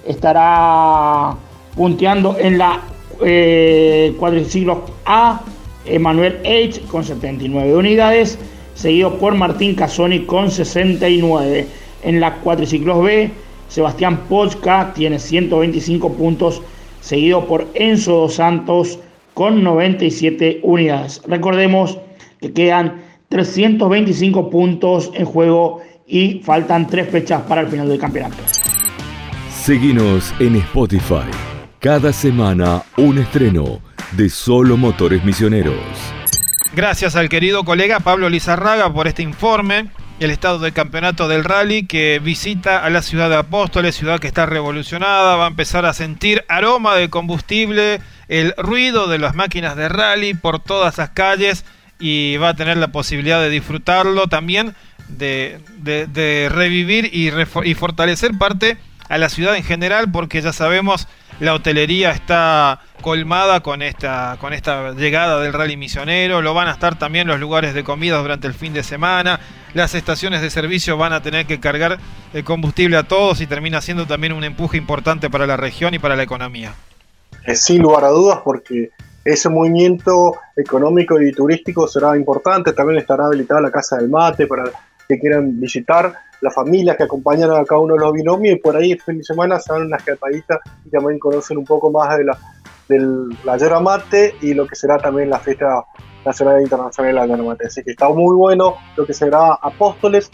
estará 0.06 1.34
punteando 1.74 2.36
en 2.38 2.58
la 2.58 2.82
eh, 3.24 4.14
cuadriciclos 4.18 4.78
A 5.04 5.40
Emanuel 5.84 6.38
H 6.44 6.82
con 6.90 7.02
79 7.02 7.74
unidades, 7.74 8.38
seguido 8.74 9.18
por 9.18 9.34
Martín 9.34 9.74
Casoni 9.74 10.26
con 10.26 10.50
69. 10.50 11.66
En 12.02 12.20
la 12.20 12.34
cuatriciclos 12.36 13.02
B, 13.02 13.30
Sebastián 13.68 14.24
Pochka 14.28 14.92
tiene 14.94 15.18
125 15.18 16.12
puntos, 16.14 16.62
seguido 17.00 17.46
por 17.46 17.66
Enzo 17.74 18.12
Dos 18.12 18.34
Santos 18.34 18.98
con 19.34 19.62
97 19.62 20.60
unidades. 20.62 21.22
Recordemos 21.26 21.98
que 22.40 22.52
quedan 22.52 23.02
325 23.28 24.50
puntos 24.50 25.10
en 25.14 25.26
juego 25.26 25.80
y 26.06 26.40
faltan 26.42 26.86
tres 26.86 27.10
fechas 27.10 27.42
para 27.42 27.60
el 27.60 27.68
final 27.68 27.88
del 27.88 27.98
campeonato. 27.98 28.36
Seguimos 29.50 30.34
en 30.40 30.56
Spotify. 30.56 31.30
Cada 31.78 32.12
semana 32.12 32.82
un 32.96 33.18
estreno 33.18 33.80
de 34.16 34.30
Solo 34.30 34.76
Motores 34.76 35.22
Misioneros. 35.24 35.74
Gracias 36.74 37.16
al 37.16 37.28
querido 37.28 37.64
colega 37.64 38.00
Pablo 38.00 38.28
Lizarraga 38.28 38.92
por 38.92 39.06
este 39.06 39.22
informe. 39.22 39.90
El 40.20 40.30
estado 40.30 40.58
del 40.58 40.72
campeonato 40.72 41.28
del 41.28 41.44
rally 41.44 41.86
que 41.86 42.18
visita 42.18 42.84
a 42.84 42.90
la 42.90 43.02
ciudad 43.02 43.30
de 43.30 43.36
Apóstoles, 43.36 43.94
ciudad 43.94 44.18
que 44.18 44.26
está 44.26 44.46
revolucionada, 44.46 45.36
va 45.36 45.44
a 45.44 45.48
empezar 45.48 45.86
a 45.86 45.94
sentir 45.94 46.44
aroma 46.48 46.96
de 46.96 47.08
combustible, 47.08 48.00
el 48.26 48.52
ruido 48.58 49.06
de 49.06 49.18
las 49.18 49.36
máquinas 49.36 49.76
de 49.76 49.88
rally 49.88 50.34
por 50.34 50.58
todas 50.58 50.98
las 50.98 51.10
calles 51.10 51.64
y 52.00 52.36
va 52.38 52.50
a 52.50 52.56
tener 52.56 52.78
la 52.78 52.88
posibilidad 52.88 53.40
de 53.40 53.48
disfrutarlo 53.48 54.26
también, 54.26 54.74
de, 55.06 55.60
revivir 56.52 57.10
y, 57.12 57.30
y 57.64 57.74
fortalecer 57.74 58.36
parte 58.36 58.76
a 59.08 59.18
la 59.18 59.28
ciudad 59.28 59.54
en 59.54 59.62
general 59.62 60.10
porque 60.10 60.42
ya 60.42 60.52
sabemos 60.52 61.06
la 61.40 61.54
hotelería 61.54 62.10
está 62.10 62.80
colmada 63.00 63.60
con 63.60 63.82
esta, 63.82 64.36
con 64.40 64.52
esta 64.52 64.92
llegada 64.92 65.40
del 65.40 65.52
rally 65.52 65.76
misionero, 65.76 66.42
lo 66.42 66.54
van 66.54 66.68
a 66.68 66.72
estar 66.72 66.98
también 66.98 67.28
los 67.28 67.38
lugares 67.38 67.74
de 67.74 67.84
comida 67.84 68.18
durante 68.18 68.46
el 68.46 68.54
fin 68.54 68.72
de 68.72 68.82
semana, 68.82 69.38
las 69.74 69.94
estaciones 69.94 70.42
de 70.42 70.50
servicio 70.50 70.96
van 70.96 71.12
a 71.12 71.22
tener 71.22 71.46
que 71.46 71.60
cargar 71.60 71.98
el 72.34 72.44
combustible 72.44 72.96
a 72.96 73.04
todos 73.04 73.40
y 73.40 73.46
termina 73.46 73.80
siendo 73.80 74.06
también 74.06 74.32
un 74.32 74.44
empuje 74.44 74.76
importante 74.76 75.30
para 75.30 75.46
la 75.46 75.56
región 75.56 75.94
y 75.94 75.98
para 75.98 76.16
la 76.16 76.24
economía. 76.24 76.74
Sin 77.54 77.82
lugar 77.82 78.04
a 78.04 78.08
dudas, 78.08 78.40
porque 78.44 78.90
ese 79.24 79.48
movimiento 79.48 80.34
económico 80.56 81.20
y 81.20 81.32
turístico 81.32 81.86
será 81.86 82.16
importante, 82.16 82.72
también 82.72 82.98
estará 82.98 83.26
habilitada 83.26 83.60
la 83.60 83.70
Casa 83.70 83.96
del 83.96 84.08
Mate 84.08 84.46
para 84.46 84.64
que 85.08 85.18
quieran 85.18 85.58
visitar 85.60 86.14
las 86.40 86.54
familias 86.54 86.96
que 86.96 87.04
acompañan 87.04 87.50
a 87.50 87.64
cada 87.64 87.80
uno 87.80 87.94
de 87.94 88.00
los 88.00 88.12
binomios 88.12 88.56
y 88.56 88.58
por 88.58 88.76
ahí 88.76 88.92
el 88.92 89.00
fin 89.00 89.18
de 89.18 89.24
semana 89.24 89.58
se 89.58 89.72
dan 89.72 89.82
unas 89.82 90.00
escapaditas 90.00 90.58
y 90.84 90.90
también 90.90 91.18
conocen 91.18 91.58
un 91.58 91.64
poco 91.64 91.90
más 91.90 92.16
de 92.16 92.24
la, 92.24 92.38
del 92.88 93.28
la 93.44 93.56
yerba 93.56 93.80
mate 93.80 94.34
y 94.40 94.54
lo 94.54 94.66
que 94.66 94.76
será 94.76 94.98
también 94.98 95.30
la 95.30 95.38
fiesta 95.38 95.84
nacional 96.24 96.58
e 96.58 96.62
internacional 96.62 97.28
de 97.28 97.36
la 97.36 97.42
mate. 97.42 97.66
Así 97.66 97.82
que 97.82 97.90
está 97.90 98.08
muy 98.08 98.34
bueno 98.36 98.76
lo 98.96 99.06
que 99.06 99.14
será 99.14 99.54
Apóstoles 99.54 100.30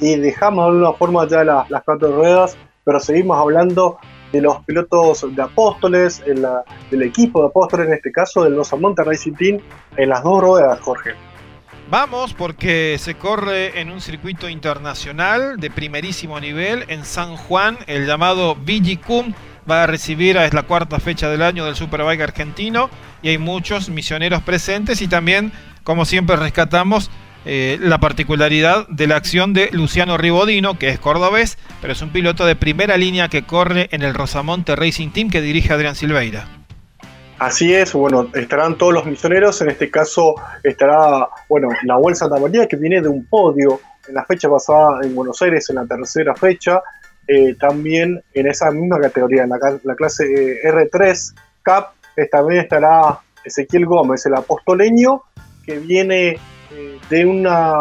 y 0.00 0.16
dejamos 0.16 0.64
de 0.64 0.70
alguna 0.70 0.92
forma 0.92 1.28
ya 1.28 1.44
las 1.44 1.82
cuatro 1.84 2.14
ruedas, 2.14 2.56
pero 2.84 2.98
seguimos 3.00 3.38
hablando 3.38 3.98
de 4.32 4.40
los 4.40 4.64
pilotos 4.64 5.24
de 5.34 5.42
Apóstoles, 5.42 6.22
del 6.24 7.02
equipo 7.02 7.40
de 7.42 7.48
Apóstoles, 7.48 7.88
en 7.88 7.94
este 7.94 8.10
caso 8.10 8.44
del 8.44 8.54
Los 8.54 8.72
Monte 8.80 9.04
Racing 9.04 9.34
Team, 9.34 9.60
en 9.96 10.08
las 10.08 10.22
dos 10.22 10.40
ruedas, 10.40 10.80
Jorge. 10.80 11.12
Vamos 11.92 12.32
porque 12.32 12.96
se 12.98 13.16
corre 13.16 13.78
en 13.78 13.90
un 13.90 14.00
circuito 14.00 14.48
internacional 14.48 15.60
de 15.60 15.70
primerísimo 15.70 16.40
nivel 16.40 16.86
en 16.88 17.04
San 17.04 17.36
Juan, 17.36 17.76
el 17.86 18.06
llamado 18.06 18.54
Vigicum 18.56 19.34
va 19.70 19.82
a 19.82 19.86
recibir, 19.86 20.38
es 20.38 20.54
la 20.54 20.62
cuarta 20.62 21.00
fecha 21.00 21.28
del 21.28 21.42
año 21.42 21.66
del 21.66 21.76
Superbike 21.76 22.22
argentino 22.22 22.88
y 23.20 23.28
hay 23.28 23.36
muchos 23.36 23.90
misioneros 23.90 24.40
presentes 24.40 25.02
y 25.02 25.06
también, 25.06 25.52
como 25.84 26.06
siempre, 26.06 26.36
rescatamos 26.36 27.10
eh, 27.44 27.76
la 27.78 28.00
particularidad 28.00 28.88
de 28.88 29.06
la 29.06 29.16
acción 29.16 29.52
de 29.52 29.68
Luciano 29.72 30.16
Ribodino, 30.16 30.78
que 30.78 30.88
es 30.88 30.98
cordobés, 30.98 31.58
pero 31.82 31.92
es 31.92 32.00
un 32.00 32.08
piloto 32.08 32.46
de 32.46 32.56
primera 32.56 32.96
línea 32.96 33.28
que 33.28 33.42
corre 33.42 33.90
en 33.92 34.00
el 34.00 34.14
Rosamonte 34.14 34.76
Racing 34.76 35.10
Team 35.10 35.28
que 35.28 35.42
dirige 35.42 35.74
Adrián 35.74 35.94
Silveira. 35.94 36.61
Así 37.42 37.74
es, 37.74 37.92
bueno, 37.92 38.28
estarán 38.34 38.78
todos 38.78 38.94
los 38.94 39.04
misioneros, 39.04 39.60
en 39.62 39.70
este 39.70 39.90
caso 39.90 40.36
estará, 40.62 41.28
bueno, 41.48 41.70
Nahuel 41.82 42.14
Santa 42.14 42.38
María, 42.38 42.68
que 42.68 42.76
viene 42.76 43.02
de 43.02 43.08
un 43.08 43.24
podio 43.24 43.80
en 44.06 44.14
la 44.14 44.24
fecha 44.24 44.48
pasada 44.48 45.00
en 45.02 45.12
Buenos 45.12 45.42
Aires, 45.42 45.68
en 45.68 45.74
la 45.74 45.84
tercera 45.84 46.36
fecha, 46.36 46.80
eh, 47.26 47.56
también 47.58 48.22
en 48.34 48.46
esa 48.46 48.70
misma 48.70 49.00
categoría, 49.00 49.42
en 49.42 49.48
la, 49.48 49.94
clase 49.96 50.24
eh, 50.24 50.70
R3 50.70 51.34
CAP, 51.64 51.92
también 52.30 52.60
estará 52.60 53.18
Ezequiel 53.44 53.86
Gómez, 53.86 54.24
el 54.24 54.36
apostoleño, 54.36 55.24
que 55.66 55.80
viene 55.80 56.36
eh, 56.70 56.98
de, 57.10 57.26
una, 57.26 57.74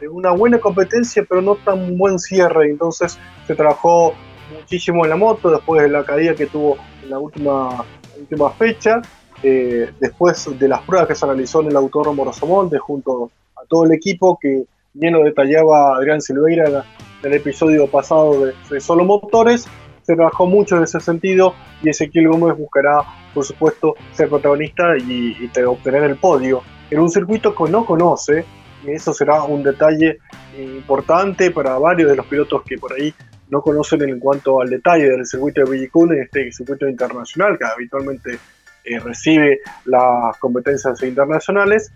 de 0.00 0.08
una 0.10 0.32
buena 0.32 0.58
competencia, 0.58 1.24
pero 1.26 1.40
no 1.40 1.54
tan 1.54 1.96
buen 1.96 2.18
cierre, 2.18 2.68
entonces 2.68 3.18
se 3.46 3.54
trabajó 3.54 4.12
muchísimo 4.54 5.04
en 5.04 5.10
la 5.10 5.16
moto 5.16 5.50
después 5.50 5.80
de 5.80 5.88
la 5.88 6.04
caída 6.04 6.34
que 6.34 6.44
tuvo 6.44 6.76
en 7.02 7.08
la 7.08 7.18
última 7.18 7.84
última 8.18 8.50
fecha, 8.50 9.00
eh, 9.42 9.90
después 10.00 10.48
de 10.58 10.68
las 10.68 10.80
pruebas 10.82 11.08
que 11.08 11.14
se 11.14 11.26
realizó 11.26 11.60
en 11.60 11.68
el 11.68 11.76
Autódromo 11.76 12.24
Rosamonte 12.24 12.78
junto 12.78 13.30
a 13.56 13.66
todo 13.68 13.84
el 13.84 13.92
equipo 13.92 14.38
que 14.40 14.64
bien 14.94 15.12
lo 15.12 15.24
detallaba 15.24 15.96
Adrián 15.96 16.20
Silveira 16.20 16.68
en, 16.68 16.82
el 17.22 17.32
episodio 17.34 17.86
pasado 17.86 18.46
de, 18.70 18.80
Solo 18.80 19.04
Motores, 19.04 19.66
se 20.02 20.14
trabajó 20.14 20.46
mucho 20.46 20.76
en 20.76 20.84
ese 20.84 21.00
sentido 21.00 21.54
y 21.82 21.88
Ezequiel 21.88 22.28
Gómez 22.28 22.56
buscará, 22.56 22.98
por 23.34 23.44
supuesto, 23.44 23.94
ser 24.12 24.28
protagonista 24.28 24.96
y, 24.96 25.36
y 25.40 25.60
obtener 25.62 26.04
el 26.04 26.16
podio. 26.16 26.62
En 26.90 27.00
un 27.00 27.10
circuito 27.10 27.52
que 27.54 27.70
no 27.70 27.84
conoce, 27.84 28.44
y 28.86 28.90
eso 28.92 29.12
será 29.12 29.42
un 29.42 29.62
detalle 29.64 30.18
importante 30.56 31.50
para 31.50 31.78
varios 31.78 32.10
de 32.10 32.16
los 32.16 32.26
pilotos 32.26 32.62
que 32.62 32.78
por 32.78 32.92
ahí 32.92 33.12
no 33.50 33.62
conocen 33.62 34.02
en 34.08 34.18
cuanto 34.18 34.60
al 34.60 34.70
detalle 34.70 35.10
del 35.10 35.26
circuito 35.26 35.62
de 35.62 35.70
Villicún, 35.70 36.14
este 36.18 36.50
circuito 36.52 36.88
internacional 36.88 37.58
que 37.58 37.64
habitualmente 37.64 38.38
eh, 38.84 38.98
recibe 39.00 39.60
las 39.84 40.36
competencias 40.38 41.02
internacionales, 41.02 41.92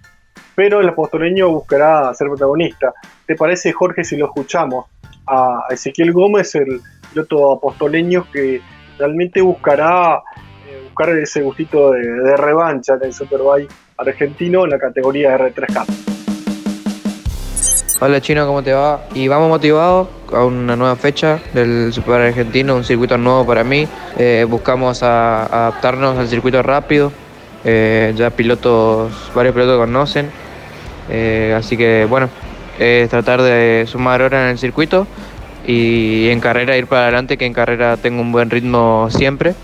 pero 0.54 0.80
el 0.80 0.88
apostoleño 0.88 1.50
buscará 1.50 2.12
ser 2.14 2.28
protagonista. 2.28 2.92
¿Te 3.26 3.36
parece, 3.36 3.72
Jorge, 3.72 4.04
si 4.04 4.16
lo 4.16 4.26
escuchamos 4.26 4.86
a 5.26 5.66
Ezequiel 5.70 6.12
Gómez, 6.12 6.54
el 6.54 6.80
piloto 7.12 7.52
apostoleño 7.52 8.26
que 8.32 8.60
realmente 8.98 9.40
buscará 9.40 10.22
eh, 10.66 10.82
buscar 10.84 11.10
ese 11.10 11.42
gustito 11.42 11.92
de, 11.92 12.00
de 12.00 12.36
revancha 12.36 12.94
en 12.94 13.04
el 13.04 13.12
Superbike 13.12 13.70
argentino 13.96 14.64
en 14.64 14.70
la 14.70 14.78
categoría 14.78 15.36
R3K? 15.36 16.19
Hola 18.02 18.22
Chino, 18.22 18.46
¿cómo 18.46 18.62
te 18.62 18.72
va? 18.72 19.02
Y 19.12 19.28
vamos 19.28 19.50
motivados 19.50 20.08
a 20.32 20.42
una 20.42 20.74
nueva 20.74 20.96
fecha 20.96 21.38
del 21.52 21.92
Super 21.92 22.22
Argentino, 22.22 22.74
un 22.74 22.82
circuito 22.82 23.18
nuevo 23.18 23.44
para 23.44 23.62
mí. 23.62 23.86
Eh, 24.16 24.46
buscamos 24.48 25.02
adaptarnos 25.02 26.16
al 26.16 26.26
circuito 26.26 26.62
rápido. 26.62 27.12
Eh, 27.62 28.14
ya 28.16 28.30
pilotos, 28.30 29.12
varios 29.34 29.54
pilotos 29.54 29.78
conocen. 29.78 30.30
Eh, 31.10 31.54
así 31.54 31.76
que 31.76 32.06
bueno, 32.08 32.30
tratar 33.10 33.42
de 33.42 33.84
sumar 33.86 34.22
horas 34.22 34.44
en 34.44 34.48
el 34.52 34.58
circuito 34.58 35.06
y 35.66 36.30
en 36.30 36.40
carrera 36.40 36.78
ir 36.78 36.86
para 36.86 37.02
adelante, 37.02 37.36
que 37.36 37.44
en 37.44 37.52
carrera 37.52 37.98
tengo 37.98 38.22
un 38.22 38.32
buen 38.32 38.48
ritmo 38.48 39.08
siempre. 39.10 39.54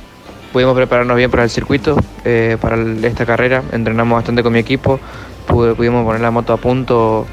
Pudimos 0.53 0.77
prepararnos 0.77 1.17
bien 1.17 1.31
para 1.31 1.45
el 1.45 1.49
circuito, 1.49 1.97
para 2.61 2.77
esta 3.03 3.25
carrera. 3.25 3.63
Entrenamos 3.73 4.15
bastante 4.15 4.43
con 4.43 4.53
mi 4.53 4.59
equipo, 4.59 5.01
pudimos 5.47 6.05
poner 6.05 6.21
la 6.21 6.31
moto 6.31 6.53
a 6.53 6.59
punto 6.59 7.27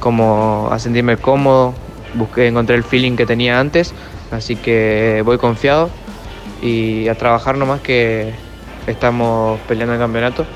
como 0.00 0.68
a 0.72 0.78
sentirme 0.78 1.16
cómodo, 1.16 1.74
busqué, 2.14 2.48
encontré 2.48 2.74
el 2.76 2.82
feeling 2.82 3.16
que 3.16 3.26
tenía 3.26 3.60
antes, 3.60 3.94
así 4.32 4.56
que 4.56 5.22
voy 5.24 5.38
confiado 5.38 5.90
y 6.62 7.08
a 7.08 7.14
trabajar 7.14 7.56
nomás 7.56 7.80
que 7.80 8.32
estamos 8.86 9.60
peleando 9.68 9.94
el 9.94 10.00
campeonato 10.00 10.46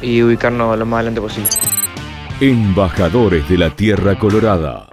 y 0.00 0.22
ubicarnos 0.22 0.78
lo 0.78 0.86
más 0.86 0.98
adelante 0.98 1.20
posible. 1.20 1.50
Embajadores 2.40 3.48
de 3.48 3.58
la 3.58 3.70
Tierra 3.70 4.18
Colorada. 4.18 4.88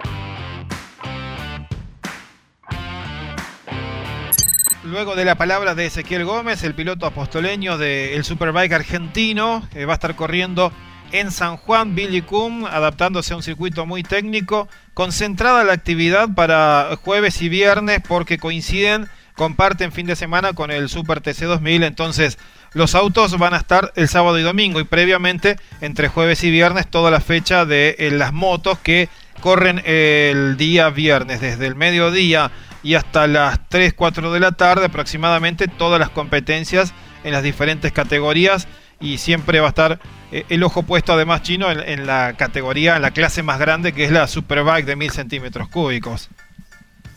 Luego 4.84 5.14
de 5.14 5.24
la 5.24 5.36
palabra 5.36 5.76
de 5.76 5.86
Ezequiel 5.86 6.24
Gómez, 6.24 6.64
el 6.64 6.74
piloto 6.74 7.06
apostoleño 7.06 7.78
del 7.78 8.24
Superbike 8.24 8.72
argentino, 8.72 9.62
que 9.72 9.86
va 9.86 9.92
a 9.92 9.94
estar 9.94 10.16
corriendo 10.16 10.72
en 11.12 11.30
San 11.30 11.56
Juan, 11.56 11.94
Billy 11.94 12.22
Cum, 12.22 12.64
adaptándose 12.66 13.32
a 13.32 13.36
un 13.36 13.42
circuito 13.42 13.86
muy 13.86 14.02
técnico, 14.02 14.68
concentrada 14.94 15.64
la 15.64 15.72
actividad 15.72 16.28
para 16.34 16.90
jueves 17.02 17.40
y 17.42 17.48
viernes 17.48 18.00
porque 18.06 18.38
coinciden 18.38 19.08
comparten 19.34 19.92
fin 19.92 20.06
de 20.06 20.16
semana 20.16 20.52
con 20.52 20.70
el 20.70 20.88
Super 20.88 21.20
TC 21.20 21.44
2000, 21.44 21.84
entonces 21.84 22.38
los 22.74 22.94
autos 22.94 23.38
van 23.38 23.54
a 23.54 23.58
estar 23.58 23.92
el 23.96 24.08
sábado 24.08 24.38
y 24.38 24.42
domingo 24.42 24.80
y 24.80 24.84
previamente 24.84 25.56
entre 25.80 26.08
jueves 26.08 26.44
y 26.44 26.50
viernes 26.50 26.86
toda 26.86 27.10
la 27.10 27.20
fecha 27.20 27.64
de 27.64 27.96
eh, 27.98 28.10
las 28.10 28.32
motos 28.32 28.78
que 28.78 29.08
corren 29.40 29.82
el 29.86 30.56
día 30.56 30.90
viernes 30.90 31.40
desde 31.40 31.66
el 31.66 31.74
mediodía 31.74 32.50
y 32.82 32.94
hasta 32.94 33.26
las 33.26 33.66
3, 33.68 33.94
4 33.94 34.32
de 34.32 34.40
la 34.40 34.52
tarde 34.52 34.86
aproximadamente 34.86 35.68
todas 35.68 35.98
las 35.98 36.10
competencias 36.10 36.92
en 37.24 37.32
las 37.32 37.42
diferentes 37.42 37.92
categorías 37.92 38.68
y 39.00 39.18
siempre 39.18 39.60
va 39.60 39.66
a 39.66 39.70
estar 39.70 39.98
eh, 40.30 40.44
el 40.48 40.62
ojo 40.62 40.82
puesto 40.82 41.14
además 41.14 41.42
chino 41.42 41.70
en, 41.70 42.06
la 42.06 42.34
categoría, 42.36 42.96
en 42.96 43.02
la 43.02 43.10
clase 43.10 43.42
más 43.42 43.58
grande 43.58 43.92
que 43.92 44.04
es 44.04 44.12
la 44.12 44.26
Superbike 44.26 44.86
de 44.86 44.96
1000 44.96 45.10
centímetros 45.10 45.68
cúbicos. 45.68 46.28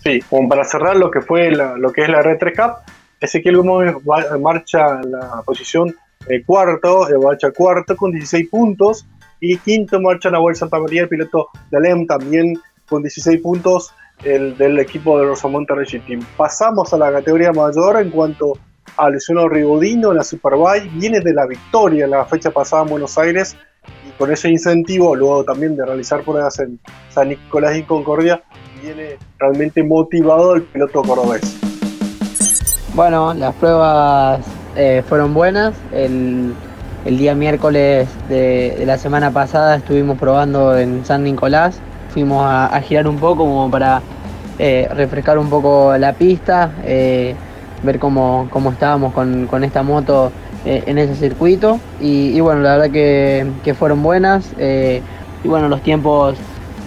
Sí, 0.04 0.20
como 0.30 0.50
para 0.50 0.66
cerrar 0.66 0.96
lo 0.96 1.12
que 1.12 1.22
fue 1.22 1.52
lo 1.52 1.92
que 1.92 2.04
es 2.04 2.10
la 2.10 2.22
Red 2.22 2.38
3 2.40 2.58
Cup, 2.58 2.72
Ezequiel 3.20 3.58
Gómez 3.58 3.96
marcha 4.40 5.02
en 5.02 5.12
la 5.12 5.42
posición 5.46 5.96
eh, 6.28 6.44
cuarto, 6.44 7.10
eh, 7.10 7.18
marcha 7.22 7.52
cuarto 7.52 7.96
con 7.96 8.12
16 8.12 8.50
puntos 8.50 9.06
y 9.40 9.58
quinto 9.58 10.00
marcha 10.00 10.30
Nahuel 10.30 10.56
Santa 10.56 10.80
María, 10.80 11.04
el 11.04 11.10
piloto 11.10 11.50
de 11.70 11.78
Alem 11.78 12.08
también 12.08 12.60
con 12.88 13.04
16 13.04 13.42
puntos 13.42 13.94
el, 14.24 14.58
del 14.58 14.80
equipo 14.80 15.20
de 15.20 15.26
Rosamonte 15.26 15.74
Racing 15.74 16.00
Team. 16.02 16.26
Pasamos 16.38 16.94
a 16.94 16.98
la 16.98 17.12
categoría 17.12 17.52
mayor 17.52 18.00
en 18.02 18.10
cuanto 18.10 18.54
a 18.54 18.73
Luciano 19.10 19.48
Rigodino 19.50 20.12
en 20.12 20.18
la 20.18 20.24
Superbike, 20.24 20.90
viene 20.94 21.20
de 21.20 21.34
la 21.34 21.46
victoria 21.46 22.06
en 22.06 22.12
la 22.12 22.26
fecha 22.26 22.52
pasada 22.52 22.84
en 22.84 22.90
Buenos 22.90 23.18
Aires 23.18 23.56
y 24.08 24.12
con 24.18 24.32
ese 24.32 24.50
incentivo, 24.50 25.16
luego 25.16 25.44
también 25.44 25.76
de 25.76 25.86
realizar 25.86 26.24
pruebas 26.24 26.60
en 26.60 26.80
San 27.10 27.30
Nicolás 27.30 27.76
y 27.78 27.84
Concordia, 27.84 28.44
viene 28.82 29.18
realmente 29.40 29.84
motivado 29.84 30.56
el 30.56 30.64
piloto 30.64 31.02
cordobés. 31.02 31.60
Bueno, 32.94 33.34
las 33.34 33.56
pruebas 33.56 34.42
eh, 34.76 35.04
fueron 35.08 35.34
buenas. 35.34 35.74
El, 35.92 36.54
día 37.06 37.36
miércoles 37.36 38.08
de, 38.30 38.84
la 38.86 38.98
semana 38.98 39.32
pasada 39.32 39.76
estuvimos 39.76 40.18
probando 40.18 40.78
en 40.78 41.04
San 41.06 41.24
Nicolás. 41.24 41.80
Fuimos 42.10 42.46
a, 42.46 42.80
girar 42.82 43.08
un 43.08 43.18
poco 43.18 43.44
como 43.44 43.72
para 43.72 44.02
eh, 44.60 44.88
refrescar 44.94 45.40
un 45.40 45.50
poco 45.50 45.98
la 45.98 46.14
pista, 46.14 46.72
eh, 46.84 47.36
ver 47.84 48.00
cómo, 48.00 48.50
estábamos 48.72 49.14
con, 49.14 49.64
esta 49.64 49.84
moto 49.84 50.32
en 50.66 50.98
ese 50.98 51.16
circuito. 51.16 51.80
Y, 52.00 52.40
bueno, 52.40 52.62
la 52.62 52.78
verdad 52.78 52.92
que, 52.92 53.46
que 53.64 53.74
fueron 53.74 54.02
buenas. 54.04 54.52
y 54.60 55.48
bueno, 55.48 55.70
los 55.70 55.82
tiempos 55.82 56.38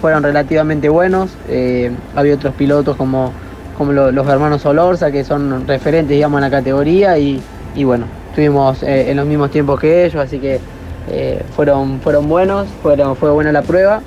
fueron 0.01 0.23
relativamente 0.23 0.89
buenos. 0.89 1.31
Eh, 1.49 1.91
había 2.15 2.35
otros 2.35 2.53
pilotos 2.55 2.95
como, 2.95 3.31
como 3.77 3.91
los 3.91 4.27
hermanos 4.27 4.65
Olorza, 4.65 5.11
que 5.11 5.23
son 5.23 5.67
referentes, 5.67 6.15
digamos, 6.15 6.37
en 6.39 6.43
la 6.43 6.49
categoría, 6.49 7.17
y, 7.17 7.41
bueno, 7.83 8.05
estuvimos 8.29 8.83
eh, 8.83 9.11
en 9.11 9.17
los 9.17 9.25
mismos 9.25 9.51
tiempos 9.51 9.79
que 9.79 10.05
ellos, 10.05 10.23
así 10.23 10.39
que 10.39 10.59
eh, 11.09 11.41
fueron, 11.55 11.99
fueron 12.01 12.27
buenos, 12.27 12.67
fueron, 12.81 13.15
fue 13.15 13.31
buena 13.31 13.51
la 13.51 13.61
prueba. 13.61 14.01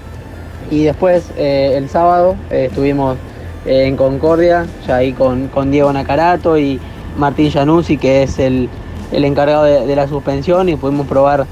Y 0.70 0.84
después, 0.84 1.24
el 1.36 1.88
sábado, 1.88 2.36
estuvimos 2.49 3.16
en 3.64 3.96
Concordia, 3.96 4.66
ya 4.86 4.96
ahí 4.96 5.12
con, 5.12 5.70
Diego 5.70 5.92
Nacarato 5.92 6.58
y 6.58 6.80
Martín 7.16 7.50
Januzzi, 7.50 7.98
que 7.98 8.22
es 8.22 8.38
el, 8.38 8.68
encargado 9.12 9.64
de, 9.64 9.96
la 9.96 10.08
suspensión, 10.08 10.68
y 10.68 10.76
pudimos 10.76 11.06
probar 11.06 11.46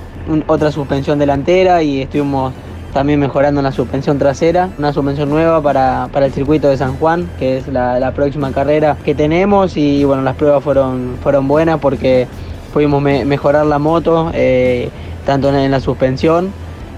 otra 0.46 0.70
suspensión 0.70 1.18
delantera 1.18 1.82
y 1.82 2.02
estuvimos 2.02 2.52
también 2.92 3.20
mejorando 3.20 3.60
la 3.62 3.72
suspensión 3.72 4.18
trasera, 4.18 4.70
una 4.78 4.92
suspensión 4.92 5.28
nueva 5.28 5.62
para, 5.62 6.08
el 6.24 6.32
circuito 6.32 6.68
de 6.68 6.76
San 6.76 6.96
Juan, 6.96 7.28
que 7.38 7.58
es 7.58 7.68
la, 7.68 8.12
próxima 8.14 8.52
carrera 8.52 8.96
que 9.04 9.14
tenemos 9.14 9.76
y 9.76 10.04
bueno, 10.04 10.22
las 10.22 10.36
pruebas 10.36 10.64
fueron, 10.64 11.16
fueron 11.22 11.46
buenas 11.46 11.78
porque 11.78 12.26
pudimos 12.72 13.02
mejorar 13.02 13.66
la 13.66 13.78
moto, 13.78 14.30
eh, 14.34 14.88
tanto 15.26 15.54
en, 15.54 15.70
la 15.70 15.80
suspensión, 15.80 16.52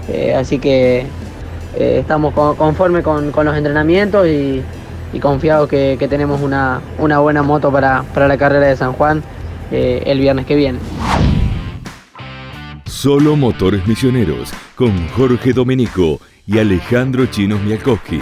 eh, 0.07 0.33
así 0.33 0.59
que 0.59 1.05
eh, 1.77 1.97
estamos 1.99 2.33
conformes 2.33 3.03
con, 3.03 3.31
los 3.31 3.57
entrenamientos 3.57 4.27
y, 4.27 4.63
confiados 5.19 5.67
que, 5.69 6.07
tenemos 6.09 6.41
una, 6.41 6.81
buena 6.97 7.43
moto 7.43 7.71
para, 7.71 8.03
para 8.13 8.27
la 8.27 8.37
carrera 8.37 8.67
de 8.67 8.75
San 8.75 8.93
Juan 8.93 9.23
el 9.71 10.19
viernes 10.19 10.45
que 10.45 10.55
viene. 10.55 10.79
Solo 12.85 13.35
Motores 13.35 13.87
Misioneros 13.87 14.53
con 14.75 15.07
Jorge 15.09 15.53
Domenico 15.53 16.19
y 16.45 16.59
Alejandro 16.59 17.25
Chinos 17.25 17.61
Miakowski. 17.61 18.21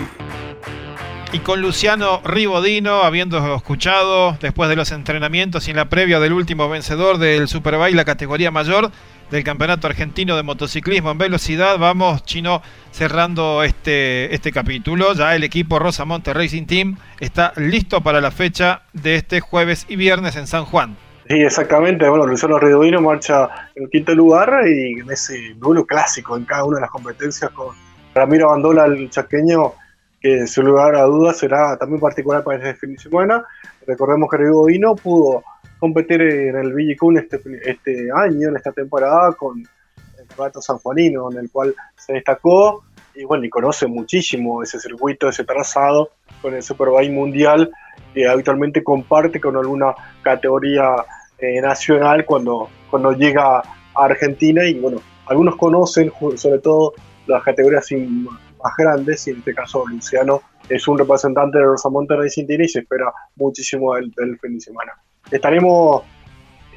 Y 1.33 1.39
con 1.39 1.61
Luciano 1.61 2.21
Ribodino, 2.23 3.03
habiendo 3.03 3.55
escuchado 3.55 4.37
después 4.41 4.69
de 4.69 4.75
los 4.75 4.91
entrenamientos 4.91 5.67
y 5.67 5.71
en 5.71 5.77
la 5.77 5.89
previa 5.89 6.19
del 6.19 6.33
último 6.33 6.69
vencedor 6.69 7.17
del 7.17 7.47
Superbike, 7.47 7.95
la 7.95 8.05
categoría 8.05 8.51
mayor 8.51 8.91
del 9.31 9.43
Campeonato 9.43 9.87
Argentino 9.87 10.35
de 10.35 10.43
Motociclismo 10.43 11.11
en 11.11 11.17
Velocidad, 11.17 11.77
vamos, 11.77 12.23
Chino, 12.23 12.61
cerrando 12.91 13.63
este, 13.63 14.33
este 14.33 14.51
capítulo. 14.51 15.13
Ya 15.13 15.35
el 15.35 15.43
equipo 15.43 15.79
Rosamonte 15.79 16.33
Racing 16.33 16.65
Team 16.65 16.97
está 17.19 17.53
listo 17.55 18.01
para 18.01 18.21
la 18.21 18.31
fecha 18.31 18.83
de 18.93 19.15
este 19.15 19.39
jueves 19.39 19.85
y 19.87 19.95
viernes 19.95 20.35
en 20.35 20.47
San 20.47 20.65
Juan. 20.65 20.97
Sí, 21.27 21.35
exactamente. 21.35 22.09
Bueno, 22.09 22.25
Luciano 22.25 22.57
Redovino 22.57 23.01
marcha 23.01 23.49
en 23.75 23.87
quinto 23.89 24.15
lugar 24.15 24.67
y 24.67 24.99
en 24.99 25.11
ese 25.11 25.53
duelo 25.57 25.85
clásico 25.85 26.35
en 26.35 26.45
cada 26.45 26.63
una 26.63 26.77
de 26.77 26.81
las 26.81 26.89
competencias 26.89 27.51
con 27.51 27.75
Ramiro 28.15 28.49
Abandola, 28.49 28.85
el 28.85 29.11
chaqueño, 29.11 29.73
que 30.19 30.47
sin 30.47 30.65
lugar 30.65 30.95
a 30.95 31.03
dudas 31.03 31.37
será 31.37 31.77
también 31.77 32.01
particular 32.01 32.43
para 32.43 32.57
este 32.57 32.73
fin 32.73 32.93
de 32.93 32.99
semana. 32.99 33.45
Recordemos 33.85 34.27
que 34.29 34.37
Redovino 34.37 34.95
pudo 34.95 35.43
competir 35.79 36.21
en 36.21 36.55
el 36.57 36.73
Villicún 36.73 37.17
este, 37.17 37.39
este 37.63 38.09
año, 38.13 38.49
en 38.49 38.57
esta 38.57 38.71
temporada, 38.71 39.33
con 39.33 39.59
el 39.59 40.27
campeonato 40.27 40.61
sanjuanino, 40.61 41.31
en 41.31 41.37
el 41.37 41.51
cual 41.51 41.73
se 41.95 42.13
destacó 42.13 42.83
y 43.15 43.23
bueno, 43.23 43.43
y 43.43 43.49
conoce 43.49 43.87
muchísimo 43.87 44.63
ese 44.63 44.79
circuito, 44.79 45.29
ese 45.29 45.43
trazado 45.43 46.11
con 46.41 46.53
el 46.53 46.63
Superbike 46.63 47.11
Mundial 47.11 47.69
que 48.13 48.27
habitualmente 48.27 48.83
comparte 48.83 49.39
con 49.39 49.57
alguna 49.57 49.93
categoría 50.21 50.95
eh, 51.37 51.61
nacional 51.61 52.25
cuando, 52.25 52.69
cuando 52.89 53.11
llega 53.11 53.59
a 53.59 53.63
Argentina 53.93 54.65
y 54.65 54.79
bueno, 54.79 55.01
algunos 55.27 55.55
conocen 55.55 56.11
sobre 56.35 56.59
todo 56.59 56.93
las 57.27 57.43
categorías 57.43 57.87
más 57.91 58.73
grandes 58.77 59.27
y 59.27 59.31
en 59.31 59.37
este 59.37 59.53
caso 59.53 59.85
Luciano 59.87 60.41
es 60.67 60.87
un 60.87 60.97
representante 60.97 61.57
de 61.57 61.65
Rosamonte 61.65 62.15
Racing 62.15 62.45
y 62.47 62.67
se 62.67 62.79
espera 62.79 63.11
muchísimo 63.35 63.95
del, 63.95 64.11
fin 64.39 64.55
de 64.55 64.61
semana. 64.61 64.93
Estaremos 65.31 66.03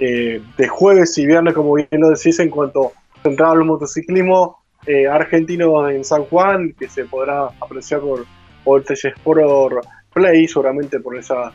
eh, 0.00 0.42
de 0.56 0.68
jueves 0.68 1.16
y 1.18 1.26
viernes, 1.26 1.54
como 1.54 1.74
bien 1.74 1.88
lo 1.92 2.10
decís, 2.10 2.38
en 2.40 2.50
cuanto 2.50 2.92
centrado 3.22 3.52
al 3.52 3.64
motociclismo 3.64 4.58
eh, 4.86 5.06
argentino 5.06 5.88
en 5.88 6.04
San 6.04 6.24
Juan, 6.24 6.74
que 6.78 6.88
se 6.88 7.04
podrá 7.04 7.46
apreciar 7.60 8.00
por, 8.00 8.24
por 8.64 8.84
Sport 8.88 9.86
Play, 10.12 10.48
seguramente 10.48 11.00
por 11.00 11.16
esa 11.16 11.52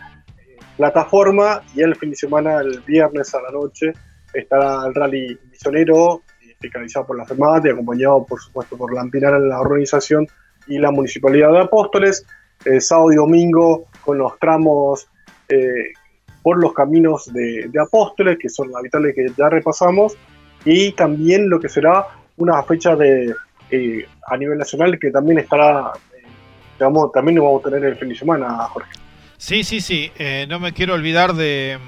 plataforma. 0.78 1.62
Y 1.76 1.82
el 1.82 1.96
fin 1.96 2.12
de 2.12 2.16
semana, 2.16 2.60
el 2.62 2.80
viernes 2.82 3.34
a 3.36 3.42
la 3.42 3.52
noche, 3.52 3.92
estará 4.34 4.88
el 4.88 4.96
rally 4.96 5.38
misionero, 5.52 6.22
fiscalizado 6.60 7.08
por 7.08 7.18
la 7.18 7.26
FEMAT 7.26 7.66
y 7.66 7.70
acompañado 7.70 8.26
por 8.26 8.42
supuesto 8.42 8.78
por 8.78 8.94
la 8.94 9.02
en 9.02 9.50
la 9.50 9.60
organización 9.60 10.26
y 10.68 10.80
la 10.80 10.90
Municipalidad 10.90 11.52
de 11.52 11.60
Apóstoles, 11.60 12.26
sábado 12.80 13.12
y 13.12 13.16
domingo 13.16 13.86
con 14.04 14.18
los 14.18 14.38
tramos 14.40 15.08
eh, 15.50 15.94
por 16.48 16.62
los 16.62 16.72
caminos 16.72 17.30
de, 17.34 17.70
Apóstoles, 17.78 18.38
que 18.40 18.48
son 18.48 18.74
habituales 18.74 19.14
que 19.14 19.26
ya 19.38 19.50
repasamos, 19.50 20.16
y 20.64 20.94
también 20.94 21.50
lo 21.50 21.60
que 21.60 21.68
será 21.68 22.08
una 22.38 22.64
fecha 22.64 22.96
de 22.96 23.36
eh, 23.70 24.08
a 24.26 24.38
nivel 24.38 24.58
nacional 24.58 24.98
que 24.98 25.12
también 25.12 25.40
estará, 25.40 25.92
eh, 26.14 26.24
digamos, 26.80 27.12
también 27.12 27.36
lo 27.36 27.44
vamos 27.44 27.66
a 27.66 27.70
tener 27.70 27.84
el 27.84 27.98
fin 27.98 28.08
de 28.08 28.16
semana, 28.16 28.48
Jorge. 28.70 28.90
Sí, 29.36 29.66
sí, 29.66 29.82
sí. 29.82 30.10
Eh, 30.18 30.46
no 30.48 30.58
me 30.62 30.72
quiero 30.72 30.94
olvidar 30.94 31.34
de, 31.34 31.80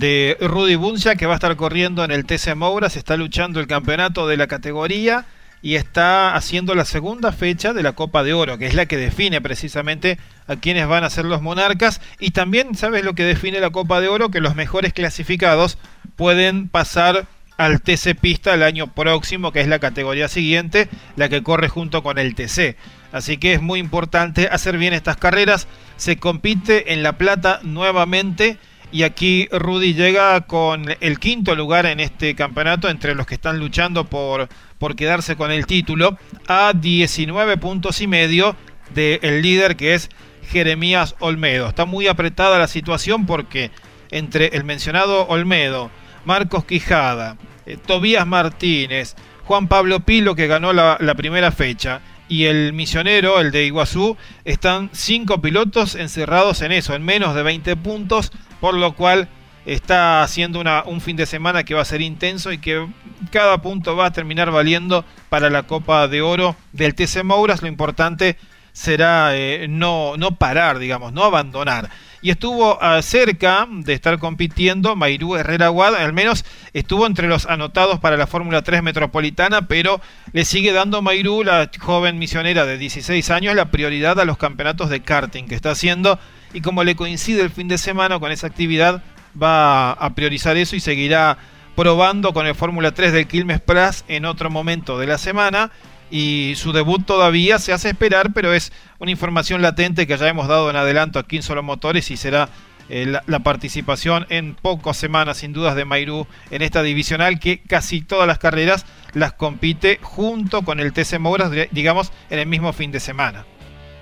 de 0.00 0.36
Rudy 0.40 0.74
Buncia, 0.74 1.14
que 1.14 1.26
va 1.26 1.34
a 1.34 1.36
estar 1.36 1.54
corriendo 1.54 2.02
en 2.02 2.10
el 2.10 2.26
TC 2.26 2.56
Moura. 2.56 2.90
Se 2.90 2.98
está 2.98 3.16
luchando 3.16 3.60
el 3.60 3.68
campeonato 3.68 4.26
de 4.26 4.36
la 4.36 4.48
categoría 4.48 5.26
y 5.62 5.74
está 5.74 6.34
haciendo 6.34 6.74
la 6.74 6.84
segunda 6.84 7.32
fecha 7.32 7.72
de 7.72 7.82
la 7.82 7.92
Copa 7.92 8.22
de 8.22 8.32
Oro, 8.32 8.58
que 8.58 8.66
es 8.66 8.74
la 8.74 8.86
que 8.86 8.96
define 8.96 9.40
precisamente 9.40 10.18
a 10.46 10.56
quienes 10.56 10.86
van 10.88 11.04
a 11.04 11.10
ser 11.10 11.24
los 11.26 11.42
monarcas. 11.42 12.00
Y 12.18 12.30
también, 12.30 12.74
¿sabes 12.74 13.04
lo 13.04 13.14
que 13.14 13.24
define 13.24 13.60
la 13.60 13.70
Copa 13.70 14.00
de 14.00 14.08
Oro? 14.08 14.30
Que 14.30 14.40
los 14.40 14.54
mejores 14.54 14.92
clasificados 14.92 15.78
pueden 16.16 16.68
pasar 16.68 17.26
al 17.58 17.82
TC 17.82 18.14
Pista 18.18 18.54
el 18.54 18.62
año 18.62 18.86
próximo, 18.86 19.52
que 19.52 19.60
es 19.60 19.68
la 19.68 19.78
categoría 19.78 20.28
siguiente, 20.28 20.88
la 21.16 21.28
que 21.28 21.42
corre 21.42 21.68
junto 21.68 22.02
con 22.02 22.18
el 22.18 22.34
TC. 22.34 22.76
Así 23.12 23.36
que 23.36 23.52
es 23.52 23.60
muy 23.60 23.80
importante 23.80 24.48
hacer 24.50 24.78
bien 24.78 24.94
estas 24.94 25.18
carreras. 25.18 25.66
Se 25.96 26.16
compite 26.16 26.94
en 26.94 27.02
La 27.02 27.18
Plata 27.18 27.60
nuevamente 27.62 28.56
y 28.92 29.04
aquí 29.04 29.48
Rudy 29.52 29.94
llega 29.94 30.40
con 30.42 30.86
el 31.00 31.18
quinto 31.18 31.54
lugar 31.54 31.86
en 31.86 32.00
este 32.00 32.34
campeonato 32.34 32.88
entre 32.88 33.14
los 33.14 33.26
que 33.26 33.34
están 33.34 33.58
luchando 33.58 34.04
por, 34.04 34.48
por 34.78 34.96
quedarse 34.96 35.36
con 35.36 35.50
el 35.50 35.66
título 35.66 36.18
a 36.48 36.72
19 36.74 37.56
puntos 37.56 38.00
y 38.00 38.06
medio 38.06 38.56
del 38.94 39.42
líder 39.42 39.76
que 39.76 39.94
es 39.94 40.10
Jeremías 40.48 41.14
Olmedo. 41.20 41.68
Está 41.68 41.84
muy 41.84 42.08
apretada 42.08 42.58
la 42.58 42.68
situación 42.68 43.26
porque 43.26 43.70
entre 44.10 44.48
el 44.48 44.64
mencionado 44.64 45.26
Olmedo, 45.28 45.90
Marcos 46.24 46.64
Quijada, 46.64 47.36
eh, 47.66 47.76
Tobías 47.76 48.26
Martínez, 48.26 49.14
Juan 49.44 49.68
Pablo 49.68 50.00
Pilo 50.00 50.34
que 50.34 50.48
ganó 50.48 50.72
la, 50.72 50.96
la 51.00 51.14
primera 51.14 51.52
fecha 51.52 52.00
y 52.28 52.44
el 52.44 52.72
misionero, 52.72 53.40
el 53.40 53.50
de 53.50 53.66
Iguazú, 53.66 54.16
están 54.44 54.90
cinco 54.92 55.40
pilotos 55.40 55.94
encerrados 55.96 56.62
en 56.62 56.72
eso, 56.72 56.94
en 56.94 57.04
menos 57.04 57.34
de 57.34 57.42
20 57.42 57.74
puntos, 57.76 58.32
por 58.60 58.74
lo 58.74 58.94
cual 58.94 59.28
está 59.66 60.22
haciendo 60.22 60.62
un 60.86 61.00
fin 61.00 61.16
de 61.16 61.26
semana 61.26 61.64
que 61.64 61.74
va 61.74 61.82
a 61.82 61.86
ser 61.86 62.00
intenso 62.00 62.52
y 62.52 62.58
que 62.58 62.86
cada 63.30 63.60
punto 63.62 63.96
va 63.96 64.06
a 64.06 64.12
terminar 64.12 64.50
valiendo 64.50 65.04
para 65.28 65.50
la 65.50 65.64
Copa 65.64 66.08
de 66.08 66.22
Oro 66.22 66.56
del 66.72 66.94
TC 66.94 67.24
Mouras. 67.24 67.62
Lo 67.62 67.68
importante 67.68 68.36
será 68.72 69.36
eh, 69.36 69.66
no, 69.68 70.16
no 70.16 70.36
parar, 70.36 70.78
digamos, 70.78 71.12
no 71.12 71.24
abandonar. 71.24 71.90
Y 72.22 72.30
estuvo 72.30 72.76
uh, 72.76 73.00
cerca 73.00 73.66
de 73.70 73.94
estar 73.94 74.18
compitiendo 74.18 74.94
Mairú 74.94 75.36
Herrera 75.36 75.68
Guad, 75.68 75.94
al 75.94 76.12
menos 76.12 76.44
estuvo 76.74 77.06
entre 77.06 77.28
los 77.28 77.46
anotados 77.46 77.98
para 77.98 78.18
la 78.18 78.26
Fórmula 78.26 78.62
3 78.62 78.82
Metropolitana, 78.82 79.68
pero 79.68 80.02
le 80.32 80.44
sigue 80.44 80.72
dando 80.72 81.00
Mairú, 81.00 81.44
la 81.44 81.70
joven 81.78 82.18
misionera 82.18 82.66
de 82.66 82.76
16 82.76 83.30
años, 83.30 83.54
la 83.54 83.70
prioridad 83.70 84.20
a 84.20 84.26
los 84.26 84.36
campeonatos 84.36 84.90
de 84.90 85.00
karting 85.00 85.44
que 85.44 85.54
está 85.54 85.70
haciendo. 85.70 86.18
Y 86.52 86.60
como 86.60 86.84
le 86.84 86.96
coincide 86.96 87.42
el 87.42 87.50
fin 87.50 87.68
de 87.68 87.78
semana 87.78 88.18
con 88.18 88.32
esa 88.32 88.46
actividad, 88.46 89.02
va 89.40 89.92
a 89.92 90.14
priorizar 90.14 90.56
eso 90.56 90.76
y 90.76 90.80
seguirá 90.80 91.38
probando 91.76 92.32
con 92.32 92.46
el 92.46 92.54
Fórmula 92.54 92.92
3 92.92 93.12
del 93.12 93.26
Quilmes 93.26 93.60
Plus 93.60 94.04
en 94.08 94.24
otro 94.24 94.50
momento 94.50 94.98
de 94.98 95.06
la 95.06 95.18
semana 95.18 95.70
y 96.10 96.54
su 96.56 96.72
debut 96.72 97.06
todavía 97.06 97.58
se 97.58 97.72
hace 97.72 97.90
esperar, 97.90 98.32
pero 98.32 98.52
es 98.52 98.72
una 98.98 99.10
información 99.10 99.62
latente 99.62 100.06
que 100.06 100.16
ya 100.16 100.28
hemos 100.28 100.48
dado 100.48 100.68
en 100.68 100.76
adelanto 100.76 101.18
aquí 101.18 101.36
en 101.36 101.42
Solo 101.42 101.62
Motores 101.62 102.10
y 102.10 102.16
será 102.16 102.48
eh, 102.88 103.06
la, 103.06 103.22
la, 103.26 103.38
participación 103.38 104.26
en 104.30 104.54
pocas 104.54 104.96
semanas, 104.96 105.38
sin 105.38 105.52
dudas, 105.52 105.76
de 105.76 105.84
Mairú 105.84 106.26
en 106.50 106.62
esta 106.62 106.82
divisional 106.82 107.38
que 107.38 107.60
casi 107.60 108.00
todas 108.00 108.26
las 108.26 108.38
carreras 108.38 108.84
las 109.14 109.32
compite 109.32 110.00
junto 110.02 110.62
con 110.62 110.80
el 110.80 110.92
TC 110.92 111.20
Mouras, 111.20 111.52
digamos, 111.70 112.12
en 112.30 112.40
el 112.40 112.46
mismo 112.46 112.72
fin 112.72 112.90
de 112.90 112.98
semana. 112.98 113.44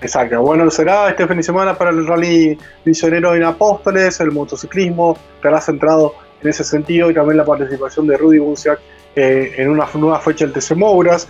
Exacto, 0.01 0.41
bueno, 0.41 0.69
será 0.71 1.09
este 1.09 1.27
fin 1.27 1.37
de 1.37 1.43
semana 1.43 1.77
para 1.77 1.89
el 1.89 2.07
rally 2.07 2.57
misionero 2.85 3.35
en 3.35 3.43
Apóstoles, 3.43 4.19
el 4.21 4.31
motociclismo 4.31 5.17
estará 5.35 5.59
centrado 5.59 6.15
en 6.41 6.49
ese 6.49 6.63
sentido 6.63 7.11
y 7.11 7.13
también 7.13 7.35
la 7.35 7.43
participación 7.43 8.07
de 8.07 8.15
Rudy 8.15 8.39
Busiak 8.39 8.79
eh, 9.15 9.55
en 9.57 9.69
una 9.69 9.85
nueva 9.95 10.19
fecha 10.21 10.45
del 10.45 10.53
TC 10.53 10.77
Mouras. 10.77 11.27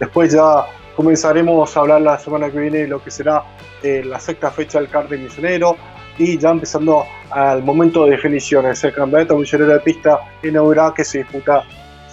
Después 0.00 0.32
ya 0.32 0.64
comenzaremos 0.94 1.76
a 1.76 1.80
hablar 1.80 2.00
la 2.00 2.18
semana 2.18 2.50
que 2.50 2.58
viene 2.58 2.78
de 2.78 2.88
lo 2.88 3.04
que 3.04 3.10
será 3.10 3.44
eh, 3.82 4.02
la 4.02 4.18
sexta 4.18 4.50
fecha 4.50 4.80
del 4.80 4.88
karting 4.88 5.18
misionero 5.24 5.76
y 6.16 6.38
ya 6.38 6.50
empezando 6.50 7.04
al 7.30 7.62
momento 7.62 8.06
de 8.06 8.12
definiciones. 8.12 8.82
El 8.82 8.94
campeonato 8.94 9.36
misionero 9.36 9.74
de 9.74 9.80
pista 9.80 10.20
en 10.42 10.56
Eura 10.56 10.94
que 10.96 11.04
se, 11.04 11.18
disputa, 11.18 11.64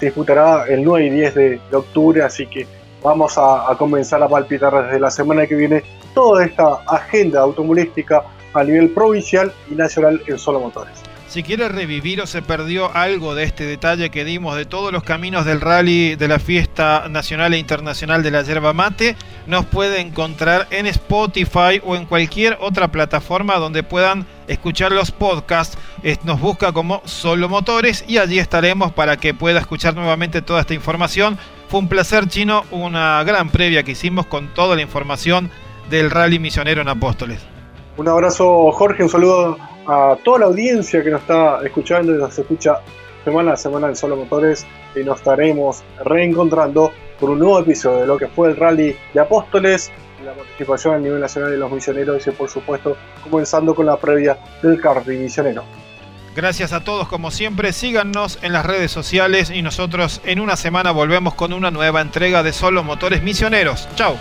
disputará 0.02 0.66
el 0.68 0.84
9 0.84 1.06
y 1.06 1.10
10 1.12 1.36
de, 1.36 1.62
de 1.72 1.78
octubre, 1.78 2.22
así 2.24 2.46
que 2.48 2.68
vamos 3.04 3.38
a, 3.38 3.76
comenzar 3.78 4.24
a 4.24 4.28
palpitar 4.28 4.86
desde 4.86 5.00
la 5.00 5.12
semana 5.12 5.46
que 5.46 5.56
viene 5.56 5.84
toda 6.14 6.46
esta 6.46 6.80
agenda 6.88 7.42
automovilística 7.42 8.24
a 8.54 8.64
nivel 8.64 8.90
provincial 8.92 9.52
y 9.70 9.76
nacional 9.76 10.22
en 10.28 10.38
solo 10.38 10.60
motores. 10.60 10.94
Si 11.28 11.42
quiere 11.42 11.68
revivir 11.68 12.22
o 12.22 12.28
se 12.28 12.44
perdió 12.44 12.96
algo 12.96 13.34
de 13.34 13.44
este 13.44 13.66
detalle 13.66 14.12
que 14.12 14.24
dimos 14.24 14.56
de 14.56 14.66
todos 14.66 14.94
los 14.94 15.02
caminos 15.02 15.46
del 15.46 15.62
rally 15.62 16.16
de 16.16 16.28
la 16.28 16.38
fiesta 16.38 17.08
nacional 17.10 17.56
e 17.56 17.58
internacional 17.58 18.22
de 18.22 18.30
la 18.30 18.44
yerba 18.44 18.72
mate, 18.72 19.16
nos 19.48 19.66
puede 19.66 20.00
encontrar 20.00 20.68
en 20.70 20.86
Spotify 20.86 21.82
o 21.84 21.96
en 21.96 22.06
cualquier 22.06 22.60
otra 22.62 22.90
plataforma 22.90 23.56
donde 23.56 23.82
puedan 23.82 24.28
escuchar 24.48 24.92
los 24.92 25.10
podcasts. 25.10 25.76
Nos 26.24 26.40
busca 26.40 26.72
como 26.72 27.02
Solo 27.06 27.50
Motores 27.50 28.06
y 28.08 28.20
allí 28.20 28.38
estaremos 28.38 28.92
para 28.92 29.18
que 29.18 29.34
pueda 29.34 29.60
escuchar 29.60 29.96
nuevamente 29.96 30.44
toda 30.44 30.62
esta 30.62 30.76
información. 30.76 31.40
Fue 31.74 31.80
un 31.80 31.90
placer, 31.90 32.28
Chino, 32.28 32.66
una 32.70 33.24
gran 33.24 33.50
previa 33.50 33.82
que 33.82 33.94
hicimos 33.94 34.28
con 34.28 34.54
toda 34.54 34.76
la 34.76 34.84
información 34.84 35.50
del 35.90 36.12
rally 36.12 36.38
misionero 36.38 36.84
en 36.84 36.88
Apóstoles. 36.88 37.44
Un 37.98 38.08
abrazo, 38.08 38.72
Jorge, 38.72 39.02
un 39.02 39.10
saludo 39.10 39.58
a 39.88 40.16
toda 40.24 40.38
la 40.38 40.46
audiencia 40.46 41.04
que 41.04 41.10
nos 41.10 41.22
está 41.22 41.66
escuchando 41.66 42.14
y 42.14 42.20
nos 42.20 42.38
escucha 42.38 42.80
semana 43.24 43.54
a 43.54 43.58
semana 43.58 43.88
en 43.88 43.96
Solo 43.96 44.18
Motores 44.18 44.68
y 44.96 45.00
nos 45.00 45.18
estaremos 45.18 45.84
reencontrando 46.06 46.92
por 47.20 47.32
un 47.32 47.40
nuevo 47.40 47.58
episodio 47.58 48.02
de 48.02 48.06
lo 48.06 48.18
que 48.20 48.28
fue 48.28 48.50
el 48.50 48.56
rally 48.56 48.96
de 49.12 49.20
Apóstoles, 49.20 49.92
la 50.24 50.34
participación 50.34 50.94
a 50.94 51.00
nivel 51.00 51.22
nacional 51.22 51.50
de 51.50 51.58
los 51.58 51.72
misioneros 51.72 52.28
y 52.28 52.30
por 52.30 52.52
supuesto 52.52 52.96
comenzando 53.28 53.74
con 53.74 53.88
la 53.88 53.98
previa 53.98 54.38
del 54.62 54.80
karting 54.80 55.24
misionero. 55.24 55.64
Gracias 56.36 56.74
a 56.74 56.84
todos 56.84 57.08
como 57.08 57.30
siempre, 57.30 57.74
síganos 57.74 58.40
en 58.42 58.54
las 58.54 58.66
redes 58.66 58.92
sociales 58.92 59.52
y 59.52 59.62
nosotros 59.62 60.20
en 60.26 60.40
una 60.40 60.56
semana 60.56 60.92
volvemos 60.92 61.36
con 61.36 61.54
una 61.54 61.70
nueva 61.70 62.02
entrega 62.02 62.42
de 62.42 62.54
Solo 62.54 62.84
Motores 62.84 63.22
Misioneros. 63.22 63.88
Chao. 63.96 64.18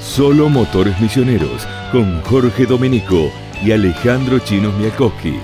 Solo 0.00 0.48
Motores 0.48 1.00
Misioneros 1.00 1.66
con 1.92 2.20
Jorge 2.22 2.66
Domenico 2.66 3.32
y 3.64 3.72
Alejandro 3.72 4.38
Chinos 4.40 4.74
Miakowski. 4.74 5.38